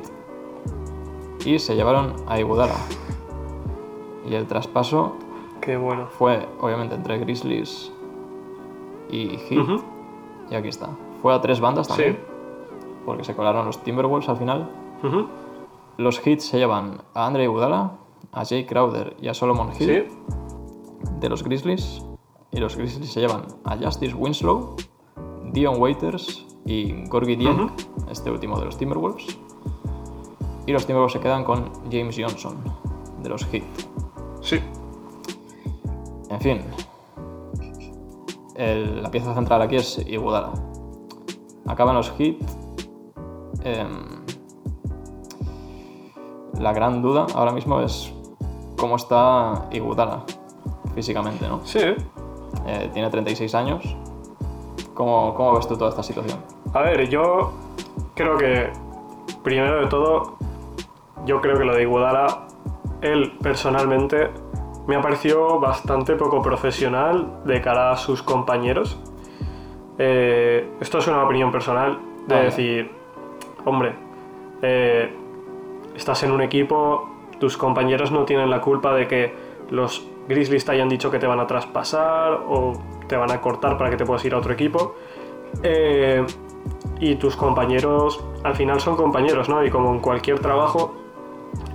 y 1.44 1.58
se 1.58 1.74
llevaron 1.74 2.14
a 2.28 2.38
Iguodala. 2.38 2.74
Y 4.26 4.34
el 4.34 4.46
traspaso 4.46 5.16
Qué 5.60 5.76
bueno. 5.76 6.06
fue 6.06 6.46
obviamente 6.60 6.94
entre 6.94 7.18
Grizzlies 7.18 7.92
y 9.10 9.36
Heat. 9.36 9.80
Y 10.50 10.54
aquí 10.54 10.68
está. 10.68 10.90
Fue 11.20 11.34
a 11.34 11.40
tres 11.40 11.60
bandas 11.60 11.88
también. 11.88 12.14
Sí. 12.14 12.18
Porque 13.04 13.24
se 13.24 13.34
colaron 13.34 13.66
los 13.66 13.82
Timberwolves 13.82 14.28
al 14.28 14.36
final. 14.36 14.70
Los 15.96 16.20
Heat 16.20 16.40
se 16.40 16.58
llevan 16.58 17.02
a 17.14 17.26
Andre 17.26 17.44
Iguodala, 17.44 17.92
a 18.34 18.44
Jay 18.44 18.64
Crowder 18.66 19.16
y 19.20 19.28
a 19.28 19.34
Solomon 19.34 19.70
Hill 19.78 20.06
Sí. 20.08 21.08
de 21.20 21.28
los 21.28 21.42
Grizzlies. 21.42 22.04
Y 22.50 22.58
los 22.58 22.76
Grizzlies 22.76 23.10
se 23.12 23.20
llevan 23.20 23.42
a 23.64 23.76
Justice 23.76 24.14
Winslow, 24.14 24.76
Dion 25.52 25.80
Waiters 25.80 26.46
y 26.64 27.06
Gorgie 27.08 27.36
Dieng, 27.36 27.70
este 28.10 28.30
último 28.30 28.58
de 28.58 28.64
los 28.66 28.76
Timberwolves. 28.76 29.38
Y 30.66 30.72
los 30.72 30.86
Timberwolves 30.86 31.12
se 31.14 31.20
quedan 31.20 31.44
con 31.44 31.70
James 31.90 32.16
Johnson 32.18 32.56
de 33.22 33.28
los 33.28 33.44
Heat. 33.46 33.64
Sí. 34.40 34.60
En 36.30 36.40
fin, 36.40 36.60
el- 38.56 39.02
la 39.02 39.10
pieza 39.10 39.34
central 39.34 39.62
aquí 39.62 39.76
es 39.76 39.98
Iguodala. 40.06 40.52
Acaban 41.66 41.94
los 41.96 42.10
Heat. 42.12 42.36
em, 43.64 43.88
la 46.60 46.72
gran 46.72 47.02
duda 47.02 47.26
ahora 47.34 47.50
mismo 47.52 47.80
es 47.80 48.12
cómo 48.84 48.96
está 48.96 49.66
Iguodala 49.70 50.24
físicamente, 50.94 51.48
¿no? 51.48 51.62
Sí. 51.64 51.78
Eh, 51.78 52.90
tiene 52.92 53.08
36 53.08 53.54
años. 53.54 53.96
¿Cómo, 54.92 55.32
¿Cómo 55.32 55.54
ves 55.54 55.66
tú 55.66 55.74
toda 55.78 55.88
esta 55.88 56.02
situación? 56.02 56.38
A 56.74 56.82
ver, 56.82 57.08
yo 57.08 57.54
creo 58.14 58.36
que, 58.36 58.70
primero 59.42 59.80
de 59.80 59.86
todo, 59.86 60.36
yo 61.24 61.40
creo 61.40 61.56
que 61.56 61.64
lo 61.64 61.74
de 61.74 61.80
Iguodala, 61.80 62.46
él 63.00 63.32
personalmente 63.40 64.28
me 64.86 64.96
ha 64.96 65.00
parecido 65.00 65.58
bastante 65.58 66.14
poco 66.14 66.42
profesional 66.42 67.40
de 67.46 67.62
cara 67.62 67.90
a 67.90 67.96
sus 67.96 68.22
compañeros. 68.22 69.00
Eh, 69.96 70.74
esto 70.78 70.98
es 70.98 71.08
una 71.08 71.24
opinión 71.24 71.50
personal 71.50 71.98
de 72.28 72.34
Vale. 72.34 72.44
decir, 72.44 72.92
hombre, 73.64 73.94
eh, 74.60 75.10
estás 75.96 76.22
en 76.24 76.32
un 76.32 76.42
equipo, 76.42 77.13
tus 77.44 77.58
compañeros 77.58 78.10
no 78.10 78.24
tienen 78.24 78.48
la 78.48 78.62
culpa 78.62 78.94
de 78.94 79.06
que 79.06 79.34
los 79.68 80.02
Grizzlies 80.30 80.64
te 80.64 80.72
hayan 80.72 80.88
dicho 80.88 81.10
que 81.10 81.18
te 81.18 81.26
van 81.26 81.40
a 81.40 81.46
traspasar 81.46 82.40
o 82.48 82.72
te 83.06 83.18
van 83.18 83.30
a 83.30 83.42
cortar 83.42 83.76
para 83.76 83.90
que 83.90 83.98
te 83.98 84.06
puedas 84.06 84.24
ir 84.24 84.32
a 84.32 84.38
otro 84.38 84.54
equipo. 84.54 84.94
Eh, 85.62 86.24
y 87.00 87.16
tus 87.16 87.36
compañeros 87.36 88.24
al 88.44 88.56
final 88.56 88.80
son 88.80 88.96
compañeros, 88.96 89.50
¿no? 89.50 89.62
Y 89.62 89.68
como 89.68 89.92
en 89.92 90.00
cualquier 90.00 90.38
trabajo, 90.38 90.94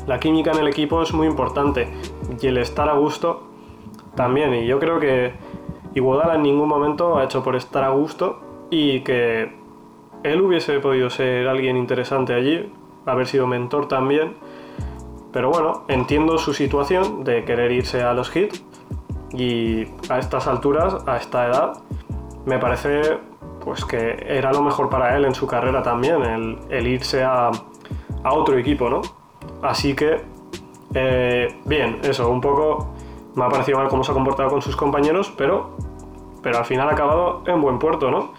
la 0.07 0.19
química 0.19 0.53
en 0.53 0.57
el 0.57 0.67
equipo 0.67 1.03
es 1.03 1.13
muy 1.13 1.27
importante 1.27 1.87
y 2.41 2.47
el 2.47 2.57
estar 2.57 2.89
a 2.89 2.93
gusto 2.93 3.43
también. 4.15 4.55
Y 4.55 4.65
yo 4.65 4.79
creo 4.79 4.99
que 4.99 5.33
Iguodala 5.93 6.33
en 6.33 6.41
ningún 6.41 6.67
momento 6.67 7.19
ha 7.19 7.25
hecho 7.25 7.43
por 7.43 7.55
estar 7.55 7.83
a 7.83 7.89
gusto 7.89 8.39
y 8.71 9.01
que 9.01 9.53
él 10.23 10.41
hubiese 10.41 10.79
podido 10.79 11.11
ser 11.11 11.47
alguien 11.47 11.77
interesante 11.77 12.33
allí, 12.33 12.73
haber 13.05 13.27
sido 13.27 13.45
mentor 13.45 13.87
también. 13.87 14.33
Pero 15.31 15.51
bueno, 15.51 15.83
entiendo 15.87 16.37
su 16.37 16.53
situación 16.53 17.23
de 17.23 17.45
querer 17.45 17.71
irse 17.71 18.01
a 18.01 18.13
los 18.13 18.29
Heat 18.31 18.55
y 19.31 19.85
a 20.09 20.17
estas 20.17 20.47
alturas, 20.47 20.97
a 21.05 21.17
esta 21.17 21.47
edad, 21.47 21.73
me 22.45 22.57
parece 22.57 23.19
pues 23.63 23.85
que 23.85 24.25
era 24.27 24.51
lo 24.51 24.61
mejor 24.63 24.89
para 24.89 25.15
él 25.15 25.25
en 25.25 25.35
su 25.35 25.45
carrera 25.45 25.83
también, 25.83 26.23
el, 26.23 26.59
el 26.69 26.87
irse 26.87 27.23
a, 27.23 27.51
a 28.23 28.33
otro 28.33 28.57
equipo, 28.57 28.89
¿no? 28.89 29.01
Así 29.61 29.93
que, 29.93 30.21
eh, 30.93 31.59
bien, 31.65 31.99
eso, 32.03 32.29
un 32.29 32.41
poco 32.41 32.89
me 33.35 33.43
ha 33.43 33.49
parecido 33.49 33.77
mal 33.77 33.89
cómo 33.89 34.03
se 34.03 34.11
ha 34.11 34.13
comportado 34.15 34.49
con 34.49 34.61
sus 34.61 34.75
compañeros, 34.75 35.31
pero, 35.37 35.75
pero 36.41 36.57
al 36.57 36.65
final 36.65 36.89
ha 36.89 36.93
acabado 36.93 37.43
en 37.45 37.61
buen 37.61 37.77
puerto, 37.77 38.09
¿no? 38.09 38.31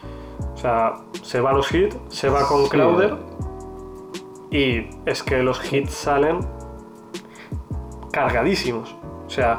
O 0.53 0.57
sea, 0.57 0.97
se 1.23 1.41
va 1.41 1.51
a 1.51 1.53
los 1.53 1.69
Heat, 1.69 1.95
se 2.09 2.29
va 2.29 2.47
con 2.49 2.65
Sí. 2.65 2.71
Crowder 2.71 3.17
y 4.51 4.89
es 5.07 5.23
que 5.23 5.43
los 5.43 5.61
Heat 5.61 5.87
salen 5.89 6.41
cargadísimos. 8.11 8.95
O 9.27 9.31
sea, 9.31 9.59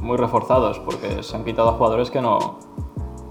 Muy 0.00 0.16
reforzados, 0.16 0.78
porque 0.78 1.22
se 1.22 1.36
han 1.36 1.44
quitado 1.44 1.70
a 1.70 1.72
jugadores 1.72 2.10
que 2.10 2.20
no. 2.20 2.58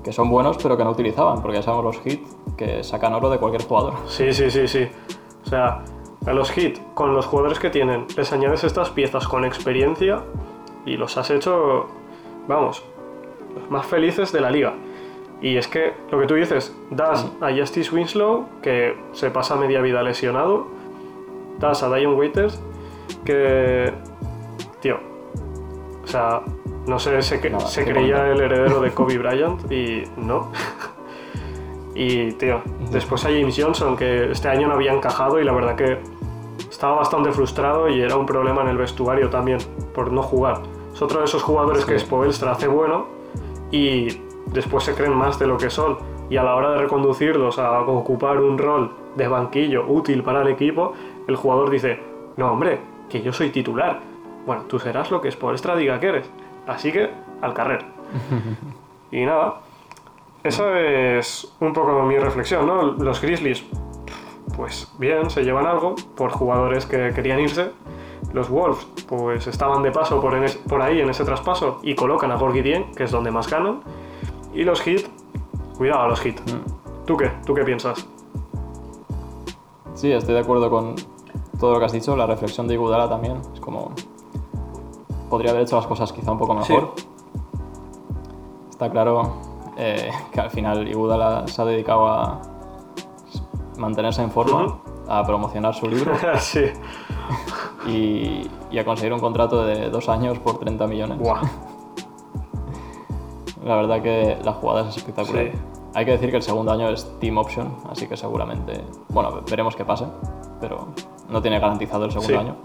que 0.04 0.12
son 0.12 0.30
buenos, 0.30 0.58
pero 0.62 0.78
que 0.78 0.84
no 0.84 0.92
utilizaban, 0.92 1.42
porque 1.42 1.58
ya 1.58 1.64
sabemos 1.64 1.96
los 1.96 2.04
Heat 2.04 2.20
que 2.58 2.84
sacan 2.84 3.14
oro 3.14 3.30
de 3.30 3.38
cualquier 3.38 3.64
jugador. 3.64 3.94
Sí, 4.08 4.34
sí, 4.34 4.50
sí, 4.52 4.68
sí. 4.68 4.88
O 5.46 5.50
sea, 5.50 5.84
a 6.26 6.34
los 6.34 6.52
Heat, 6.52 6.80
con 6.94 7.14
los 7.14 7.26
jugadores 7.26 7.60
que 7.60 7.70
tienen, 7.70 8.06
les 8.16 8.32
añades 8.34 8.64
estas 8.64 8.90
piezas 8.90 9.28
con 9.28 9.46
experiencia 9.46 10.24
y 10.86 10.98
los 10.98 11.18
has 11.18 11.30
hecho, 11.32 11.88
vamos, 12.48 12.84
los 13.56 13.70
más 13.72 13.86
felices 13.86 14.32
de 14.32 14.42
la 14.42 14.52
liga. 14.52 14.74
Y 15.42 15.58
es 15.58 15.68
que 15.68 15.94
lo 16.12 16.20
que 16.20 16.28
tú 16.28 16.36
dices, 16.36 16.76
das 16.92 17.26
a 17.42 17.52
Justice 17.52 17.94
Winslow, 17.94 18.46
que 18.62 18.96
se 19.12 19.30
pasa 19.32 19.56
media 19.56 19.82
vida 19.82 20.02
lesionado, 20.02 20.68
das 21.60 21.84
a 21.84 21.94
Dion 21.94 22.16
Waiters, 22.16 22.60
que, 23.24 23.92
tío, 24.82 24.98
o 26.04 26.08
sea, 26.08 26.42
no 26.88 27.00
sé, 27.00 27.22
se, 27.22 27.40
que- 27.40 27.58
se 27.60 27.84
que 27.86 27.92
creía 27.92 28.28
el 28.32 28.40
heredero 28.42 28.80
de 28.82 28.92
Kobe 28.92 29.18
Bryant 29.20 29.72
y 29.72 30.04
no. 30.18 30.52
Y, 31.98 32.34
tío, 32.34 32.62
después 32.92 33.24
a 33.24 33.30
James 33.30 33.56
Johnson, 33.58 33.96
que 33.96 34.30
este 34.30 34.50
año 34.50 34.68
no 34.68 34.74
había 34.74 34.92
encajado 34.92 35.40
y 35.40 35.46
la 35.46 35.54
verdad 35.54 35.78
que 35.78 35.98
estaba 36.70 36.96
bastante 36.96 37.32
frustrado 37.32 37.88
y 37.88 38.02
era 38.02 38.18
un 38.18 38.26
problema 38.26 38.64
en 38.64 38.68
el 38.68 38.78
vestuario 38.78 39.30
también, 39.30 39.60
por 39.94 40.12
no 40.12 40.22
jugar. 40.22 40.62
Es 40.94 41.02
otro 41.02 41.20
de 41.20 41.26
esos 41.26 41.42
jugadores 41.42 41.86
que 41.86 41.98
Sí. 41.98 42.06
Spoelstra 42.06 42.52
hace 42.52 42.68
bueno 42.68 43.06
y 43.72 44.10
después 44.48 44.84
se 44.84 44.94
creen 44.94 45.14
más 45.14 45.40
de 45.40 45.48
lo 45.48 45.58
que 45.58 45.70
son. 45.70 45.98
Y 46.30 46.36
a 46.36 46.44
la 46.44 46.56
hora 46.56 46.72
de 46.72 46.80
reconducirlos 46.80 47.60
a 47.60 47.80
ocupar 47.80 48.40
un 48.42 48.58
rol 48.58 48.92
de 49.16 49.30
banquillo 49.30 49.86
útil 49.88 50.22
para 50.22 50.42
el 50.42 50.50
equipo, 50.50 50.92
el 51.30 51.38
jugador 51.38 51.70
dice, 51.70 51.98
no 52.36 52.52
hombre, 52.52 52.78
que 53.16 53.22
yo 53.24 53.32
soy 53.32 53.50
titular. 53.50 54.02
Bueno, 54.46 54.64
tú 54.64 54.78
serás 54.78 55.10
lo 55.10 55.22
que 55.22 55.32
Spoelstra 55.32 55.76
diga 55.78 56.00
que 56.02 56.08
eres. 56.08 56.30
Así 56.68 56.92
que, 56.92 57.10
al 57.42 57.54
carrer. 57.54 57.86
y 59.12 59.26
nada, 59.26 59.62
esa 60.44 60.78
es 60.82 61.56
un 61.62 61.72
poco 61.72 62.04
mi 62.04 62.18
reflexión, 62.18 62.68
¿no? 62.68 62.82
Los 62.84 63.22
Grizzlies, 63.22 63.64
pues 64.58 64.92
bien, 65.00 65.30
se 65.30 65.44
llevan 65.46 65.66
algo 65.66 65.96
por 66.18 66.32
jugadores 66.32 66.86
que 66.86 67.14
querían 67.14 67.40
irse. 67.40 67.72
Los 68.34 68.50
Wolves, 68.50 68.86
pues 69.08 69.48
estaban 69.48 69.82
de 69.82 69.92
paso 69.92 70.20
por, 70.20 70.34
en 70.36 70.44
es- 70.44 70.58
por 70.58 70.82
ahí 70.82 71.00
en 71.00 71.10
ese 71.10 71.24
traspaso 71.24 71.80
y 71.84 71.96
colocan 71.96 72.32
a 72.32 72.36
Gorgie 72.36 72.64
Dieng, 72.64 72.92
que 72.96 73.06
es 73.06 73.12
donde 73.12 73.32
más 73.32 73.50
ganan. 73.50 73.80
Y 74.54 74.64
los 74.64 74.82
Heat, 74.82 75.04
cuidado 75.78 76.02
a 76.02 76.08
los 76.10 76.20
Heat. 76.20 76.36
¿Tú 77.06 77.16
qué? 77.16 77.32
¿Tú 77.46 77.54
qué 77.54 77.64
piensas? 77.64 78.06
Sí, 79.94 80.12
estoy 80.12 80.34
de 80.34 80.42
acuerdo 80.42 80.70
con 80.70 80.96
todo 81.60 81.74
lo 81.74 81.80
que 81.80 81.86
has 81.86 81.92
dicho. 81.92 82.16
La 82.16 82.26
reflexión 82.26 82.68
de 82.68 82.76
Iguodala 82.76 83.10
también 83.10 83.42
es 83.54 83.60
como. 83.60 83.92
Podría 85.30 85.52
haber 85.52 85.64
hecho 85.64 85.76
las 85.76 85.88
cosas 85.88 86.14
quizá 86.14 86.32
un 86.32 86.38
poco 86.38 86.54
mejor. 86.54 86.94
Está 88.70 88.90
claro 88.90 89.34
eh, 89.78 90.12
que 90.32 90.40
al 90.40 90.50
final 90.52 90.88
Iguodala 90.88 91.48
se 91.48 91.62
ha 91.62 91.66
dedicado 91.66 92.08
a 92.08 92.42
mantenerse 93.78 94.22
en 94.22 94.32
forma, 94.32 94.80
a 95.08 95.24
promocionar 95.24 95.74
su 95.74 95.88
libro. 95.88 96.14
sí, 96.40 96.66
y, 97.88 98.50
y 98.72 98.80
a 98.80 98.86
conseguir 98.86 99.14
un 99.14 99.20
contrato 99.20 99.66
de 99.66 99.90
dos 99.90 100.10
años 100.10 100.40
por 100.40 100.60
30 100.60 100.88
millones. 100.88 101.20
La 103.64 103.76
verdad 103.78 104.02
que 104.02 104.38
la 104.44 104.54
jugada 104.54 104.88
es 104.88 104.96
espectacular. 104.96 105.52
Sí. 105.52 105.52
Hay 105.96 106.06
que 106.06 106.12
decir 106.12 106.30
que 106.30 106.38
el 106.38 106.44
segundo 106.44 106.72
año 106.72 106.88
es 106.90 107.10
Team 107.20 107.38
Option, 107.40 107.78
así 107.90 108.06
que 108.06 108.16
seguramente, 108.16 108.84
bueno, 109.10 109.42
veremos 109.50 109.76
qué 109.76 109.84
pase, 109.84 110.06
pero 110.62 110.90
no 111.30 111.42
tiene 111.42 111.60
garantizado 111.60 112.06
el 112.06 112.12
segundo 112.12 112.34
Sí. 112.34 112.40
año. 112.40 112.56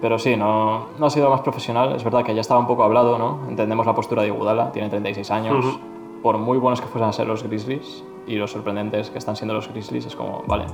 Pero 0.00 0.18
sí, 0.18 0.34
no, 0.36 0.86
no 0.98 1.06
ha 1.06 1.10
sido 1.10 1.28
más 1.28 1.42
profesional. 1.42 1.94
Es 1.94 2.02
verdad 2.04 2.24
que 2.24 2.34
ya 2.34 2.40
estaba 2.40 2.58
un 2.60 2.66
poco 2.66 2.84
hablado, 2.84 3.18
¿no? 3.18 3.40
Entendemos 3.48 3.84
la 3.86 3.94
postura 3.94 4.22
de 4.22 4.28
Iguodala, 4.28 4.72
tiene 4.72 4.88
36 4.88 5.30
años. 5.30 5.78
Por 6.22 6.38
muy 6.38 6.58
buenos 6.58 6.80
que 6.80 6.86
fuesen 6.86 7.08
a 7.08 7.12
ser 7.12 7.26
los 7.26 7.42
Grizzlies 7.42 8.02
y 8.26 8.36
los 8.36 8.50
sorprendentes 8.50 9.10
que 9.10 9.18
están 9.18 9.36
siendo 9.36 9.54
los 9.54 9.68
Grizzlies, 9.68 10.06
es 10.06 10.16
como, 10.16 10.42
vale, 10.46 10.64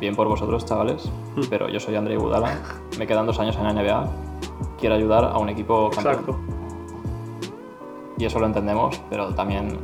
bien 0.00 0.14
por 0.16 0.28
vosotros, 0.28 0.64
chavales, 0.66 1.10
pero 1.48 1.68
yo 1.68 1.78
soy 1.80 1.94
André 1.96 2.14
Iguodala, 2.14 2.58
me 2.98 3.06
quedan 3.06 3.26
dos 3.26 3.38
años 3.38 3.56
en 3.56 3.64
la 3.64 3.72
NBA, 3.72 4.08
quiero 4.78 4.96
ayudar 4.96 5.24
a 5.24 5.38
un 5.38 5.48
equipo 5.48 5.90
campeón. 5.90 6.14
Exacto. 6.14 6.36
Y 8.18 8.24
eso 8.24 8.38
lo 8.40 8.46
entendemos, 8.46 9.00
pero 9.08 9.32
también 9.34 9.78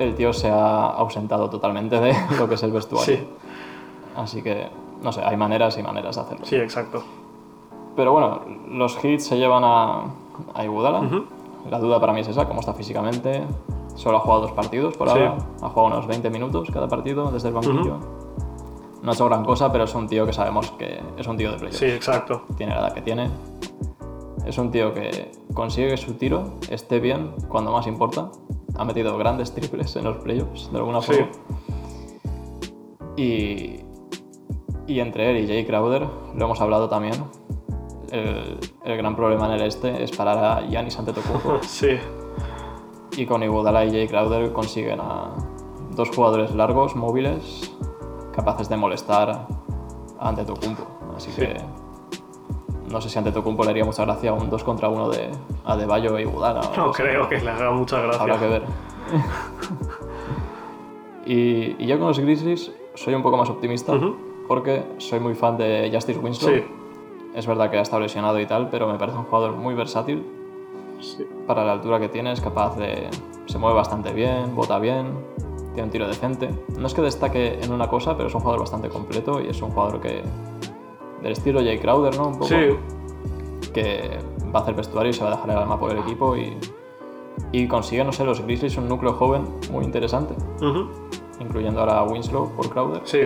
el 0.00 0.14
tío 0.16 0.32
se 0.32 0.48
ha 0.50 0.86
ausentado 0.88 1.48
totalmente 1.48 2.00
de 2.00 2.12
lo 2.38 2.48
que 2.48 2.54
es 2.56 2.62
el 2.64 2.72
vestuario. 2.72 3.16
Sí, 3.16 3.24
Así 4.16 4.42
que, 4.42 4.68
no 5.02 5.12
sé, 5.12 5.22
hay 5.24 5.36
maneras 5.36 5.76
y 5.78 5.82
maneras 5.82 6.16
de 6.16 6.22
hacerlo. 6.22 6.44
sí, 6.44 6.56
exacto. 6.56 7.02
Pero 7.96 8.12
bueno, 8.12 8.40
los 8.68 9.02
hits 9.04 9.24
se 9.26 9.36
llevan 9.36 9.62
a, 9.64 10.04
a 10.54 10.64
Iguodala. 10.64 11.02
La 11.68 11.78
duda 11.78 12.00
para 12.00 12.12
mí 12.12 12.20
es 12.20 12.28
esa, 12.28 12.46
cómo 12.46 12.60
está 12.60 12.72
físicamente. 12.72 13.42
Solo 13.96 14.16
ha 14.18 14.20
jugado 14.20 14.42
dos 14.42 14.52
partidos 14.52 14.96
por 14.96 15.08
Sí. 15.08 15.18
ahora. 15.18 15.36
Ha 15.60 15.68
jugado 15.68 15.94
unos 15.94 16.06
20 16.06 16.30
minutos 16.30 16.70
cada 16.72 16.88
partido 16.88 17.30
desde 17.30 17.48
el 17.48 17.54
banquillo. 17.54 17.98
No 19.02 19.10
ha 19.10 19.14
hecho 19.14 19.26
gran 19.26 19.44
cosa, 19.44 19.70
pero 19.72 19.84
es 19.84 19.94
un 19.94 20.06
tío 20.08 20.24
que 20.24 20.32
sabemos 20.32 20.70
que 20.72 21.00
es 21.16 21.26
un 21.26 21.36
tío 21.36 21.50
de 21.50 21.56
playoffs. 21.58 21.78
Sí, 21.78 21.86
exacto. 21.86 22.42
Tiene 22.56 22.74
la 22.74 22.80
edad 22.80 22.92
que 22.94 23.02
tiene. 23.02 23.28
Es 24.46 24.56
un 24.56 24.70
tío 24.70 24.94
que 24.94 25.32
consigue 25.52 25.88
que 25.90 25.96
su 25.96 26.14
tiro 26.14 26.54
esté 26.70 27.00
bien 27.00 27.32
cuando 27.48 27.72
más 27.72 27.86
importa. 27.86 28.30
Ha 28.78 28.84
metido 28.84 29.16
grandes 29.18 29.52
triples 29.52 29.94
en 29.96 30.04
los 30.04 30.16
playoffs, 30.18 30.70
de 30.70 30.78
alguna 30.78 31.02
Sí. 31.02 31.12
forma. 31.12 31.28
Y, 33.16 33.80
y 34.90 35.00
entre 35.00 35.30
él 35.30 35.44
y 35.44 35.46
Jay 35.46 35.64
Crowder, 35.64 36.06
lo 36.34 36.44
hemos 36.44 36.60
hablado 36.60 36.88
también, 36.88 37.14
el, 38.10 38.58
el 38.84 38.96
gran 38.96 39.14
problema 39.14 39.46
en 39.46 39.52
el 39.60 39.62
este 39.62 40.02
es 40.02 40.10
parar 40.10 40.38
a 40.44 40.62
Giannis 40.66 40.98
Antetokounmpo. 40.98 41.58
Sí, 41.62 41.98
y 43.16 43.26
con 43.26 43.42
Iguodala 43.42 43.84
y 43.84 43.90
Jay 43.90 44.08
Crowder 44.08 44.52
consiguen 44.52 45.00
a 45.00 45.30
dos 45.92 46.10
jugadores 46.10 46.54
largos, 46.54 46.96
móviles, 46.96 47.72
capaces 48.34 48.68
de 48.68 48.76
molestar 48.76 49.46
a 50.18 50.28
Antetokounmpo. 50.28 50.82
Así 51.16 51.30
Sí. 51.32 51.42
que 51.42 51.56
no 52.90 53.00
sé 53.00 53.08
si 53.08 53.18
Antetokounmpo 53.18 53.62
le 53.64 53.70
haría 53.70 53.84
mucha 53.84 54.04
gracia 54.04 54.32
un 54.32 54.50
2 54.50 54.64
contra 54.64 54.88
1 54.88 55.08
de 55.10 55.30
Adebayo 55.64 56.16
e 56.18 56.22
Iguodala. 56.22 56.62
no 56.76 56.90
creo 56.90 57.28
que 57.28 57.38
le 57.40 57.50
haga 57.50 57.70
mucha 57.70 58.00
gracia. 58.00 58.20
Habrá 58.22 58.38
que 58.40 58.46
ver. 58.48 58.62
y, 61.26 61.82
y 61.82 61.86
yo 61.86 61.98
con 61.98 62.08
los 62.08 62.18
Grizzlies 62.18 62.72
soy 62.94 63.14
un 63.14 63.22
poco 63.22 63.36
más 63.36 63.48
optimista 63.50 63.92
Ujú. 63.94 64.16
Porque 64.50 64.82
soy 64.98 65.20
muy 65.20 65.36
fan 65.36 65.56
de 65.56 65.88
Justice 65.94 66.18
Winslow. 66.18 66.50
Sí, 66.52 66.64
Es 67.36 67.46
verdad 67.46 67.70
que 67.70 67.78
ha 67.78 67.82
estado 67.82 68.02
lesionado 68.02 68.40
y 68.40 68.46
tal, 68.46 68.68
pero 68.68 68.88
me 68.88 68.98
parece 68.98 69.16
un 69.16 69.22
jugador 69.22 69.52
muy 69.54 69.74
versátil. 69.74 70.26
sí. 70.98 71.24
Para 71.46 71.64
la 71.64 71.70
altura 71.70 72.00
que 72.00 72.08
tiene 72.08 72.32
es 72.32 72.40
capaz 72.40 72.76
de... 72.76 73.08
Se 73.46 73.58
mueve 73.58 73.76
bastante 73.76 74.12
bien, 74.12 74.56
bota 74.56 74.80
bien, 74.80 75.06
tiene 75.72 75.84
un 75.84 75.90
tiro 75.90 76.08
decente. 76.08 76.50
No 76.76 76.88
es 76.88 76.94
que 76.94 77.00
destaque 77.00 77.60
en 77.62 77.72
una 77.72 77.86
cosa, 77.86 78.16
pero 78.16 78.28
es 78.28 78.34
un 78.34 78.40
jugador 78.40 78.58
bastante 78.62 78.88
completo 78.88 79.40
y 79.40 79.46
es 79.50 79.62
un 79.62 79.70
jugador 79.70 80.00
que... 80.00 80.20
Del 81.22 81.30
estilo 81.30 81.60
Jay 81.60 81.78
Crowder, 81.78 82.16
¿no? 82.16 82.26
Un 82.26 82.32
poco. 82.34 82.46
Sí, 82.46 82.56
que 83.72 84.18
va 84.52 84.58
a 84.58 84.62
hacer 84.62 84.74
vestuario 84.74 85.10
y 85.10 85.12
se 85.12 85.22
va 85.22 85.28
a 85.28 85.36
dejar 85.36 85.50
el 85.50 85.58
alma 85.58 85.78
por 85.78 85.92
el 85.92 85.98
equipo 85.98 86.36
y, 86.36 86.56
y 87.52 87.68
consigue, 87.68 88.02
no 88.02 88.10
sé, 88.10 88.24
los 88.24 88.40
Grizzlies 88.40 88.76
un 88.78 88.88
núcleo 88.88 89.12
joven 89.12 89.44
muy 89.70 89.84
interesante, 89.84 90.34
Ujú. 90.56 90.88
incluyendo 91.38 91.78
ahora 91.78 92.00
a 92.00 92.02
Winslow 92.02 92.50
por 92.56 92.68
Crowder. 92.68 93.02
sí, 93.04 93.20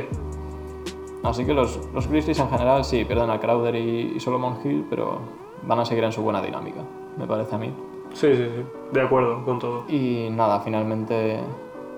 Así 1.24 1.44
que 1.44 1.54
los, 1.54 1.80
los 1.94 2.06
Grizzlies 2.06 2.38
en 2.38 2.48
general 2.50 2.84
sí 2.84 3.04
pierden 3.04 3.30
a 3.30 3.40
Crowder 3.40 3.74
y, 3.74 4.12
y 4.16 4.20
Solomon 4.20 4.58
Hill, 4.62 4.86
pero 4.90 5.18
van 5.66 5.80
a 5.80 5.84
seguir 5.84 6.04
en 6.04 6.12
su 6.12 6.22
buena 6.22 6.42
dinámica, 6.42 6.82
me 7.16 7.26
parece 7.26 7.54
a 7.54 7.58
mí. 7.58 7.72
sí, 8.12 8.34
sí, 8.36 8.44
sí. 8.56 8.64
De 8.92 9.00
acuerdo 9.00 9.44
con 9.44 9.58
todo. 9.58 9.84
Y 9.88 10.28
nada, 10.30 10.60
finalmente 10.60 11.40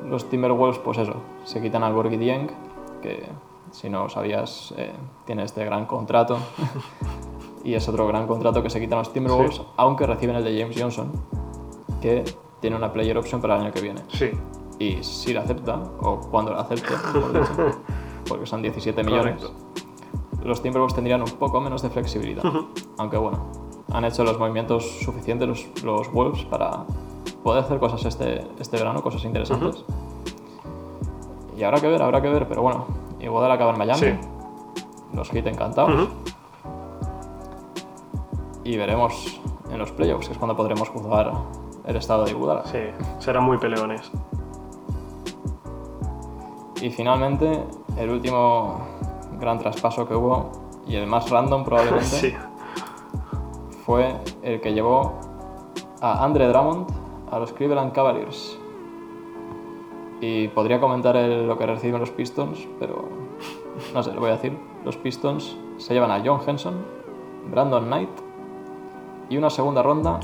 los 0.09 0.29
Timberwolves, 0.31 0.79
pues 0.79 0.99
eso, 0.99 1.15
se 1.45 1.61
quitan 1.61 1.83
al 1.83 1.93
Gorgie 1.93 2.17
Dieng, 2.19 2.49
que 3.03 3.25
si 3.73 3.91
no 3.91 4.05
lo 4.05 4.09
sabías, 4.09 4.73
eh, 4.77 4.93
tiene 5.25 5.43
este 5.43 5.65
gran 5.65 5.87
contrato. 5.87 6.39
y 7.65 7.75
es 7.75 7.89
otro 7.89 8.07
gran 8.07 8.27
contrato 8.29 8.63
que 8.63 8.71
se 8.71 8.79
quitan 8.81 8.99
los 9.01 9.13
Timberwolves, 9.13 9.57
Sí. 9.57 9.63
aunque 9.77 10.07
reciben 10.07 10.37
el 10.37 10.45
de 10.45 10.61
James 10.61 10.81
Johnson, 10.81 11.11
que 12.01 12.23
tiene 12.61 12.77
una 12.77 12.93
player 12.93 13.19
option 13.19 13.41
para 13.41 13.57
el 13.57 13.63
año 13.63 13.73
que 13.73 13.81
viene. 13.81 14.03
Sí, 14.09 14.31
Y 14.79 15.03
si 15.03 15.33
la 15.35 15.41
acepta, 15.41 15.83
o 16.01 16.21
cuando 16.31 16.53
la 16.53 16.61
acepte, 16.61 16.95
dicho, 16.95 17.81
porque 18.29 18.47
son 18.47 18.63
17 18.63 19.03
millones, 19.05 19.43
Correcto. 19.43 19.53
los 20.45 20.63
Timberwolves 20.63 20.95
tendrían 20.95 21.23
un 21.23 21.31
poco 21.31 21.61
menos 21.61 21.83
de 21.83 21.91
flexibilidad. 21.91 22.43
Aunque 22.99 23.17
bueno, 23.17 23.47
han 23.93 24.05
hecho 24.05 24.25
los 24.25 24.39
movimientos 24.39 24.99
suficientes 25.01 25.49
los, 25.49 25.85
los 25.85 26.13
Wolves 26.13 26.45
para 26.45 26.85
poder 27.43 27.65
hacer 27.65 27.79
cosas 27.79 28.05
este, 28.05 28.45
este 28.59 28.77
verano, 28.77 29.03
cosas 29.03 29.25
interesantes. 29.25 29.85
Y 31.57 31.63
habrá 31.63 31.81
que 31.81 31.89
ver, 31.89 32.03
habrá 32.03 32.21
que 32.21 32.29
ver, 32.29 32.47
pero 32.49 32.63
bueno, 32.63 32.87
Iguodala 33.21 33.55
acaba 33.55 33.73
en 33.73 33.79
Miami, 33.79 33.99
Sí. 34.01 34.15
los 35.15 35.31
Heat 35.31 35.47
encantados, 35.47 36.09
y 38.65 38.77
veremos 38.77 39.41
en 39.71 39.79
los 39.79 39.91
playoffs, 39.93 40.27
que 40.27 40.33
es 40.33 40.39
cuando 40.39 40.57
podremos 40.57 40.89
juzgar 40.89 41.33
el 41.87 41.97
estado 41.97 42.25
de 42.25 42.33
Iguodala. 42.33 42.65
sí. 42.67 42.79
Serán 43.21 43.45
muy 43.45 43.59
peleones. 43.59 44.11
Y 46.83 46.91
finalmente, 46.91 47.65
el 47.97 48.11
último 48.11 48.81
gran 49.41 49.59
traspaso 49.59 50.07
que 50.07 50.15
hubo, 50.15 50.51
y 50.87 50.97
el 50.97 51.07
más 51.07 51.31
random 51.31 51.65
probablemente, 51.65 52.07
Sí, 52.21 52.35
fue 53.85 54.17
el 54.43 54.61
que 54.61 54.73
llevó 54.73 55.15
a 56.01 56.25
Andre 56.25 56.49
Drummond 56.49 56.87
a 57.31 57.39
los 57.39 57.53
Cleveland 57.53 57.93
Cavaliers. 57.93 58.59
Y 60.21 60.49
podría 60.49 60.81
comentar 60.81 61.17
el- 61.17 61.47
lo 61.47 61.59
que 61.59 61.67
reciben 61.67 62.01
los 62.01 62.11
Pistons, 62.11 62.67
pero 62.79 63.05
no 63.93 64.03
sé, 64.03 64.13
lo 64.15 64.21
voy 64.21 64.31
a 64.31 64.35
decir. 64.35 64.57
Los 64.85 64.97
Pistons 64.97 65.57
se 65.79 65.93
llevan 65.95 66.11
a 66.11 66.23
John 66.25 66.41
Henson, 66.47 66.75
Brandon 67.51 67.85
Knight 67.85 68.09
y 69.29 69.37
una 69.37 69.51
segunda 69.51 69.83
ronda 69.83 70.21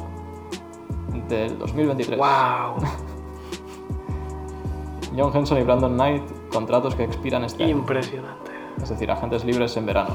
del 1.28 1.58
2023. 1.58 2.18
wow. 2.18 2.26
John 5.16 5.30
Henson 5.36 5.58
y 5.58 5.62
Brandon 5.62 5.92
Knight, 5.94 6.22
contratos 6.52 6.94
que 6.94 7.04
expiran 7.04 7.44
este 7.44 7.64
año. 7.64 7.78
Impresionante. 7.78 8.52
Es 8.80 8.88
decir, 8.88 9.10
agentes 9.10 9.44
libres 9.44 9.76
en 9.76 9.86
verano. 9.86 10.10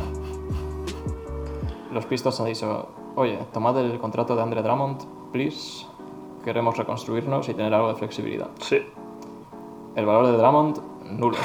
Los 1.91 2.05
Pistons 2.05 2.39
han 2.39 2.47
dicho, 2.47 2.89
oye, 3.15 3.39
tomad 3.51 3.77
el 3.77 3.99
contrato 3.99 4.35
de 4.35 4.41
Andre 4.41 4.61
Drummond, 4.61 5.31
please. 5.31 5.85
Queremos 6.43 6.77
reconstruirnos 6.77 7.49
y 7.49 7.53
tener 7.53 7.73
algo 7.73 7.89
de 7.89 7.95
flexibilidad. 7.95 8.47
Sí. 8.61 8.81
El 9.95 10.05
valor 10.05 10.27
de 10.27 10.37
Drummond, 10.37 10.79
nulo. 11.03 11.37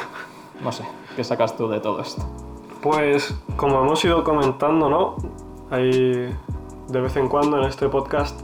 No 0.62 0.70
sé, 0.70 0.84
¿qué 1.16 1.24
sacas 1.24 1.56
tú 1.56 1.68
de 1.68 1.80
todo 1.80 2.00
esto? 2.00 2.22
Pues 2.82 3.34
como 3.56 3.80
hemos 3.80 4.04
ido 4.04 4.22
comentando, 4.22 4.88
¿no? 4.88 5.16
Ahí 5.70 6.32
de 6.88 7.00
vez 7.00 7.16
en 7.16 7.28
cuando 7.28 7.58
en 7.58 7.64
este 7.64 7.88
podcast 7.88 8.40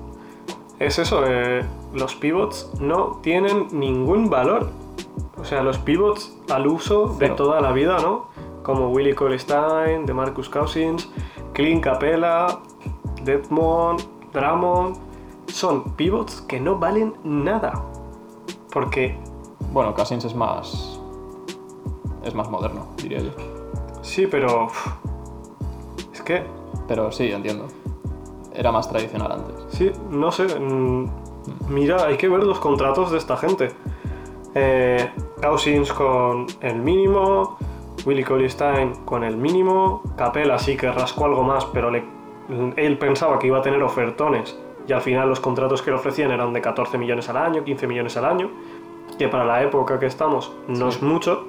es 0.78 0.99
eso, 0.99 1.24
eh, 1.26 1.64
los 1.92 2.14
pivots 2.14 2.70
no 2.80 3.18
tienen 3.22 3.68
ningún 3.72 4.30
valor. 4.30 4.70
O 5.41 5.45
sea, 5.45 5.62
los 5.62 5.78
pivots 5.78 6.36
al 6.51 6.66
uso 6.66 7.07
de 7.18 7.30
toda 7.30 7.61
la 7.61 7.72
vida, 7.72 7.99
¿no? 8.01 8.26
Como 8.62 8.89
Willie 8.91 9.14
Colistein, 9.14 10.05
de 10.05 10.12
Marcus 10.12 10.49
Cousins, 10.49 11.09
Clint 11.53 11.82
Capella, 11.82 12.59
Dedmon, 13.24 13.97
Drummond, 14.32 14.97
son 15.47 15.84
pivots 15.95 16.43
que 16.43 16.61
no 16.61 16.78
valen 16.78 17.14
nada. 17.24 17.82
Porque 18.72 19.16
Bueno, 19.72 19.95
Cousins 19.95 20.24
es 20.24 20.34
más... 20.34 21.01
es 22.24 22.34
más 22.34 22.51
moderno, 22.51 22.89
diría 22.97 23.20
yo. 23.20 23.30
sí, 24.03 24.26
pero 24.26 24.68
es 26.12 26.20
que 26.22 26.43
Pero 26.86 27.11
sí, 27.12 27.30
entiendo. 27.30 27.66
Era 28.55 28.72
más 28.72 28.89
tradicional 28.89 29.32
antes. 29.32 29.55
Sí, 29.70 29.93
no 30.11 30.32
sé. 30.32 30.47
mm, 30.59 31.09
Mira, 31.68 32.05
hay 32.05 32.16
que 32.16 32.28
ver 32.28 32.43
los 32.45 32.59
contratos 32.59 33.11
de 33.11 33.18
esta 33.18 33.36
gente. 33.36 33.72
Eh, 34.55 35.11
Cousins 35.42 35.92
con 35.92 36.46
el 36.61 36.76
mínimo, 36.76 37.59
Willie 38.07 38.24
Colistein 38.24 38.92
con 39.05 39.22
el 39.24 39.36
mínimo, 39.36 40.03
Capella 40.16 40.59
sí 40.59 40.76
que 40.76 40.90
rascó 40.90 41.26
algo 41.26 41.42
más, 41.42 41.64
pero 41.66 41.90
le- 41.90 42.05
él 42.76 42.96
pensaba 42.99 43.38
que 43.38 43.46
iba 43.49 43.59
a 43.59 43.62
tener 43.62 43.82
ofertones 43.82 44.59
y 44.86 44.92
al 44.92 45.03
final 45.03 45.28
los 45.28 45.38
contratos 45.40 45.82
que 45.82 45.90
le 45.90 45.96
ofrecían 45.96 46.30
eran 46.30 46.53
de 46.55 46.61
14 46.62 46.96
millones 46.96 47.28
al 47.28 47.36
año, 47.36 47.62
15 47.62 47.86
millones 47.86 48.16
al 48.16 48.24
año, 48.24 48.51
que 49.18 49.28
para 49.28 49.44
la 49.44 49.62
época 49.62 49.99
que 49.99 50.07
estamos 50.07 50.53
no 50.66 50.88
es 50.88 51.03
mucho. 51.03 51.44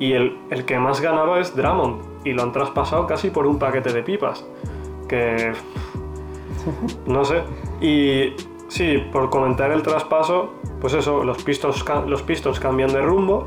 Y 0.00 0.12
el, 0.12 0.38
el 0.50 0.64
que 0.64 0.78
más 0.78 1.00
ganaba 1.00 1.40
es 1.40 1.56
Drummond, 1.56 2.00
y 2.24 2.32
lo 2.32 2.42
han 2.44 2.52
traspasado 2.52 3.04
casi 3.08 3.30
por 3.30 3.48
un 3.48 3.58
paquete 3.58 3.92
de 3.92 4.02
pipas. 4.04 4.46
Que. 5.08 5.52
No 7.06 7.24
sé. 7.24 7.42
Y 7.80 8.34
sí, 8.68 8.98
por 9.12 9.28
comentar 9.30 9.70
el 9.72 9.82
traspaso, 9.82 10.50
pues 10.80 10.94
eso, 10.94 11.24
los 11.24 11.42
Pistons, 11.42 11.84
los 12.06 12.22
Pistons 12.22 12.60
cambian 12.60 12.92
de 12.92 13.00
rumbo 13.02 13.44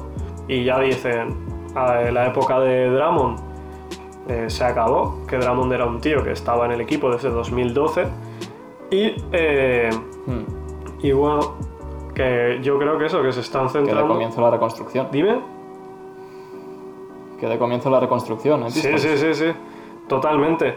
y 0.48 0.64
ya 0.66 0.80
dicen, 0.80 1.36
"Ah, 1.76 2.02
la 2.12 2.28
época 2.28 2.60
de 2.60 2.90
Drummond 2.90 3.40
eh, 4.28 4.50
se 4.50 4.64
acabó, 4.64 5.26
que 5.28 5.38
Drummond 5.38 5.74
era 5.74 5.86
un 5.86 6.00
tío 6.00 6.24
que 6.24 6.32
estaba 6.32 6.66
en 6.66 6.72
el 6.74 6.82
equipo 6.82 7.10
desde 7.10 7.30
2012 7.30 8.06
y, 8.92 9.16
eh, 9.32 9.90
Hmm. 10.28 10.44
y 11.02 11.12
bueno, 11.12 11.56
que 12.14 12.60
yo 12.62 12.78
creo 12.78 12.98
que 13.00 13.06
eso, 13.06 13.22
que 13.24 13.32
se 13.32 13.40
están 13.40 13.68
Que 13.68 13.80
de 13.80 13.86
centrando... 13.86 14.14
comienzo 14.14 14.42
la 14.42 14.52
reconstrucción. 14.52 15.08
Dime. 15.12 15.40
Que 17.40 17.48
de 17.48 17.58
comienzo 17.58 17.90
la 17.90 18.00
reconstrucción, 18.00 18.64
¿eh? 18.64 18.70
Sí, 18.72 18.98
sí, 19.00 19.18
sí, 19.18 19.34
sí, 19.34 19.46
totalmente. 20.08 20.76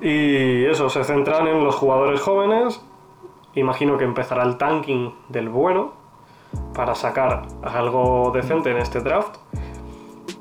Y 0.00 0.64
eso, 0.66 0.88
se 0.88 1.02
centran 1.02 1.48
en 1.48 1.64
los 1.64 1.74
jugadores 1.74 2.20
jóvenes. 2.20 2.80
Imagino 3.54 3.98
que 3.98 4.04
empezará 4.04 4.42
el 4.44 4.56
tanking 4.56 5.12
del 5.28 5.48
bueno 5.48 5.92
para 6.74 6.94
sacar 6.94 7.46
algo 7.62 8.30
decente 8.34 8.70
en 8.70 8.78
este 8.78 9.00
draft. 9.00 9.36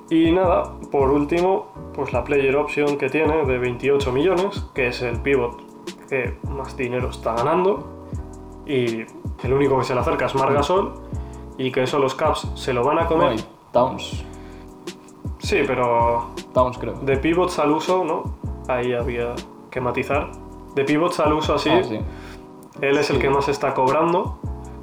Y 0.10 0.32
nada, 0.32 0.74
por 0.92 1.12
último, 1.12 1.68
pues 1.94 2.14
la 2.14 2.24
player 2.24 2.56
option 2.56 2.98
que 2.98 3.10
tiene 3.10 3.46
de 3.46 3.58
28 3.60 4.12
millones, 4.12 4.66
que 4.74 4.88
es 4.88 5.02
el 5.02 5.20
pivot 5.22 5.60
que 6.08 6.38
más 6.50 6.76
dinero 6.76 7.10
está 7.10 7.36
ganando. 7.36 8.08
Y 8.66 9.02
el 9.44 9.54
único 9.54 9.78
que 9.80 9.84
se 9.86 9.94
le 9.94 10.02
acerca 10.02 10.26
es 10.26 10.36
Margasol. 10.36 10.94
Y 11.58 11.72
que 11.72 11.84
eso 11.84 12.00
los 12.00 12.16
Caps 12.16 12.48
se 12.56 12.74
lo 12.74 12.84
van 12.84 13.00
a 13.00 13.06
comer. 13.06 13.34
y 13.40 13.44
Towns. 13.74 14.24
Sí, 15.40 15.60
pero 15.68 16.28
Towns, 16.54 16.78
creo. 16.78 16.94
de 16.94 17.18
pivots 17.18 17.60
al 17.60 17.72
uso, 17.72 18.04
¿no? 18.04 18.24
Ahí 18.68 18.94
había 18.94 19.36
que 19.70 19.82
matizar. 19.82 20.32
De 20.76 20.84
pivots 20.86 21.20
al 21.20 21.34
uso 21.34 21.56
así, 21.56 21.70
Ah, 21.70 21.84
sí. 21.84 22.00
Él 22.82 22.98
es 22.98 23.10
el 23.10 23.20
que 23.20 23.30
más 23.30 23.48
está 23.50 23.74
cobrando. 23.74 24.38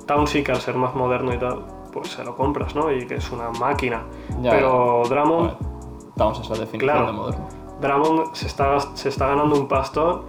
Town 0.06 0.26
sí 0.26 0.42
que 0.44 0.52
al 0.52 0.60
ser 0.60 0.76
más 0.76 0.94
moderno 0.94 1.32
y 1.34 1.38
tal, 1.38 1.64
pues 1.92 2.08
se 2.10 2.22
lo 2.24 2.36
compras, 2.36 2.74
¿no? 2.74 2.92
Y 2.92 3.06
que 3.06 3.16
es 3.16 3.30
una 3.32 3.50
máquina. 3.50 4.04
Ya, 4.40 4.50
Pero 4.50 5.02
A 5.04 5.08
Drummond, 5.08 5.52
Towns 6.16 6.40
es 6.40 6.48
la 6.50 6.56
definición 6.58 6.78
Claro. 6.80 7.06
de 7.06 7.12
moderno. 7.12 7.46
Drummond 7.80 8.34
se 8.34 8.46
está, 8.46 8.78
se 8.94 9.08
está 9.08 9.26
ganando 9.28 9.56
un 9.56 9.66
pastón 9.68 10.22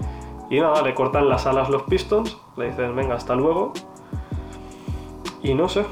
y 0.50 0.60
nada, 0.60 0.82
le 0.82 0.94
cortan 0.96 1.30
las 1.30 1.46
alas 1.46 1.70
los 1.70 1.84
Pistons, 1.84 2.38
le 2.58 2.70
dicen, 2.70 2.96
venga, 2.96 3.16
hasta 3.16 3.36
luego. 3.36 3.74
Y 5.44 5.54
no 5.54 5.68
sé, 5.70 5.86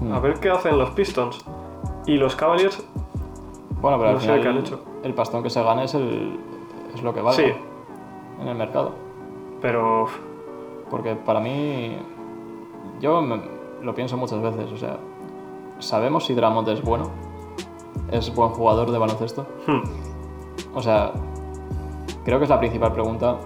Hmm. 0.00 0.12
a 0.12 0.20
ver 0.20 0.40
qué 0.40 0.50
hacen 0.50 0.78
los 0.78 0.90
Pistons. 0.90 1.44
Y 2.06 2.16
los 2.16 2.34
Cavaliers, 2.36 2.82
Bueno, 3.80 3.98
pero 3.98 4.10
no 4.10 4.16
al 4.16 4.20
sé 4.20 4.26
final 4.26 4.40
qué 4.42 4.48
han 4.48 4.56
hecho. 4.58 4.80
el 5.02 5.14
pastón 5.14 5.42
que 5.42 5.50
se 5.50 5.62
gane 5.62 5.84
es, 5.84 5.94
el, 5.94 6.38
es 6.94 7.02
lo 7.02 7.12
que 7.12 7.20
vale 7.20 7.36
sí, 7.36 7.52
en 8.40 8.48
el 8.48 8.54
mercado. 8.56 8.92
pero 9.60 10.06
Porque 10.90 11.14
para 11.14 11.40
mí, 11.40 11.96
yo 13.00 13.22
me- 13.22 13.40
lo 13.82 13.94
pienso 13.94 14.16
muchas 14.16 14.42
veces, 14.42 14.70
o 14.72 14.76
sea, 14.76 14.98
sabemos 15.78 16.26
si 16.26 16.34
Dramont 16.34 16.68
es 16.68 16.82
bueno, 16.82 17.10
es 18.10 18.34
buen 18.34 18.50
jugador 18.50 18.90
de 18.90 18.98
baloncesto. 18.98 19.46
hmm, 19.66 20.76
O 20.76 20.82
sea, 20.82 21.12
creo 22.24 22.38
que 22.38 22.44
es 22.44 22.50
la 22.50 22.58
principal 22.58 22.92
pregunta. 22.92 23.38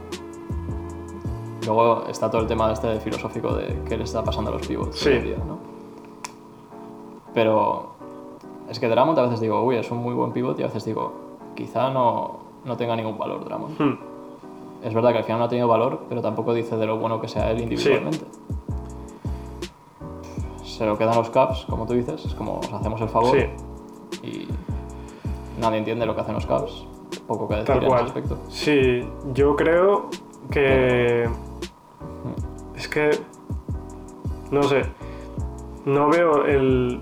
Luego 1.67 2.05
está 2.09 2.31
todo 2.31 2.43
el 2.43 2.47
tema 2.47 2.71
este 2.73 2.99
filosófico 3.01 3.55
de 3.55 3.81
qué 3.89 3.97
le 3.97 4.05
está 4.05 4.23
pasando 4.23 4.51
a 4.51 4.55
los 4.55 4.67
pivots 4.67 4.99
Sí. 4.99 5.11
día, 5.11 5.39
¿no? 5.39 5.59
Pero 7.33 7.95
es 8.69 8.79
que 8.79 8.89
Dramont 8.89 9.19
a 9.19 9.23
veces 9.23 9.41
digo, 9.41 9.63
uy, 9.63 9.77
es 9.77 9.91
un 9.91 9.99
muy 9.99 10.15
buen 10.15 10.33
pivot 10.33 10.59
y 10.61 10.63
a 10.63 10.67
veces 10.67 10.85
digo, 10.85 11.13
quizá 11.55 11.91
no, 11.91 12.39
no 12.65 12.77
tenga 12.77 12.95
ningún 12.97 13.19
valor 13.19 13.45
Dramont. 13.45 13.79
hmm. 13.81 13.99
Es 14.85 14.93
verdad 14.93 15.13
que 15.13 15.19
al 15.19 15.25
final 15.25 15.39
no 15.39 15.45
ha 15.47 15.49
tenido 15.49 15.67
valor, 15.67 16.05
pero 16.11 16.21
tampoco 16.21 16.53
dice 16.53 16.77
de 16.77 16.85
lo 16.85 16.99
bueno 16.99 17.19
que 17.19 17.27
sea 17.27 17.51
él 17.51 17.61
individualmente. 17.63 18.27
Se 20.63 20.85
lo 20.85 20.99
quedan 20.99 21.17
los 21.17 21.31
Caps, 21.31 21.65
como 21.65 21.87
tú 21.87 21.95
dices, 21.95 22.23
es 22.27 22.35
como 22.35 22.59
os 22.59 22.71
hacemos 22.71 23.01
el 23.01 23.09
favor 23.09 23.35
sí. 23.35 23.47
y 24.27 24.49
nadie 25.59 25.79
entiende 25.79 26.05
lo 26.05 26.15
que 26.15 26.21
hacen 26.21 26.35
los 26.35 26.45
Caps. 26.45 26.85
Poco 27.27 27.49
que 27.49 27.55
decir 27.55 27.67
Tal 27.67 27.83
en 27.83 27.93
ese 27.93 28.05
aspecto. 28.05 28.39
Sí, 28.51 29.09
yo 29.33 29.57
creo 29.57 30.11
que. 30.51 31.31
Es 32.77 32.89
que. 32.89 33.11
No 34.51 34.65
sé. 34.65 34.83
No 35.87 36.11
veo 36.11 36.45
el, 36.45 37.01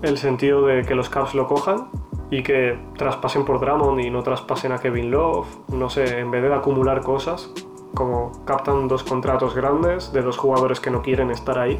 el 0.00 0.16
sentido 0.16 0.64
de 0.64 0.82
que 0.82 0.94
los 0.94 1.10
Caps 1.10 1.34
lo 1.34 1.46
cojan 1.46 1.88
y 2.30 2.42
que 2.42 2.78
traspasen 2.96 3.44
por 3.44 3.60
Drummond 3.60 4.00
y 4.00 4.10
no 4.10 4.22
traspasen 4.22 4.72
a 4.72 4.78
Kevin 4.78 5.10
Love. 5.10 5.46
No 5.68 5.88
sé, 5.88 6.18
en 6.20 6.30
vez 6.30 6.42
de 6.42 6.54
acumular 6.54 7.02
cosas, 7.02 7.52
como 7.94 8.32
captan 8.44 8.88
dos 8.88 9.02
contratos 9.02 9.54
grandes 9.54 10.12
de 10.12 10.22
dos 10.22 10.36
jugadores 10.36 10.80
que 10.80 10.90
no 10.90 11.02
quieren 11.02 11.30
estar 11.30 11.58
ahí. 11.58 11.78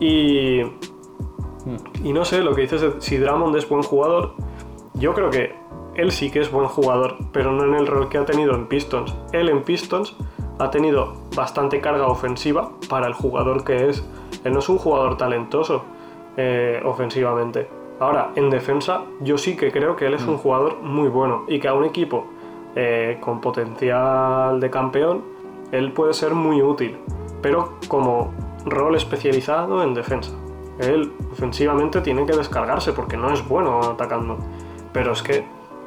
Y. 0.00 0.62
Y 2.02 2.12
no 2.12 2.26
sé, 2.26 2.42
lo 2.42 2.54
que 2.54 2.62
dices 2.62 2.84
si 2.98 3.16
Drummond 3.16 3.56
es 3.56 3.66
buen 3.66 3.82
jugador, 3.82 4.34
yo 4.94 5.14
creo 5.14 5.30
que 5.30 5.54
él 5.94 6.10
sí 6.12 6.30
que 6.30 6.40
es 6.40 6.50
buen 6.50 6.66
jugador, 6.66 7.16
pero 7.32 7.52
no 7.52 7.64
en 7.64 7.74
el 7.74 7.86
rol 7.86 8.08
que 8.08 8.18
ha 8.18 8.24
tenido 8.24 8.54
en 8.54 8.66
Pistons. 8.66 9.14
Él 9.32 9.48
en 9.48 9.62
Pistons 9.62 10.16
ha 10.58 10.70
tenido 10.70 11.14
bastante 11.34 11.80
carga 11.80 12.06
ofensiva 12.06 12.70
para 12.88 13.06
el 13.06 13.14
jugador 13.14 13.64
que 13.64 13.88
es. 13.88 14.04
Él 14.44 14.52
no 14.52 14.58
es 14.58 14.68
un 14.68 14.78
jugador 14.78 15.16
talentoso 15.16 15.84
eh, 16.36 16.82
ofensivamente. 16.84 17.68
Ahora, 18.00 18.32
en 18.34 18.50
defensa, 18.50 19.02
yo 19.20 19.38
sí 19.38 19.56
que 19.56 19.70
creo 19.70 19.96
que 19.96 20.06
él 20.06 20.14
es 20.14 20.26
un 20.26 20.36
jugador 20.36 20.78
muy 20.82 21.08
bueno 21.08 21.44
y 21.46 21.60
que 21.60 21.68
a 21.68 21.74
un 21.74 21.84
equipo 21.84 22.26
eh, 22.74 23.18
con 23.20 23.40
potencial 23.40 24.58
de 24.60 24.68
campeón, 24.70 25.22
él 25.70 25.92
puede 25.92 26.12
ser 26.12 26.34
muy 26.34 26.60
útil, 26.60 26.96
pero 27.40 27.74
como 27.88 28.32
rol 28.66 28.96
especializado 28.96 29.82
en 29.82 29.94
defensa. 29.94 30.32
Él 30.80 31.12
ofensivamente 31.32 32.00
tiene 32.00 32.26
que 32.26 32.32
descargarse 32.36 32.92
porque 32.92 33.16
no 33.16 33.32
es 33.32 33.46
bueno 33.48 33.80
atacando. 33.80 34.38
Pero 34.92 35.12
es 35.12 35.22
que 35.22 35.44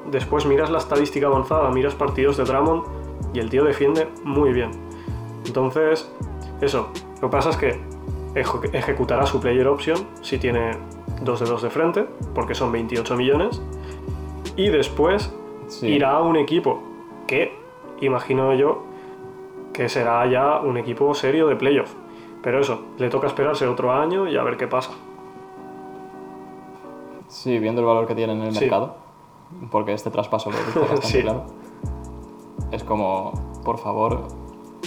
después 0.09 0.45
miras 0.45 0.69
la 0.69 0.77
estadística 0.77 1.27
avanzada, 1.27 1.69
miras 1.71 1.93
partidos 1.93 2.37
de 2.37 2.45
Drummond 2.45 2.83
y 3.33 3.39
el 3.39 3.49
tío 3.49 3.65
defiende 3.65 4.07
muy 4.23 4.53
bien. 4.53 4.71
Entonces, 5.45 6.09
eso. 6.61 6.87
Lo 7.21 7.29
que 7.29 7.35
pasa 7.35 7.49
es 7.49 7.57
que 7.57 7.79
eje- 8.35 8.69
ejecutará 8.73 9.25
su 9.25 9.41
player 9.41 9.67
option 9.67 9.97
si 10.21 10.37
tiene 10.37 10.71
2 11.21 11.39
de 11.39 11.45
2 11.45 11.61
de 11.61 11.69
frente, 11.69 12.05
porque 12.35 12.55
son 12.55 12.71
28 12.71 13.15
millones. 13.15 13.61
Y 14.55 14.69
después 14.69 15.33
Sí. 15.67 15.87
irá 15.87 16.11
a 16.17 16.21
un 16.21 16.35
equipo 16.37 16.79
que, 17.27 17.57
imagino 18.01 18.53
yo, 18.53 18.83
que 19.73 19.89
será 19.89 20.25
ya 20.27 20.59
un 20.59 20.77
equipo 20.77 21.13
serio 21.13 21.47
de 21.47 21.55
playoff. 21.55 21.93
Pero 22.41 22.59
eso, 22.61 22.81
le 22.97 23.09
toca 23.09 23.27
esperarse 23.27 23.67
otro 23.67 23.91
año 23.91 24.27
y 24.27 24.37
a 24.37 24.43
ver 24.43 24.57
qué 24.57 24.67
pasa. 24.67 24.91
Sí, 27.27 27.59
viendo 27.59 27.81
el 27.81 27.87
valor 27.87 28.07
que 28.07 28.15
tiene 28.15 28.33
en 28.33 28.41
el 28.41 28.53
Sí. 28.53 28.61
mercado, 28.61 28.95
porque 29.69 29.93
este 29.93 30.09
traspaso 30.09 30.49
lo 30.51 30.57
dice 30.57 30.79
bastante 30.79 31.07
Sí. 31.07 31.21
claro. 31.21 31.43
Es 32.71 32.83
como, 32.83 33.33
por 33.63 33.77
favor, 33.77 34.23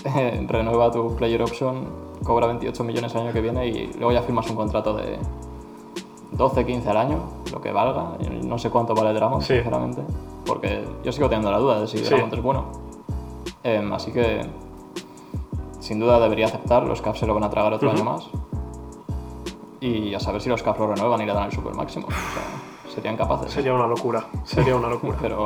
renueva 0.48 0.90
tu 0.90 1.14
player 1.16 1.42
option, 1.42 1.84
cobra 2.24 2.46
28 2.46 2.82
millones 2.84 3.14
el 3.14 3.20
año 3.22 3.32
que 3.32 3.40
viene 3.40 3.66
y 3.66 3.92
luego 3.94 4.12
ya 4.12 4.22
firmas 4.22 4.48
un 4.50 4.56
contrato 4.56 4.94
de 4.94 5.18
12, 6.40 6.64
15 6.66 6.88
al 6.90 6.96
año, 6.96 7.18
lo 7.52 7.60
que 7.60 7.70
valga. 7.70 8.16
No 8.44 8.58
sé 8.58 8.70
cuánto 8.70 8.94
vale 8.94 9.12
Drummond, 9.12 9.42
Sí. 9.42 9.54
sinceramente, 9.54 10.02
porque 10.46 10.84
yo 11.04 11.12
sigo 11.12 11.28
teniendo 11.28 11.50
la 11.52 11.58
duda 11.58 11.80
de 11.80 11.86
si 11.86 11.98
Sí. 11.98 12.04
Drummond 12.04 12.34
es 12.34 12.42
bueno. 12.42 12.64
Em, 13.62 13.92
así 13.92 14.10
que, 14.10 14.40
sin 15.80 16.00
duda 16.00 16.18
debería 16.18 16.46
aceptar, 16.46 16.82
los 16.84 17.02
Caps 17.02 17.18
se 17.20 17.26
lo 17.26 17.34
van 17.34 17.44
a 17.44 17.50
tragar 17.50 17.72
otro 17.74 17.88
Ujú. 17.88 17.96
año 17.98 18.04
más. 18.10 18.28
Y 19.80 20.14
a 20.14 20.20
saber 20.20 20.40
si 20.42 20.48
los 20.48 20.62
Caps 20.62 20.78
lo 20.78 20.88
renuevan 20.88 21.20
y 21.20 21.26
le 21.26 21.32
dan 21.34 21.44
el 21.44 21.52
super 21.52 21.74
máximo. 21.74 22.06
O 22.06 22.10
sea, 22.10 22.94
serían 22.94 23.16
capaces. 23.16 23.52
Sería 23.52 23.72
una 23.74 23.86
locura. 23.86 24.24
Sería 24.44 24.76
una 24.76 24.88
locura. 24.88 25.16
Pero 25.22 25.44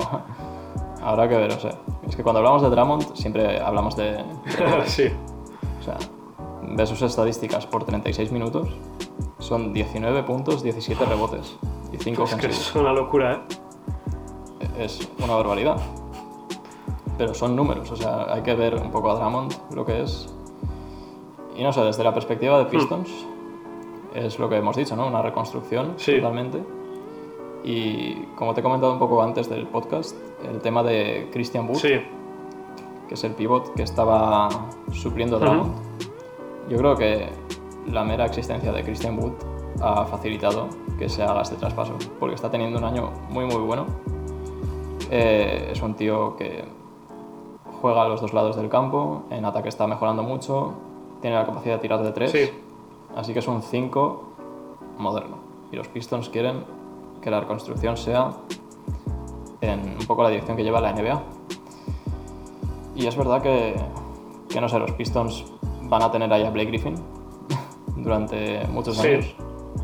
habrá 1.02 1.28
que 1.28 1.36
ver, 1.36 1.52
o 1.52 1.60
sea. 1.60 1.72
Es 2.06 2.16
que 2.16 2.22
cuando 2.22 2.38
hablamos 2.38 2.62
de 2.62 2.70
Drummond 2.70 3.14
siempre 3.14 3.60
hablamos 3.60 3.96
de... 3.96 4.12
de- 4.12 4.22
sí. 4.86 5.04
o 5.80 5.82
sea, 5.82 5.96
ves 6.62 6.88
sus 6.88 7.02
estadísticas 7.02 7.66
por 7.66 7.84
36 7.84 8.30
minutos, 8.32 8.68
son 9.44 9.72
19 9.72 10.22
puntos, 10.24 10.62
17 10.62 11.04
rebotes 11.04 11.56
y 11.92 11.98
5 11.98 12.24
Es 12.24 12.34
que 12.34 12.46
es 12.46 12.74
una 12.74 12.92
locura, 12.92 13.34
¿eh? 13.34 14.82
Es 14.84 15.08
una 15.22 15.34
barbaridad. 15.34 15.76
Pero 17.16 17.32
son 17.34 17.54
números, 17.54 17.90
o 17.92 17.96
sea, 17.96 18.26
hay 18.32 18.42
que 18.42 18.54
ver 18.54 18.74
un 18.74 18.90
poco 18.90 19.10
a 19.10 19.14
Drummond 19.14 19.54
lo 19.74 19.84
que 19.84 20.02
es. 20.02 20.28
Y 21.56 21.62
no 21.62 21.72
sé, 21.72 21.80
desde 21.82 22.02
la 22.02 22.12
perspectiva 22.12 22.58
de 22.58 22.64
Pistons, 22.64 23.08
es 24.14 24.38
lo 24.38 24.48
que 24.48 24.56
hemos 24.56 24.76
dicho, 24.76 24.96
¿no? 24.96 25.06
Una 25.06 25.22
reconstrucción 25.22 25.94
Sí. 25.96 26.16
totalmente. 26.16 26.60
Y 27.62 28.14
como 28.36 28.52
te 28.54 28.60
he 28.60 28.62
comentado 28.62 28.92
un 28.92 28.98
poco 28.98 29.22
antes 29.22 29.48
del 29.48 29.66
podcast, 29.66 30.16
el 30.44 30.60
tema 30.60 30.82
de 30.82 31.28
Christian 31.32 31.68
Wood, 31.68 31.76
Sí. 31.78 32.00
que 33.08 33.14
es 33.14 33.22
el 33.24 33.32
pivot 33.34 33.72
que 33.74 33.82
estaba 33.84 34.48
supliendo 34.92 35.36
a 35.36 35.38
Ujú. 35.38 35.48
Drummond. 35.48 35.74
Yo 36.68 36.78
creo 36.78 36.96
que 36.96 37.28
la 37.86 38.04
mera 38.04 38.26
existencia 38.26 38.72
de 38.72 38.82
Christian 38.82 39.18
Wood 39.18 39.32
ha 39.82 40.04
facilitado 40.06 40.68
que 40.98 41.08
se 41.08 41.22
haga 41.22 41.42
este 41.42 41.56
traspaso, 41.56 41.94
porque 42.20 42.34
está 42.36 42.50
teniendo 42.50 42.78
un 42.78 42.84
año 42.84 43.10
muy 43.30 43.44
muy 43.46 43.56
bueno 43.62 43.86
Eh, 45.10 45.68
es 45.72 45.82
un 45.82 45.94
tío 45.94 46.34
que 46.36 46.64
juega 47.80 48.02
a 48.04 48.08
los 48.08 48.20
dos 48.20 48.32
lados 48.32 48.56
del 48.56 48.68
campo, 48.68 49.24
en 49.30 49.44
ataque 49.44 49.68
está 49.68 49.86
mejorando 49.86 50.22
mucho, 50.22 50.72
tiene 51.20 51.36
la 51.36 51.44
capacidad 51.44 51.74
de 51.74 51.80
tirar 51.80 52.02
de 52.02 52.10
tres, 52.12 52.30
Sí. 52.32 52.50
así 53.14 53.32
que 53.32 53.40
es 53.40 53.46
un 53.48 53.62
5 53.62 54.24
moderno. 54.98 55.36
Y 55.70 55.76
los 55.76 55.88
Pistons 55.88 56.28
quieren 56.30 56.64
que 57.20 57.30
la 57.30 57.40
reconstrucción 57.40 57.96
sea 57.96 58.30
en 59.60 59.80
un 60.00 60.06
poco 60.06 60.22
la 60.22 60.30
dirección 60.30 60.56
que 60.56 60.64
lleva 60.64 60.80
la 60.80 60.92
NBA. 60.92 61.22
Y 62.96 63.06
es 63.06 63.16
verdad 63.16 63.42
que, 63.42 63.74
que 64.48 64.60
no 64.60 64.68
sé, 64.68 64.78
los 64.78 64.92
Pistons 64.92 65.44
van 65.82 66.02
a 66.02 66.10
tener 66.10 66.32
ahí 66.32 66.44
a 66.44 66.50
Blake 66.50 66.68
Griffin 66.70 66.94
durante 67.96 68.66
muchos 68.68 68.96
Sí. 68.98 69.08
años, 69.08 69.34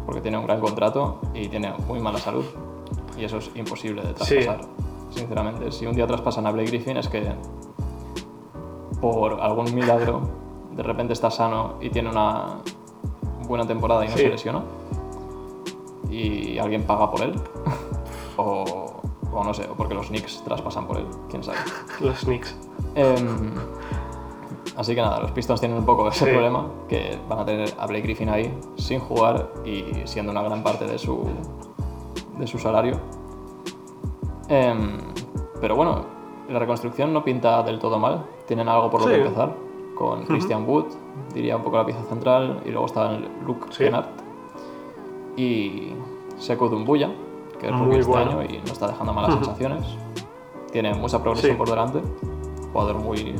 porque 0.06 0.20
tiene 0.20 0.38
un 0.38 0.46
gran 0.46 0.60
contrato 0.60 1.20
y 1.34 1.48
tiene 1.48 1.72
muy 1.86 2.00
mala 2.00 2.18
salud. 2.18 2.44
Y 3.18 3.24
eso 3.24 3.38
es 3.38 3.50
imposible 3.54 4.02
de 4.02 4.08
Sí. 4.24 4.36
traspasar, 4.36 4.60
sinceramente. 5.10 5.72
Si 5.72 5.86
un 5.86 5.94
día 5.94 6.06
traspasan 6.06 6.46
a 6.46 6.50
Blake 6.52 6.70
Griffin 6.70 6.96
es 6.96 7.08
que 7.08 7.32
por 9.00 9.40
algún 9.40 9.74
milagro 9.74 10.20
de 10.72 10.82
repente 10.82 11.12
está 11.12 11.30
sano 11.30 11.74
y 11.80 11.90
tiene 11.90 12.08
una 12.10 12.58
buena 13.48 13.66
temporada 13.66 14.04
y 14.04 14.08
no 14.08 14.16
Sí. 14.16 14.22
se 14.22 14.28
lesiona 14.28 14.62
y 16.10 16.58
alguien 16.58 16.84
paga 16.84 17.10
por 17.10 17.22
él 17.22 17.40
o, 18.36 19.00
o 19.32 19.44
no 19.44 19.54
sé, 19.54 19.66
o 19.68 19.74
porque 19.74 19.94
los 19.94 20.08
Knicks 20.08 20.42
traspasan 20.44 20.86
por 20.86 20.98
él, 20.98 21.06
quién 21.28 21.42
sabe. 21.42 21.58
Los 22.00 22.20
Knicks. 22.24 22.56
Em, 22.94 23.52
así 24.76 24.94
que 24.94 25.00
nada, 25.00 25.20
los 25.20 25.30
Pistons 25.32 25.60
tienen 25.60 25.78
un 25.78 25.84
poco 25.86 26.08
ese 26.08 26.24
Sí. 26.24 26.30
problema, 26.30 26.66
que 26.88 27.18
van 27.28 27.38
a 27.40 27.44
tener 27.44 27.72
a 27.78 27.86
Blake 27.86 28.02
Griffin 28.02 28.28
ahí 28.28 28.52
sin 28.76 29.00
jugar 29.00 29.50
y 29.64 29.84
siendo 30.04 30.32
una 30.32 30.42
gran 30.42 30.62
parte 30.62 30.86
de 30.86 30.98
su, 30.98 31.26
de 32.38 32.46
su 32.46 32.58
salario. 32.58 32.98
Em, 34.48 34.98
pero 35.60 35.76
bueno, 35.76 36.04
la 36.48 36.58
reconstrucción 36.58 37.12
no 37.12 37.22
pinta 37.24 37.62
del 37.62 37.78
todo 37.78 37.98
mal, 37.98 38.24
tienen 38.46 38.68
algo 38.68 38.90
por 38.90 39.00
lo 39.02 39.06
Sí. 39.06 39.14
que 39.14 39.20
empezar, 39.22 39.54
con 39.96 40.24
Christian 40.24 40.66
Wood, 40.68 40.86
diría 41.34 41.56
un 41.56 41.62
poco 41.62 41.76
la 41.76 41.84
pieza 41.84 42.02
central, 42.04 42.62
y 42.64 42.70
luego 42.70 42.86
está 42.86 43.10
el 43.14 43.28
Luke 43.46 43.66
Sí. 43.70 43.84
Kennard 43.84 44.06
y 45.36 45.92
Sekou 46.38 46.68
Dumbuya, 46.68 47.10
que 47.58 47.66
es 47.66 47.72
Muy 47.72 47.86
rookie 47.86 47.98
este 48.00 48.16
año 48.16 48.42
y 48.42 48.58
no 48.58 48.72
está 48.72 48.88
dejando 48.88 49.12
malas 49.12 49.34
sensaciones. 49.34 49.84
Tiene 50.72 50.94
mucha 50.94 51.22
progresión 51.22 51.56
por 51.58 51.68
delante. 51.68 52.00
Jugador 52.72 52.96
muy, 52.96 53.34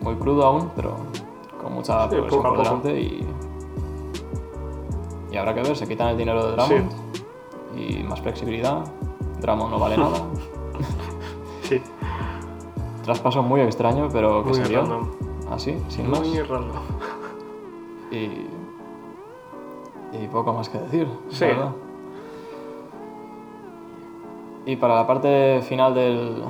muy 0.00 0.14
crudo 0.16 0.44
aún, 0.44 0.70
pero 0.76 0.96
con 1.62 1.74
mucha 1.74 2.04
Sí, 2.04 2.10
progresión 2.16 2.42
por 2.42 2.58
delante. 2.58 3.00
Y, 3.00 3.26
y 5.32 5.36
habrá 5.36 5.54
que 5.54 5.62
ver, 5.62 5.76
se 5.76 5.86
quitan 5.86 6.08
el 6.08 6.16
dinero 6.16 6.46
de 6.46 6.52
Drummond 6.56 6.92
y 7.76 8.02
más 8.04 8.20
flexibilidad. 8.20 8.84
Drummond 9.40 9.70
no 9.70 9.78
vale 9.78 9.96
nada. 9.98 10.18
Sí. 11.62 11.80
Traspaso 13.04 13.42
muy 13.42 13.60
extraño, 13.62 14.08
pero 14.12 14.42
que 14.42 14.50
Muy 14.50 14.58
se 14.58 14.68
dio. 14.68 14.80
random. 14.82 15.08
Así, 15.50 15.76
sin 15.88 16.10
más. 16.10 16.20
Muy 16.20 16.40
random. 16.42 16.76
Y, 18.10 18.46
y 20.16 20.28
poco 20.32 20.52
más 20.52 20.68
que 20.68 20.78
decir, 20.78 21.08
Sí. 21.30 21.44
verdad. 21.44 21.72
Y 24.66 24.76
para 24.76 24.96
la 24.96 25.06
parte 25.06 25.62
final 25.62 25.94
del, 25.94 26.42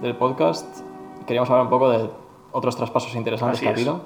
del 0.00 0.16
podcast, 0.16 0.80
queríamos 1.26 1.48
hablar 1.50 1.64
un 1.66 1.70
poco 1.70 1.90
de 1.90 2.10
otros 2.52 2.76
traspasos 2.76 3.14
interesantes 3.14 3.58
Así 3.58 3.64
que 3.66 3.68
ha 3.70 3.72
es. 3.72 3.78
habido 3.78 4.00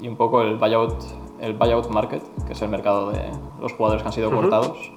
y 0.00 0.08
un 0.08 0.16
poco 0.16 0.42
el 0.42 0.56
buyout, 0.56 0.94
el 1.40 1.54
buyout 1.54 1.88
market, 1.88 2.22
que 2.46 2.52
es 2.52 2.62
el 2.62 2.68
mercado 2.68 3.10
de 3.10 3.30
los 3.60 3.72
jugadores 3.72 4.02
que 4.02 4.08
han 4.08 4.12
sido 4.12 4.30
cortados. 4.30 4.92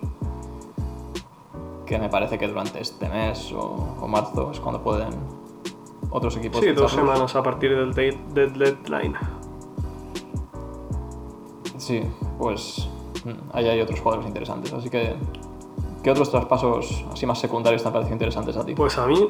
Que 1.85 1.97
me 1.97 2.07
parece 2.07 2.37
que 2.37 2.47
durante 2.47 2.79
este 2.81 3.09
mes 3.09 3.51
o, 3.51 3.97
o 3.99 4.07
marzo 4.07 4.51
es 4.51 4.59
cuando 4.59 4.81
pueden 4.81 5.09
otros 6.09 6.37
equipos. 6.37 6.59
Sí, 6.61 6.67
dos 6.67 6.91
ficharlos. 6.91 7.13
semanas 7.13 7.35
a 7.35 7.43
partir 7.43 7.75
del 7.75 7.89
date, 7.89 8.19
del 8.33 8.53
deadline. 8.53 9.15
Sí, 11.77 12.03
pues 12.37 12.87
mm, 13.25 13.55
ahí 13.57 13.67
hay 13.67 13.81
otros 13.81 13.99
jugadores 13.99 14.27
interesantes. 14.27 14.71
Así 14.71 14.89
que, 14.89 15.15
¿qué 16.03 16.11
otros 16.11 16.29
traspasos 16.29 17.03
así 17.11 17.25
más 17.25 17.39
secundarios 17.39 17.81
te 17.81 17.87
han 17.87 17.93
parecido 17.93 18.13
interesantes 18.15 18.55
a 18.55 18.65
ti? 18.65 18.75
Pues 18.75 18.97
a 18.97 19.07
mí 19.07 19.27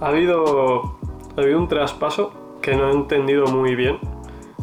ha 0.00 0.06
habido, 0.08 0.96
ha 1.36 1.40
habido 1.40 1.58
un 1.58 1.68
traspaso 1.68 2.32
que 2.62 2.76
no 2.76 2.88
he 2.88 2.92
entendido 2.92 3.46
muy 3.46 3.74
bien, 3.74 3.98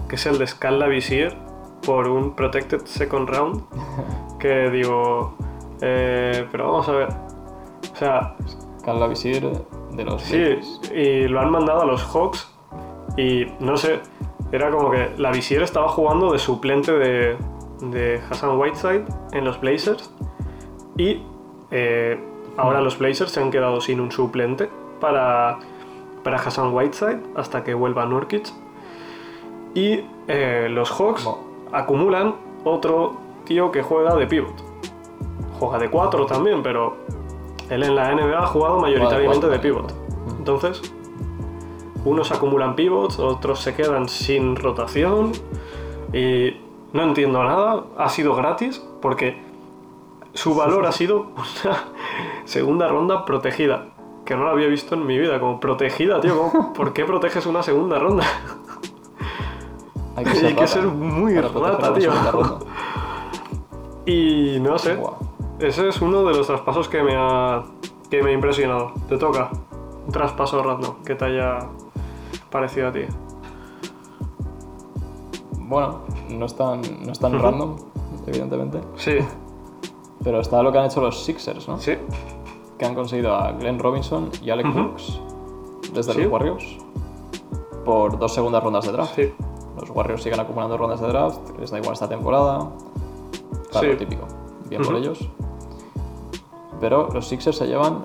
que 0.08 0.16
es 0.16 0.26
el 0.26 0.40
de 0.40 0.48
Scala 0.48 0.88
Visier 0.88 1.38
por 1.86 2.08
un 2.08 2.36
Protected 2.36 2.86
Second 2.86 3.30
Round, 3.30 3.64
que 4.40 4.70
digo, 4.70 5.36
eh, 5.82 6.48
pero 6.52 6.72
vamos 6.72 6.90
a 6.90 6.92
ver, 6.94 7.10
o 7.92 7.96
sea, 7.96 8.36
Carla 8.84 9.08
Visir 9.08 9.48
de 9.92 10.06
los 10.06 10.22
sí, 10.22 10.38
Lakers. 10.38 10.92
y 10.96 11.28
lo 11.28 11.42
han 11.42 11.52
mandado 11.52 11.82
a 11.82 11.86
los 11.86 12.04
Hawks 12.04 12.50
y 13.18 13.46
no 13.60 13.78
sé, 13.78 14.00
era 14.52 14.72
como 14.72 14.92
que 14.92 15.12
la 15.18 15.32
Visier 15.32 15.62
estaba 15.62 15.90
jugando 15.90 16.32
de 16.32 16.40
suplente 16.40 16.92
de, 16.92 17.38
de 17.82 18.22
Hassan 18.30 18.58
Whiteside 18.58 19.06
en 19.34 19.46
los 19.46 19.60
Blazers 19.60 20.10
y 20.98 21.22
eh, 21.72 22.20
ahora 22.58 22.82
los 22.82 22.98
Blazers 22.98 23.32
se 23.32 23.42
han 23.42 23.52
quedado 23.52 23.82
sin 23.82 24.00
un 24.00 24.12
suplente 24.12 24.70
para, 25.00 25.60
para 26.24 26.38
Hassan 26.38 26.74
Whiteside 26.74 27.20
hasta 27.36 27.64
que 27.64 27.74
vuelva 27.74 28.06
Nurkic 28.06 28.48
y 29.74 30.02
eh, 30.28 30.68
los 30.70 30.92
Hawks 30.92 31.28
acumulan 31.72 32.36
otro 32.64 33.18
tío 33.46 33.72
que 33.72 33.82
juega 33.82 34.16
de 34.16 34.28
pivot. 34.28 34.64
Juega 35.60 35.78
de 35.78 35.90
4 35.90 36.26
también, 36.26 36.64
pero 36.64 36.98
él 37.70 37.84
en 37.84 37.96
la 37.96 38.14
NBA 38.14 38.38
ha 38.38 38.48
jugado 38.48 38.80
mayoritariamente 38.80 39.48
de 39.48 39.60
pivot. 39.60 39.92
¿no? 39.92 40.38
Entonces, 40.38 40.82
unos 42.06 42.32
acumulan 42.32 42.76
pivots, 42.76 43.20
otros 43.20 43.60
se 43.60 43.76
quedan 43.76 44.08
sin 44.08 44.56
rotación 44.56 45.34
y 46.14 46.58
no 46.94 47.04
entiendo 47.04 47.44
nada. 47.44 47.84
Ha 47.98 48.10
sido 48.10 48.36
gratis 48.36 48.84
porque 49.02 49.42
su 50.34 50.56
valor 50.56 50.86
ha 50.88 50.92
sido 50.92 51.28
una 51.36 51.84
segunda 52.46 52.88
ronda 52.88 53.26
protegida. 53.26 53.89
Que 54.30 54.36
no 54.36 54.46
la 54.46 54.52
había 54.52 54.68
visto 54.68 54.94
en 54.94 55.08
mi 55.08 55.18
vida, 55.18 55.40
como 55.40 55.60
protegida, 55.60 56.22
tío. 56.22 56.52
¿cómo- 56.52 56.72
¿Por 56.74 56.94
qué 56.94 57.04
proteges 57.04 57.48
una 57.48 57.64
segunda 57.64 57.98
ronda? 57.98 58.24
Hay 60.16 60.24
que 60.24 60.30
Hay 60.30 60.36
ser, 60.36 60.50
que 60.50 60.54
rata 60.62 60.68
ser 60.68 60.84
muy 60.86 61.34
rata, 61.42 61.94
tío. 61.96 62.12
Y 64.06 64.60
no 64.60 64.78
sé, 64.78 65.00
ese 65.60 65.88
es 65.88 66.02
uno 66.02 66.24
de 66.26 66.36
los 66.36 66.46
traspasos 66.46 66.88
que 66.90 67.02
me 67.02 67.14
ha, 67.16 67.64
que 68.10 68.22
me 68.22 68.30
ha 68.30 68.34
impresionado. 68.34 68.92
Te 69.08 69.18
toca 69.18 69.50
un 70.06 70.12
traspaso 70.12 70.62
random 70.64 71.04
que 71.04 71.16
te 71.16 71.26
haya 71.26 71.60
parecido 72.52 72.88
a 72.90 72.92
ti. 72.92 73.02
Bueno, 75.58 76.02
no 76.30 76.46
es 76.46 76.56
tan, 76.56 76.82
no 77.06 77.12
es 77.12 77.20
tan 77.20 77.40
random, 77.40 77.78
evidentemente. 78.28 78.80
Sí, 78.96 79.18
Pero 80.24 80.40
está 80.40 80.62
lo 80.64 80.72
que 80.72 80.78
han 80.80 80.86
hecho 80.86 81.02
los 81.02 81.24
Sixers, 81.24 81.68
¿no? 81.68 81.78
sí, 81.80 81.94
Que 82.80 82.86
han 82.86 82.96
conseguido 82.96 83.36
a 83.36 83.52
Glenn 83.52 83.78
Robinson 83.78 84.30
y 84.42 84.50
Alec 84.50 84.68
Ujú. 84.68 84.76
Brooks 84.80 85.20
desde 85.94 86.14
Sí. 86.14 86.22
los 86.24 86.32
Warriors 86.32 86.78
por 87.86 88.18
dos 88.18 88.34
segundas 88.34 88.64
rondas 88.64 88.86
de 88.86 88.92
draft. 88.94 89.16
sí. 89.16 89.34
Los 89.80 89.90
Warriors 89.92 90.24
siguen 90.24 90.40
acumulando 90.42 90.78
rondas 90.78 91.00
de 91.00 91.08
draft, 91.08 91.40
les 91.60 91.72
da 91.72 91.78
igual 91.80 91.94
esta 91.94 92.10
temporada. 92.10 92.70
Claro, 93.72 93.86
Sí. 93.88 93.92
lo 93.94 93.98
típico. 93.98 94.26
Bien 94.70 94.82
por 94.82 94.96
ellos. 94.96 95.20
Pero 96.82 97.08
los 97.14 97.28
Sixers 97.28 97.58
se 97.58 97.68
llevan 97.68 98.04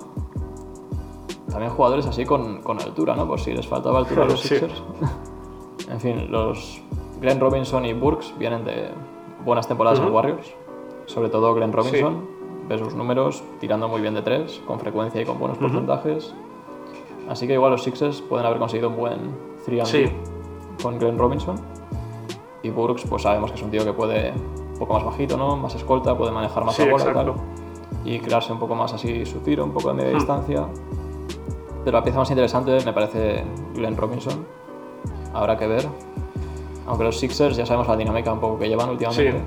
también 1.49 1.71
jugadores 1.71 2.05
así 2.05 2.25
con, 2.25 2.61
con 2.61 2.81
altura, 2.81 3.15
¿no? 3.15 3.27
Por 3.27 3.39
si 3.39 3.53
les 3.53 3.67
faltaba 3.67 3.99
altura 3.99 4.23
a 4.23 4.25
los. 4.27 4.39
Sixers. 4.41 4.83
en 5.89 5.99
fin, 5.99 6.31
los 6.31 6.81
Glenn 7.21 7.39
Robinson 7.39 7.85
y 7.85 7.93
Burks 7.93 8.33
vienen 8.37 8.63
de 8.65 8.89
buenas 9.45 9.67
temporadas 9.67 9.99
en 9.99 10.05
Ujú. 10.05 10.15
Warriors. 10.15 10.53
Sobre 11.05 11.29
todo 11.29 11.53
Glenn 11.53 11.71
Robinson. 11.71 12.25
Ve 12.67 12.77
sus 12.79 12.95
números 12.95 13.43
tirando 13.59 13.87
muy 13.87 14.01
bien 14.01 14.13
de 14.15 14.21
tres, 14.21 14.61
con 14.65 14.79
frecuencia 14.79 15.21
y 15.21 15.25
con 15.25 15.37
buenos 15.39 15.57
Ujú. 15.57 15.67
porcentajes. 15.67 16.33
Así 17.29 17.47
que 17.47 17.53
igual 17.53 17.71
los 17.71 17.83
Sixers 17.83 18.21
pueden 18.21 18.45
haber 18.45 18.59
conseguido 18.59 18.89
un 18.89 18.97
buen 18.97 19.19
3 19.65 19.87
Sí. 19.87 20.05
con 20.81 20.97
Glenn 20.99 21.17
Robinson. 21.17 21.55
Y 22.63 22.69
Burks, 22.69 23.03
pues 23.07 23.23
sabemos 23.23 23.51
que 23.51 23.57
es 23.57 23.63
un 23.63 23.69
tío 23.71 23.83
que 23.83 23.93
puede 23.93 24.31
un 24.31 24.79
poco 24.79 24.93
más 24.93 25.03
bajito, 25.05 25.37
¿no? 25.37 25.55
Más 25.55 25.73
escolta, 25.75 26.17
puede 26.17 26.31
manejar 26.31 26.65
más 26.65 26.75
Sí, 26.75 26.85
la 26.85 26.91
bola 26.91 27.03
y 27.09 27.13
tal. 27.13 27.33
Y 28.03 28.19
crearse 28.19 28.51
un 28.53 28.59
poco 28.59 28.75
más 28.75 28.93
así 28.93 29.25
su 29.25 29.39
tiro, 29.39 29.63
un 29.63 29.71
poco 29.71 29.89
de 29.89 29.95
media 29.95 30.11
Hmm. 30.11 30.15
distancia. 30.15 30.65
Pero 31.83 31.97
la 31.97 32.03
pieza 32.03 32.19
más 32.19 32.29
interesante 32.29 32.77
me 32.83 32.93
parece 32.93 33.43
Glenn 33.75 33.95
Robinson. 33.95 34.45
Habrá 35.33 35.57
que 35.57 35.67
ver. 35.67 35.87
Aunque 36.87 37.03
los 37.03 37.19
Sixers 37.19 37.57
ya 37.57 37.65
sabemos 37.65 37.87
la 37.87 37.95
dinámica 37.97 38.31
un 38.33 38.39
poco 38.39 38.57
que 38.59 38.67
llevan 38.67 38.89
últimamente. 38.89 39.31
Sí. 39.31 39.37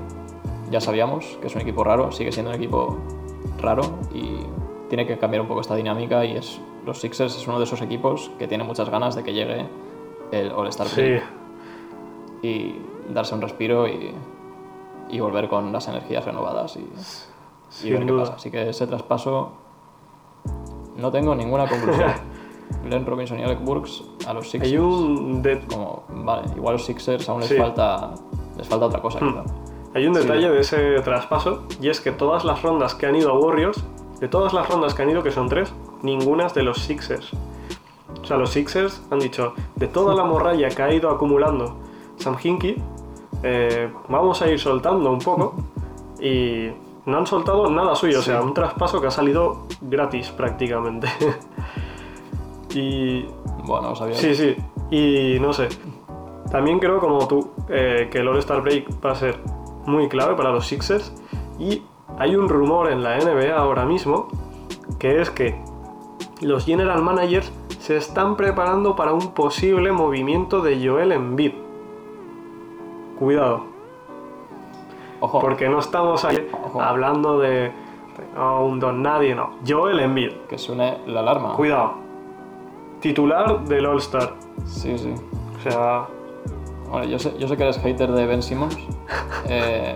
Ya 0.70 0.80
sabíamos 0.80 1.24
que 1.40 1.46
es 1.46 1.54
un 1.54 1.62
equipo 1.62 1.82
raro, 1.84 2.12
sigue 2.12 2.32
siendo 2.32 2.50
un 2.50 2.56
equipo 2.56 2.98
raro 3.60 3.82
y 4.12 4.36
tiene 4.88 5.06
que 5.06 5.18
cambiar 5.18 5.42
un 5.42 5.48
poco 5.48 5.60
esta 5.60 5.74
dinámica 5.74 6.24
y 6.24 6.36
es 6.36 6.60
los 6.84 7.00
Sixers 7.00 7.36
es 7.36 7.46
uno 7.46 7.58
de 7.58 7.64
esos 7.64 7.80
equipos 7.82 8.30
que 8.38 8.46
tiene 8.48 8.64
muchas 8.64 8.88
ganas 8.90 9.14
de 9.14 9.22
que 9.22 9.32
llegue 9.32 9.66
el 10.32 10.50
All-Star 10.52 10.86
Sí, 10.88 11.18
y 12.42 12.76
darse 13.12 13.34
un 13.34 13.40
respiro 13.40 13.86
y, 13.88 14.14
y 15.10 15.20
volver 15.20 15.48
con 15.48 15.72
las 15.72 15.88
energías 15.88 16.24
renovadas 16.24 16.76
y, 16.76 17.86
y 17.86 17.90
ver 17.90 18.00
qué 18.00 18.06
duda. 18.12 18.22
pasa. 18.24 18.34
Así 18.36 18.50
que 18.50 18.68
ese 18.70 18.86
traspaso 18.86 19.52
no 20.96 21.10
tengo 21.10 21.34
ninguna 21.34 21.66
conclusión. 21.68 22.12
Glenn 22.84 23.06
Robinson 23.06 23.38
y 23.40 23.42
Alec 23.42 23.64
Burks 23.64 24.04
a 24.26 24.34
los 24.34 24.50
Sixers. 24.50 24.70
Hay 24.72 24.78
un, 24.78 25.40
de- 25.42 25.60
Como, 25.66 26.04
vale, 26.10 26.48
igual 26.54 26.74
los 26.74 26.84
Sixers 26.84 27.26
aún 27.28 27.40
les 27.40 27.48
Sí. 27.48 27.54
Hmm. 27.56 27.58
falta 27.62 28.14
les 28.56 28.66
falta 28.68 28.86
otra 28.86 29.00
cosa, 29.00 29.18
quizá. 29.20 29.44
Hay 29.98 30.06
un 30.06 30.14
Sí. 30.14 30.22
detalle 30.22 30.48
de 30.50 30.60
ese 30.60 31.00
traspaso 31.02 31.64
y 31.80 31.88
es 31.88 32.00
que 32.00 32.10
todas 32.12 32.44
las 32.44 32.62
rondas 32.62 32.94
que 32.94 33.06
han 33.06 33.16
ido 33.16 33.30
a 33.30 33.38
Warriors, 33.38 33.84
de 34.20 34.28
todas 34.28 34.52
las 34.52 34.68
rondas 34.68 34.94
que 34.94 35.02
han 35.02 35.10
ido, 35.10 35.22
que 35.22 35.30
son 35.30 35.48
tres, 35.48 35.72
ninguna 36.02 36.46
es 36.46 36.54
de 36.54 36.62
los 36.62 36.78
Sixers. 36.80 37.32
O 38.20 38.24
sea, 38.24 38.36
los 38.36 38.50
Sixers 38.50 39.02
han 39.10 39.18
dicho, 39.20 39.54
de 39.76 39.86
toda 39.88 40.14
la 40.14 40.24
morralla 40.24 40.68
que 40.68 40.82
ha 40.82 40.92
ido 40.92 41.10
acumulando 41.10 41.76
Sam 42.16 42.36
Hinkie, 42.42 42.76
eh, 43.42 43.90
vamos 44.08 44.42
a 44.42 44.50
ir 44.50 44.58
soltando 44.58 45.10
un 45.12 45.20
poco 45.20 45.54
y 46.20 46.68
no 47.06 47.16
han 47.18 47.26
soltado 47.26 47.70
nada 47.70 47.94
suyo, 47.94 48.18
o 48.18 48.22
sea, 48.22 48.42
un 48.42 48.52
traspaso 48.54 49.00
que 49.00 49.06
ha 49.06 49.10
salido 49.10 49.66
gratis 49.80 50.30
prácticamente. 50.30 51.08
y 52.74 53.24
Bueno, 53.64 53.94
sabía. 53.94 54.14
Sí, 54.16 54.34
sí. 54.34 54.56
Y 54.90 55.38
no 55.40 55.52
sé. 55.52 55.68
También 56.50 56.78
creo, 56.78 56.98
como 56.98 57.26
tú, 57.28 57.50
eh, 57.68 58.08
que 58.10 58.18
el 58.18 58.28
All-Star 58.28 58.62
Break 58.62 59.04
va 59.04 59.12
a 59.12 59.14
ser 59.14 59.38
muy 59.88 60.08
clave 60.08 60.34
para 60.34 60.50
los 60.52 60.66
Sixers. 60.66 61.12
Y 61.58 61.82
hay 62.18 62.36
un 62.36 62.48
rumor 62.48 62.90
en 62.90 63.02
la 63.02 63.18
NBA 63.18 63.56
ahora 63.56 63.84
mismo 63.84 64.28
que 64.98 65.20
es 65.20 65.30
que 65.30 65.60
los 66.40 66.64
general 66.64 67.02
managers 67.02 67.52
se 67.80 67.96
están 67.96 68.36
preparando 68.36 68.94
para 68.96 69.12
un 69.12 69.32
posible 69.32 69.92
movimiento 69.92 70.60
de 70.60 70.86
Joel 70.86 71.12
Embiid. 71.12 71.52
Cuidado, 73.18 73.62
Ojo, 75.20 75.40
porque 75.40 75.68
no 75.68 75.80
estamos 75.80 76.24
ahí 76.24 76.48
Ojo. 76.52 76.80
hablando 76.80 77.38
de, 77.40 77.50
de, 77.50 77.72
"Oh, 78.38 78.64
un 78.64 78.78
don 78.78 79.02
nadie, 79.02 79.34
no. 79.34 79.50
Joel 79.66 79.98
Embiid. 80.00 80.32
que 80.48 80.56
suene 80.58 80.98
la 81.06 81.20
alarma. 81.20 81.54
Cuidado. 81.54 81.94
Titular 83.00 83.64
del 83.64 83.86
All-Star. 83.86 84.34
Sí, 84.64 84.96
sí. 84.98 85.12
O 85.58 85.70
sea, 85.70 86.06
Bueno, 86.90 87.06
yo 87.06 87.18
sé, 87.18 87.34
yo 87.38 87.46
sé 87.48 87.56
que 87.56 87.62
eres 87.64 87.78
hater 87.78 88.10
de 88.12 88.26
Ben 88.26 88.42
Simmons, 88.42 88.76
eh, 89.48 89.94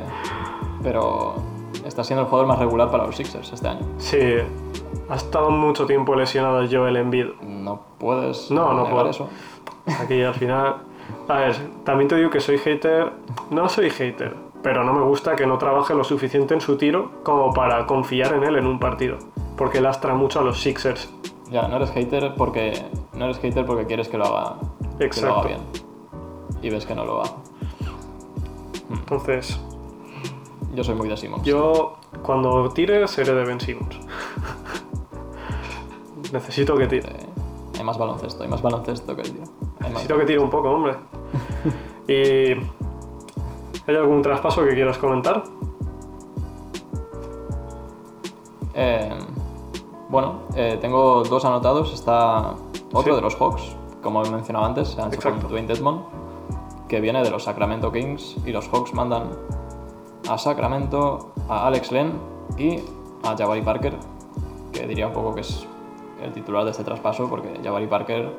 pero 0.82 1.34
está 1.86 2.04
siendo 2.04 2.22
el 2.22 2.28
jugador 2.28 2.48
más 2.48 2.58
regular 2.58 2.90
para 2.90 3.06
los 3.06 3.16
Sixers 3.16 3.52
este 3.52 3.68
año. 3.68 3.80
Sí, 3.98 4.18
ha 5.08 5.14
estado 5.14 5.50
mucho 5.50 5.86
tiempo 5.86 6.14
lesionado 6.14 6.62
Joel 6.70 6.96
Embiid. 6.96 7.26
No 7.42 7.80
puedes 7.98 8.50
No, 8.50 8.72
no 8.74 8.88
puedo. 8.88 9.08
eso. 9.10 9.28
Aquí 10.00 10.22
al 10.22 10.34
final. 10.34 10.76
A 11.28 11.34
ver, 11.38 11.56
también 11.84 12.08
te 12.08 12.16
digo 12.16 12.30
que 12.30 12.40
soy 12.40 12.58
hater. 12.58 13.12
No 13.50 13.68
soy 13.68 13.90
hater, 13.90 14.34
pero 14.62 14.84
no 14.84 14.92
me 14.92 15.02
gusta 15.02 15.34
que 15.36 15.46
no 15.46 15.58
trabaje 15.58 15.94
lo 15.94 16.04
suficiente 16.04 16.54
en 16.54 16.60
su 16.60 16.76
tiro 16.76 17.10
como 17.22 17.52
para 17.52 17.86
confiar 17.86 18.34
en 18.34 18.44
él 18.44 18.56
en 18.56 18.66
un 18.66 18.78
partido. 18.78 19.18
Porque 19.56 19.80
lastra 19.80 20.14
mucho 20.14 20.40
a 20.40 20.42
los 20.42 20.60
Sixers. 20.60 21.12
Ya, 21.50 21.68
no 21.68 21.76
eres 21.76 21.90
hater 21.90 22.34
porque 22.36 22.82
no 23.14 23.26
eres 23.26 23.38
hater 23.38 23.66
porque 23.66 23.84
quieres 23.86 24.08
que 24.08 24.16
lo 24.18 24.24
haga, 24.24 24.56
que 24.98 24.98
lo 24.98 25.04
Exacto. 25.04 25.38
haga 25.40 25.48
bien. 25.48 25.60
Y 26.62 26.70
ves 26.70 26.86
que 26.86 26.94
no 26.94 27.04
lo 27.04 27.20
hace. 27.22 27.34
Entonces, 28.90 29.58
Yo 30.74 30.84
soy 30.84 30.94
muy 30.94 31.08
de 31.08 31.16
Simmons. 31.16 31.42
yo 31.44 31.96
cuando 32.22 32.68
tire 32.70 33.06
seré 33.08 33.34
de 33.34 33.44
Ben 33.44 33.60
Simmons. 33.60 33.98
Necesito 36.32 36.76
que 36.76 36.86
tire. 36.86 37.08
Eh, 37.10 37.28
hay 37.78 37.84
más 37.84 37.98
baloncesto, 37.98 38.42
hay 38.42 38.48
más 38.48 38.62
baloncesto 38.62 39.14
que 39.16 39.22
el 39.22 39.34
más- 39.40 39.50
Necesito 39.90 40.16
que 40.18 40.24
tire 40.24 40.38
un 40.38 40.50
poco, 40.50 40.70
hombre. 40.70 40.96
Y. 42.08 42.52
¿Hay 43.86 43.96
algún 43.96 44.22
traspaso 44.22 44.64
que 44.64 44.74
quieras 44.74 44.96
comentar? 44.98 45.42
Eh, 48.74 49.18
bueno, 50.08 50.42
eh, 50.54 50.78
tengo 50.80 51.22
dos 51.24 51.44
anotados. 51.44 51.92
Está 51.92 52.54
otro 52.92 53.12
Sí. 53.12 53.16
de 53.16 53.20
los 53.20 53.34
Hawks, 53.36 53.76
como 54.02 54.24
he 54.24 54.30
mencionado 54.30 54.64
antes, 54.66 54.88
se 54.88 55.00
han 55.00 55.08
hecho 55.12 55.20
con 55.22 55.32
Exacto. 55.32 55.48
Dwayne 55.48 55.68
Dedmon, 55.68 56.04
que 56.92 57.00
viene 57.00 57.22
de 57.22 57.30
los 57.30 57.44
Sacramento 57.44 57.90
Kings. 57.90 58.36
Y 58.44 58.52
los 58.52 58.68
Hawks 58.68 58.92
mandan 58.92 59.30
a 60.28 60.36
Sacramento 60.36 61.32
a 61.48 61.66
Alex 61.66 61.90
Len 61.90 62.12
y 62.58 62.80
a 63.24 63.34
Jabari 63.34 63.62
Parker, 63.62 63.94
que 64.74 64.86
diría 64.86 65.06
un 65.06 65.14
poco 65.14 65.34
que 65.34 65.40
es 65.40 65.66
el 66.22 66.32
titular 66.34 66.66
de 66.66 66.72
este 66.72 66.84
traspaso, 66.84 67.30
porque 67.30 67.48
Jabari 67.64 67.86
Parker 67.86 68.30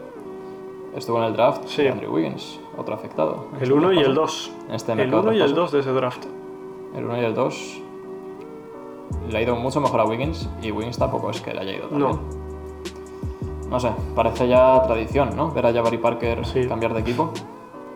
estuvo 0.95 1.17
en 1.17 1.23
el 1.23 1.33
draft 1.33 1.63
Sí. 1.65 1.81
de 1.81 1.89
Andrew 1.89 2.13
Wiggins, 2.13 2.59
otro 2.77 2.93
afectado. 2.93 3.47
El 3.57 3.63
este 3.63 3.73
1 3.73 3.91
y 3.93 3.97
el 3.97 4.03
traspaso. 4.13 4.21
2. 4.21 4.51
En 4.69 4.75
este 4.75 4.91
El 4.91 4.97
mercado 4.99 5.21
1 5.23 5.31
y 5.33 5.35
el 5.37 5.39
traspaso. 5.39 5.61
2 5.61 5.71
de 5.71 5.79
ese 5.79 5.91
draft. 5.93 6.25
El 6.95 7.05
1 7.05 7.17
y 7.21 7.25
el 7.25 7.33
2 7.33 7.81
le 9.31 9.37
ha 9.39 9.41
ido 9.41 9.55
mucho 9.55 9.81
mejor 9.81 9.99
a 9.99 10.05
Wiggins 10.05 10.47
y 10.61 10.69
Wiggins 10.69 10.99
tampoco 10.99 11.31
es 11.31 11.41
que 11.41 11.55
le 11.55 11.61
haya 11.61 11.73
ido 11.73 11.87
tan 11.87 11.97
No. 11.97 12.07
bien. 12.09 12.19
No 13.71 13.79
sé, 13.79 13.89
parece 14.13 14.47
ya 14.47 14.79
tradición, 14.83 15.35
¿no? 15.35 15.49
Ver 15.51 15.65
a 15.65 15.73
Jabari 15.73 15.97
Parker 15.97 16.45
Sí. 16.45 16.67
cambiar 16.67 16.93
de 16.93 16.99
equipo 16.99 17.31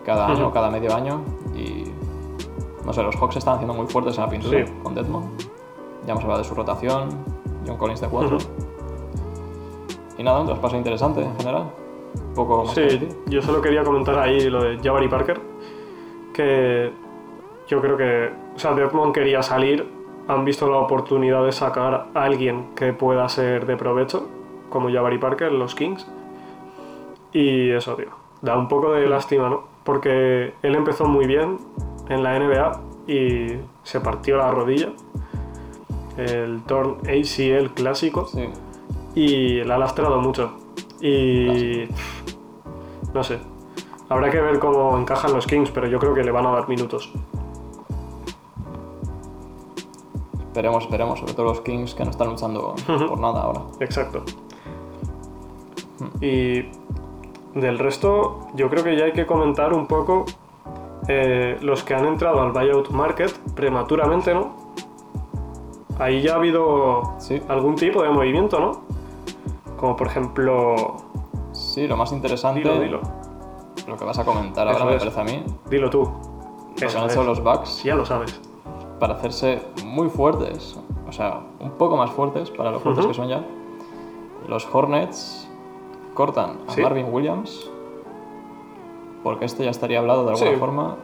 cada 0.08 0.28
año, 0.28 0.52
cada 0.52 0.72
medio 0.72 0.96
año 0.96 1.22
y 1.56 1.84
no 2.86 2.94
sé, 2.94 3.04
los 3.04 3.16
Hawks 3.18 3.36
están 3.36 3.56
haciendo 3.56 3.74
muy 3.74 3.86
fuertes 3.88 4.18
en 4.18 4.24
la 4.24 4.30
pintura 4.30 4.66
Sí. 4.66 4.72
con 4.82 4.96
Deadmon. 4.96 5.24
Ya 6.06 6.14
hemos 6.14 6.24
hablado 6.24 6.42
de 6.42 6.48
su 6.48 6.56
rotación, 6.56 7.10
John 7.68 7.76
Collins 7.78 8.00
de 8.00 8.08
4. 8.08 8.38
Ujú. 8.38 8.46
Y 10.18 10.24
nada, 10.24 10.40
un 10.40 10.48
traspaso 10.48 10.78
interesante 10.78 11.22
en 11.22 11.36
general. 11.38 11.70
Un 12.30 12.34
poco 12.34 12.64
más 12.64 12.74
Sí, 12.74 12.82
positivo. 12.84 13.12
yo 13.28 13.42
solo 13.42 13.62
quería 13.62 13.84
comentar 13.84 14.18
ahí 14.18 14.50
lo 14.50 14.64
de 14.64 14.80
Jabari 14.82 15.10
Parker. 15.10 15.42
Que 16.34 16.92
yo 17.68 17.82
creo 17.82 17.98
que. 17.98 18.32
O 18.56 18.60
sea, 18.60 18.74
Deadmond 18.74 19.14
quería 19.14 19.44
salir. 19.44 19.86
Han 20.30 20.46
visto 20.46 20.70
la 20.70 20.78
oportunidad 20.78 21.44
de 21.44 21.52
sacar 21.52 22.08
a 22.14 22.24
alguien 22.24 22.70
que 22.76 22.94
pueda 22.94 23.28
ser 23.30 23.66
de 23.66 23.76
provecho, 23.78 24.28
como 24.70 24.90
Jabari 24.90 25.18
Parker, 25.18 25.52
los 25.52 25.76
Kings. 25.76 26.08
Y 27.34 27.72
eso, 27.72 27.96
tío. 27.96 28.10
Da 28.42 28.58
un 28.58 28.68
poco 28.68 28.94
de 28.94 29.08
lástima, 29.08 29.50
¿no? 29.50 29.64
Porque 29.88 30.54
él 30.64 30.76
empezó 30.76 31.06
muy 31.06 31.28
bien 31.28 31.60
en 32.10 32.22
la 32.22 32.38
NBA 32.38 32.82
y 33.08 33.58
se 33.84 34.02
partió 34.02 34.36
la 34.36 34.52
rodilla. 34.52 34.92
El 36.18 36.62
torn 36.64 36.98
ACL 37.08 37.74
clásico. 37.74 38.28
Sí. 38.28 38.50
y 39.16 39.64
la 39.64 39.76
ha 39.76 39.78
lastrado 39.78 40.20
mucho. 40.20 40.52
Y 41.00 41.88
no 43.14 43.24
sé. 43.24 43.40
Habrá 44.10 44.30
que 44.30 44.42
ver 44.42 44.60
cómo 44.60 44.98
encajan 44.98 45.34
los 45.34 45.48
Kings, 45.48 45.72
pero 45.72 45.88
yo 45.88 46.00
creo 46.00 46.14
que 46.14 46.24
le 46.24 46.32
van 46.32 46.46
a 46.48 46.52
dar 46.52 46.68
minutos. 46.68 47.14
Esperemos, 50.48 50.84
esperemos, 50.84 51.20
sobre 51.20 51.34
todo 51.34 51.46
los 51.46 51.62
Kings 51.62 51.94
que 51.96 52.04
no 52.04 52.12
están 52.12 52.28
luchando 52.28 52.76
por 53.08 53.20
nada 53.22 53.42
ahora. 53.42 53.62
Exacto. 53.80 54.26
Y 56.20 56.66
del 57.62 57.80
resto, 57.80 58.48
yo 58.54 58.70
creo 58.70 58.84
que 58.84 58.96
ya 58.98 59.06
hay 59.06 59.14
que 59.14 59.26
comentar 59.26 59.74
un 59.74 59.88
poco 59.88 60.26
eh, 61.08 61.58
los 61.62 61.84
que 61.84 61.94
han 61.96 62.06
entrado 62.06 62.42
al 62.42 62.52
buyout 62.52 62.90
market 62.90 63.32
prematuramente, 63.56 64.34
¿no? 64.34 64.68
Ahí 66.00 66.22
ya 66.22 66.34
ha 66.34 66.36
habido 66.36 67.16
Sí. 67.18 67.42
algún 67.48 67.76
tipo 67.76 68.04
de 68.04 68.10
movimiento, 68.10 68.60
¿no? 68.60 68.82
Como 69.78 69.96
por 69.96 70.08
ejemplo. 70.08 70.98
Sí, 71.54 71.88
lo 71.88 71.98
más 71.98 72.12
interesante, 72.12 72.60
Dilo, 72.62 72.80
dilo. 72.80 73.02
lo 73.88 73.98
que 73.98 74.06
vas 74.06 74.20
a 74.20 74.26
comentar 74.26 74.68
Eso 74.68 74.78
ahora 74.78 74.92
me 74.92 74.98
es. 74.98 75.04
parece 75.04 75.20
a 75.20 75.24
mí, 75.24 75.44
Dilo 75.70 75.90
tú. 75.90 76.04
lo 76.04 76.76
que 76.76 76.98
han 76.98 77.10
hecho 77.10 77.24
los 77.24 77.44
Bucks 77.44 77.84
ya 77.84 77.96
lo 77.96 78.06
sabes. 78.06 78.40
para 79.00 79.14
hacerse 79.16 79.62
muy 79.86 80.10
fuertes, 80.10 80.80
o 81.08 81.12
sea, 81.12 81.40
un 81.60 81.72
poco 81.72 81.96
más 81.98 82.12
fuertes 82.12 82.50
para 82.52 82.72
lo 82.72 82.80
fuertes 82.80 83.06
Ujú. 83.06 83.12
que 83.14 83.18
son 83.18 83.28
ya. 83.30 83.44
Los 84.48 84.68
Hornets 84.72 85.47
cortan 86.18 86.58
a 86.68 86.72
Sí. 86.74 86.82
Marvin 86.82 87.06
Williams, 87.14 87.70
porque 89.24 89.46
este 89.46 89.64
ya 89.64 89.70
estaría 89.70 90.00
hablado 90.00 90.26
de 90.26 90.32
alguna 90.32 90.52
Sí. 90.52 90.58
forma, 90.58 90.96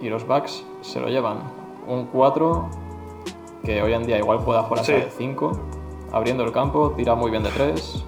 y 0.00 0.08
los 0.08 0.26
Bucks 0.26 0.66
se 0.80 1.00
lo 1.00 1.06
llevan. 1.08 1.38
Un 1.86 2.06
4 2.06 2.66
que 3.64 3.80
hoy 3.80 3.92
en 3.92 4.04
día 4.06 4.18
igual 4.18 4.40
pueda 4.40 4.62
jugar 4.64 4.80
hasta 4.80 4.92
Sí. 4.92 5.00
de 5.04 5.10
5, 5.10 5.52
abriendo 6.12 6.42
el 6.42 6.50
campo, 6.50 6.92
tira 6.96 7.14
muy 7.14 7.30
bien 7.30 7.44
de 7.44 7.50
3. 7.50 8.04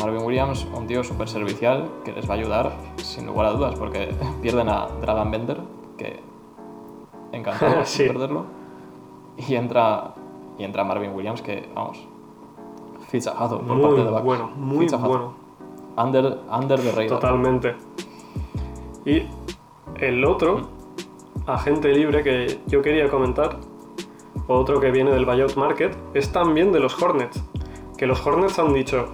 Marvin 0.00 0.22
Williams, 0.24 0.66
un 0.76 0.86
tío 0.88 1.02
súper 1.04 1.28
servicial 1.28 1.88
que 2.04 2.12
les 2.12 2.28
va 2.28 2.34
a 2.34 2.36
ayudar 2.38 2.72
sin 2.96 3.26
lugar 3.26 3.46
a 3.46 3.50
dudas, 3.52 3.74
porque 3.78 4.08
pierden 4.42 4.68
a 4.68 4.86
Dragan 5.00 5.30
Bender, 5.30 5.60
que 5.96 6.20
encantado 7.32 7.76
de 7.98 8.06
perderlo. 8.08 8.44
Y 9.36 9.54
entra, 9.54 10.14
y 10.58 10.64
entra 10.64 10.82
Marvin 10.82 11.14
Williams, 11.14 11.42
que 11.42 11.68
vamos, 11.74 12.06
fichajazo 13.08 13.58
por 13.60 13.76
Muy 13.76 13.82
parte 13.82 14.02
de 14.04 14.10
Bucks. 14.10 14.24
bueno, 14.24 14.50
muy 14.56 14.84
Fichajazo. 14.86 15.08
bueno. 15.08 15.34
Under, 15.96 16.38
under 16.50 16.80
the 16.80 16.92
radar. 16.92 17.08
Totalmente. 17.08 17.74
Y 19.04 19.22
el 19.96 20.24
otro, 20.24 20.68
agente 21.46 21.88
libre 21.92 22.22
que 22.22 22.60
yo 22.66 22.82
quería 22.82 23.08
comentar, 23.08 23.56
otro 24.46 24.80
que 24.80 24.90
viene 24.90 25.10
del 25.10 25.24
buyout 25.26 25.56
market, 25.56 25.96
es 26.14 26.30
también 26.30 26.72
de 26.72 26.80
los 26.80 27.00
Hornets. 27.02 27.42
Que 27.96 28.06
los 28.06 28.24
Hornets 28.24 28.58
han 28.58 28.72
dicho, 28.72 29.08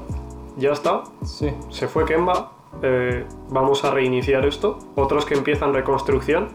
ya 0.58 0.72
está, 0.72 1.04
Sí, 1.22 1.50
se 1.70 1.88
fue 1.88 2.04
Kemba, 2.04 2.52
eh, 2.82 3.24
vamos 3.48 3.82
a 3.84 3.90
reiniciar 3.92 4.44
esto. 4.44 4.78
Otros 4.96 5.24
que 5.24 5.34
empiezan 5.34 5.72
reconstrucción. 5.72 6.48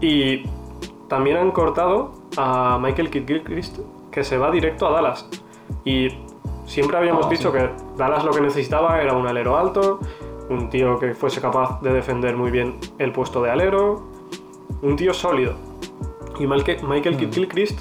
Y 0.00 0.42
también 1.08 1.36
han 1.38 1.52
cortado 1.52 2.12
a 2.36 2.78
Michael 2.82 3.08
Kidd 3.10 3.26
Gilchrist, 3.26 3.78
que 4.10 4.24
se 4.24 4.36
va 4.36 4.50
directo 4.50 4.86
a 4.86 4.90
Dallas. 4.90 5.28
Y 5.84 6.08
Siempre 6.72 6.96
habíamos 6.96 7.26
Ah, 7.26 7.28
dicho 7.28 7.52
sí. 7.52 7.58
que 7.58 7.70
Dallas 7.98 8.24
lo 8.24 8.32
que 8.32 8.40
necesitaba 8.40 9.02
era 9.02 9.12
un 9.12 9.26
alero 9.26 9.58
alto, 9.58 10.00
un 10.48 10.70
tío 10.70 10.98
que 10.98 11.14
fuese 11.14 11.38
capaz 11.42 11.82
de 11.82 11.92
defender 11.92 12.34
muy 12.34 12.50
bien 12.50 12.76
el 12.98 13.12
puesto 13.12 13.42
de 13.42 13.50
alero, 13.50 14.04
un 14.80 14.96
tío 14.96 15.12
sólido. 15.12 15.52
Y 16.38 16.46
Michael 16.46 16.78
Mm. 16.82 17.30
Gilchrist, 17.30 17.80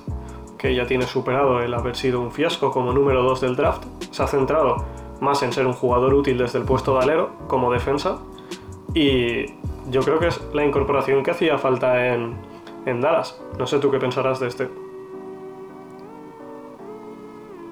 que 0.57 0.75
ya 0.75 0.85
tiene 0.85 1.05
superado 1.07 1.61
el 1.61 1.73
haber 1.73 1.95
sido 1.95 2.19
un 2.19 2.31
fiasco 2.31 2.69
como 2.69 2.91
número 2.91 3.23
2 3.23 3.39
del 3.39 3.55
draft, 3.55 3.85
se 4.11 4.23
ha 4.23 4.27
centrado 4.27 4.83
más 5.21 5.41
en 5.41 5.53
ser 5.53 5.65
un 5.67 5.73
jugador 5.73 6.13
útil 6.13 6.37
desde 6.37 6.59
el 6.59 6.65
puesto 6.65 6.93
de 6.97 6.99
alero, 7.03 7.29
como 7.47 7.71
defensa, 7.71 8.17
y 8.93 9.45
yo 9.89 10.01
creo 10.01 10.19
que 10.19 10.27
es 10.27 10.41
la 10.53 10.65
incorporación 10.65 11.23
que 11.23 11.31
hacía 11.31 11.57
falta 11.57 12.13
en, 12.13 12.35
en 12.85 12.99
Dallas. 12.99 13.41
No 13.57 13.65
sé 13.67 13.79
tú 13.79 13.89
qué 13.89 13.99
pensarás 13.99 14.41
de 14.41 14.47
este. 14.49 14.67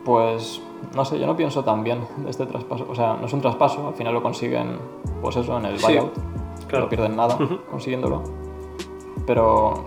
Pues 0.06 0.62
no 0.96 1.06
sé, 1.06 1.20
yo 1.20 1.26
no 1.28 1.36
pienso 1.36 1.64
tan 1.64 1.84
bien 1.84 2.00
de 2.18 2.30
este 2.30 2.46
traspaso. 2.46 2.86
O 2.90 2.96
sea, 2.96 3.14
no 3.14 3.26
es 3.26 3.34
un 3.34 3.42
traspaso, 3.42 3.88
al 3.90 3.94
final 3.94 4.14
lo 4.14 4.22
consiguen, 4.24 4.78
pues 5.22 5.36
eso, 5.36 5.58
en 5.58 5.66
el 5.66 5.80
Sí, 5.80 5.86
buyout. 5.86 6.14
claro. 6.68 6.86
No 6.86 6.90
pierden 6.90 7.16
nada 7.16 7.38
consiguiéndolo. 7.70 8.24
Pero 9.26 9.86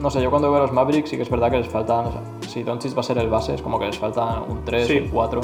no 0.00 0.10
sé, 0.10 0.20
yo 0.22 0.30
cuando 0.30 0.50
veo 0.50 0.58
a 0.60 0.62
los 0.62 0.72
Mavericks 0.72 1.10
sí 1.10 1.16
que 1.16 1.22
es 1.22 1.30
verdad 1.30 1.50
que 1.50 1.58
les 1.58 1.68
faltan. 1.68 2.06
o 2.06 2.12
sea, 2.12 2.20
si 2.48 2.62
Doncic 2.62 2.94
va 2.96 3.00
a 3.00 3.04
ser 3.04 3.18
el 3.18 3.28
base, 3.30 3.54
es 3.54 3.62
como 3.62 3.78
que 3.78 3.86
les 3.86 3.98
falta 3.98 4.42
un 4.48 4.64
3, 4.64 4.86
Sí. 4.86 4.98
un 4.98 5.08
4. 5.08 5.40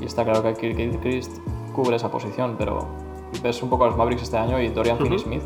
Y 0.00 0.06
está 0.06 0.24
claro 0.24 0.42
que 0.42 0.54
Kirk 0.54 1.00
Christ 1.00 1.38
cubre 1.74 1.96
esa 1.96 2.10
posición, 2.10 2.56
pero 2.58 2.84
ves 3.42 3.62
un 3.62 3.68
poco 3.68 3.84
a 3.84 3.88
los 3.88 3.96
Mavericks 3.96 4.22
este 4.22 4.36
año 4.38 4.60
y 4.60 4.68
Dorian. 4.68 4.96
Finney-Smith 4.98 5.42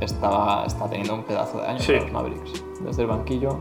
está, 0.00 0.64
está 0.66 0.88
teniendo 0.88 1.14
un 1.14 1.22
pedazo 1.22 1.60
de 1.60 1.66
año 1.66 1.78
Sí. 1.80 1.92
para 1.92 2.02
los 2.04 2.12
Mavericks. 2.12 2.64
Desde 2.80 3.02
el 3.02 3.08
banquillo, 3.08 3.58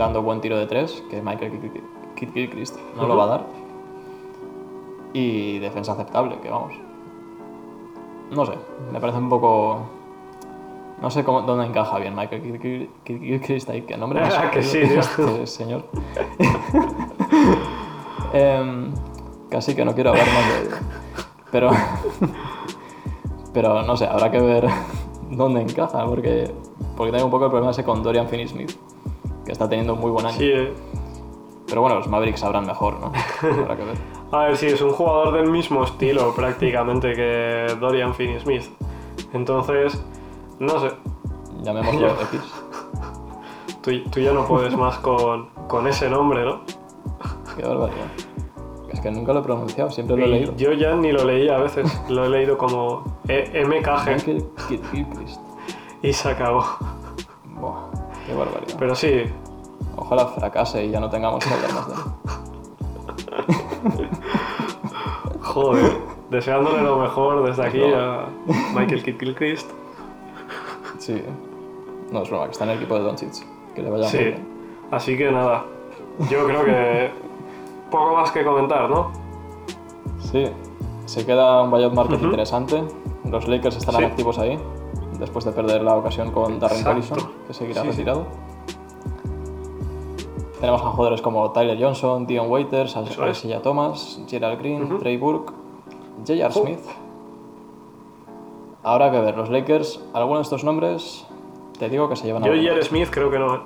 dando 0.00 0.22
buen 0.22 0.40
tiro 0.40 0.56
de 0.56 0.66
3, 0.66 1.04
que 1.10 1.20
Michael 1.20 1.60
Kirk 2.16 2.50
Christ 2.50 2.76
no 2.96 3.06
lo 3.06 3.16
va 3.16 3.24
a 3.24 3.26
dar. 3.26 3.46
Y 5.12 5.58
defensa 5.58 5.92
aceptable, 5.92 6.38
que 6.40 6.48
vamos. 6.48 6.72
No 8.30 8.46
sé, 8.46 8.52
me 8.90 8.98
parece 8.98 9.18
un 9.18 9.28
poco. 9.28 9.80
No 11.02 11.10
sé 11.10 11.22
cómo, 11.22 11.42
dónde 11.42 11.66
encaja 11.66 11.98
bien 11.98 12.14
Michael 12.14 12.42
Kirk 12.42 13.68
ahí, 13.68 13.82
qué 13.82 13.96
nombre 13.96 14.20
más 14.22 14.34
Ah, 14.34 14.50
que 14.50 14.62
sí, 14.62 14.78
este 14.78 15.46
señor. 15.46 15.84
Em, 18.32 18.92
casi 19.48 19.74
que 19.74 19.84
no 19.84 19.92
quiero 19.92 20.10
hablar 20.10 20.26
más 20.26 20.48
de 20.48 20.60
ello. 20.60 20.76
Pero. 21.50 21.70
Pero 23.52 23.82
no 23.82 23.96
sé, 23.96 24.06
habrá 24.06 24.30
que 24.30 24.38
ver 24.40 24.68
dónde 25.30 25.62
encaja, 25.62 26.06
porque. 26.06 26.54
Porque 26.96 27.10
tengo 27.12 27.24
un 27.24 27.30
poco 27.32 27.46
el 27.46 27.50
problema 27.50 27.72
ese 27.72 27.82
con 27.82 28.02
Dorian 28.04 28.28
Finney-Smith, 28.28 28.70
que 29.50 29.54
está 29.54 29.68
teniendo 29.68 29.94
un 29.94 30.00
muy 30.00 30.12
buen 30.12 30.24
año. 30.26 30.36
Sí, 30.38 30.48
eh. 30.48 30.72
Pero 31.66 31.80
bueno, 31.80 31.96
los 31.96 32.06
Mavericks 32.06 32.38
sabrán 32.38 32.66
mejor, 32.66 33.00
¿no? 33.00 33.06
Habrá 33.62 33.76
que 33.76 33.84
ver. 33.84 33.96
A 34.30 34.38
ver, 34.44 34.56
sí, 34.56 34.66
es 34.66 34.80
un 34.80 34.92
jugador 34.92 35.32
del 35.34 35.50
mismo 35.50 35.82
estilo 35.82 36.32
prácticamente 36.36 37.14
que 37.14 37.66
Dorian 37.80 38.14
Finney-Smith. 38.14 38.66
Entonces, 39.32 40.00
no 40.60 40.78
sé, 40.78 40.92
Llamémoslo 41.62 42.08
X. 42.32 42.40
tú, 43.82 43.90
tú 44.10 44.20
ya 44.20 44.32
no 44.32 44.46
puedes 44.46 44.76
más 44.76 44.98
con, 44.98 45.48
con 45.66 45.88
ese 45.88 46.08
nombre, 46.08 46.44
¿no? 46.44 46.60
Qué 47.56 47.66
barbaridad. 47.66 48.06
Es 48.92 49.00
que 49.00 49.10
nunca 49.10 49.32
lo 49.32 49.40
he 49.40 49.42
pronunciado, 49.42 49.90
siempre 49.90 50.16
lo 50.16 50.24
he 50.26 50.28
leído. 50.28 50.54
yo 50.56 50.72
ya 50.74 50.94
ni 50.94 51.10
lo 51.10 51.24
leí 51.24 51.48
a 51.48 51.58
veces, 51.58 52.00
lo 52.08 52.24
he 52.24 52.28
leído 52.28 52.56
como 52.56 53.02
E- 53.26 53.64
MKG 53.64 54.44
y 56.02 56.12
se 56.12 56.28
acabó. 56.28 56.64
Qué 58.30 58.36
barbaridad. 58.36 58.76
Pero 58.78 58.94
sí, 58.94 59.24
Ojalá 59.96 60.26
fracase 60.26 60.84
y 60.84 60.90
ya 60.90 61.00
no 61.00 61.10
tengamos 61.10 61.44
que 61.44 61.52
hablar 61.52 61.72
más 61.74 61.88
de 61.88 61.94
él. 61.94 62.00
joder, 65.42 65.92
deseándole 66.30 66.82
lo 66.82 66.98
mejor 66.98 67.44
desde 67.44 67.64
aquí 67.66 67.82
a 67.92 68.26
Michael 68.74 69.02
Kidd 69.02 69.18
Gilchrist. 69.18 69.68
Sí. 70.98 71.20
No 72.12 72.22
es 72.22 72.28
broma, 72.30 72.44
que 72.46 72.52
está 72.52 72.64
en 72.64 72.70
el 72.70 72.76
equipo 72.76 72.94
de 72.94 73.00
Doncic. 73.02 73.32
Que 73.74 73.82
le 73.82 73.90
vaya 73.90 74.02
muy 74.04 74.10
Sí, 74.12 74.18
bien. 74.18 74.48
así 74.90 75.16
que 75.16 75.30
nada, 75.30 75.64
yo 76.30 76.46
creo 76.46 76.64
que 76.64 77.10
poco 77.90 78.14
más 78.16 78.30
que 78.30 78.44
comentar, 78.44 78.88
¿no? 78.90 79.10
Sí. 80.20 80.46
Se 81.06 81.24
queda 81.26 81.62
un 81.62 81.70
buyout 81.70 81.94
market 81.94 82.22
interesante. 82.22 82.82
Los 83.24 83.48
Lakers 83.48 83.76
estarán 83.76 84.00
Sí. 84.02 84.06
activos 84.06 84.38
ahí. 84.38 84.58
Después 85.20 85.44
de 85.44 85.52
perder 85.52 85.82
la 85.82 85.96
ocasión 85.96 86.30
con 86.32 86.58
Darren. 86.58 86.82
Collison, 86.82 87.18
que 87.46 87.52
seguirá 87.54 87.82
Sí, 87.82 87.88
sí. 87.88 87.92
retirado. 87.98 88.26
Tenemos 90.60 90.80
a 90.82 90.86
jugadores 90.86 91.22
como 91.22 91.50
Tyler 91.52 91.78
Johnson, 91.80 92.26
Dion 92.26 92.50
Waiters, 92.50 92.96
Eso 92.96 93.26
es. 93.26 93.62
Thomas, 93.62 94.20
Gerald 94.28 94.58
Green, 94.58 94.82
Ujú. 94.84 94.98
Trey 94.98 95.16
Burke, 95.16 95.52
J.R. 96.26 96.46
Oh. 96.46 96.50
Smith. 96.52 96.80
Habrá 98.82 99.10
que 99.10 99.20
ver, 99.20 99.36
los 99.36 99.50
Lakers, 99.50 100.00
algunos 100.14 100.38
de 100.38 100.42
estos 100.42 100.64
nombres, 100.64 101.26
te 101.78 101.88
digo 101.90 102.08
que 102.08 102.16
se 102.16 102.26
llevan 102.26 102.42
a 102.44 102.46
Yo 102.46 102.52
J.R. 102.54 102.82
Smith 102.82 103.08
creo 103.10 103.30
que 103.30 103.38
no. 103.38 103.62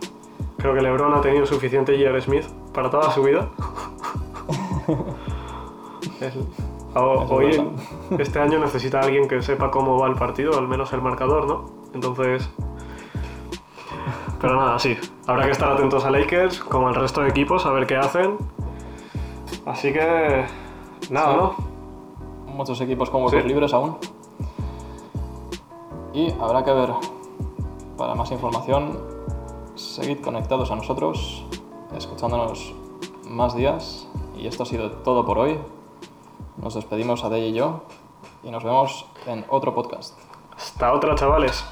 Creo 0.56 0.74
que 0.74 0.80
LeBron 0.82 1.14
ha 1.14 1.20
tenido 1.20 1.46
suficiente 1.46 1.92
J.R. 1.96 2.20
Smith 2.20 2.44
para 2.72 2.90
toda 2.90 3.10
su 3.12 3.22
vida. 3.22 3.48
Es- 6.20 6.34
o- 6.94 7.26
hoy, 7.34 7.62
este 8.18 8.38
año 8.40 8.58
necesita 8.58 9.00
alguien 9.00 9.28
que 9.28 9.42
sepa 9.42 9.70
cómo 9.70 9.98
va 9.98 10.06
el 10.08 10.14
partido, 10.14 10.58
al 10.58 10.68
menos 10.68 10.92
el 10.92 11.02
marcador, 11.02 11.46
¿no? 11.46 11.64
Entonces... 11.94 12.48
Pero 14.40 14.56
nada, 14.56 14.78
sí. 14.78 14.96
Habrá 15.26 15.46
que 15.46 15.52
estar 15.52 15.72
atentos 15.72 16.04
a 16.04 16.10
Lakers, 16.10 16.60
como 16.60 16.88
al 16.88 16.94
resto 16.94 17.22
de 17.22 17.28
equipos, 17.30 17.64
a 17.64 17.70
ver 17.72 17.86
qué 17.86 17.96
hacen. 17.96 18.36
Así 19.64 19.92
que... 19.92 20.44
Nada, 21.10 21.32
Sí. 21.32 21.36
¿no? 21.36 21.74
muchos 22.54 22.80
equipos 22.80 23.10
con 23.10 23.22
huecos 23.24 23.42
Sí. 23.42 23.48
libres 23.48 23.72
aún. 23.74 23.96
Y 26.12 26.30
habrá 26.40 26.62
que 26.64 26.72
ver, 26.72 26.90
para 27.98 28.14
más 28.14 28.30
información, 28.30 28.96
seguid 29.74 30.20
conectados 30.20 30.70
a 30.70 30.76
nosotros, 30.76 31.44
escuchándonos 31.96 32.72
más 33.28 33.56
días. 33.56 34.06
Y 34.36 34.46
esto 34.46 34.62
ha 34.62 34.66
sido 34.66 34.90
todo 34.92 35.24
por 35.24 35.38
hoy. 35.38 35.58
Nos 36.56 36.74
despedimos 36.74 37.24
a 37.24 37.28
Dey 37.28 37.50
y 37.50 37.52
yo 37.52 37.82
y 38.42 38.50
nos 38.50 38.62
vemos 38.62 39.06
en 39.26 39.44
otro 39.48 39.74
podcast. 39.74 40.18
Hasta 40.56 40.92
otra, 40.92 41.14
chavales. 41.14 41.64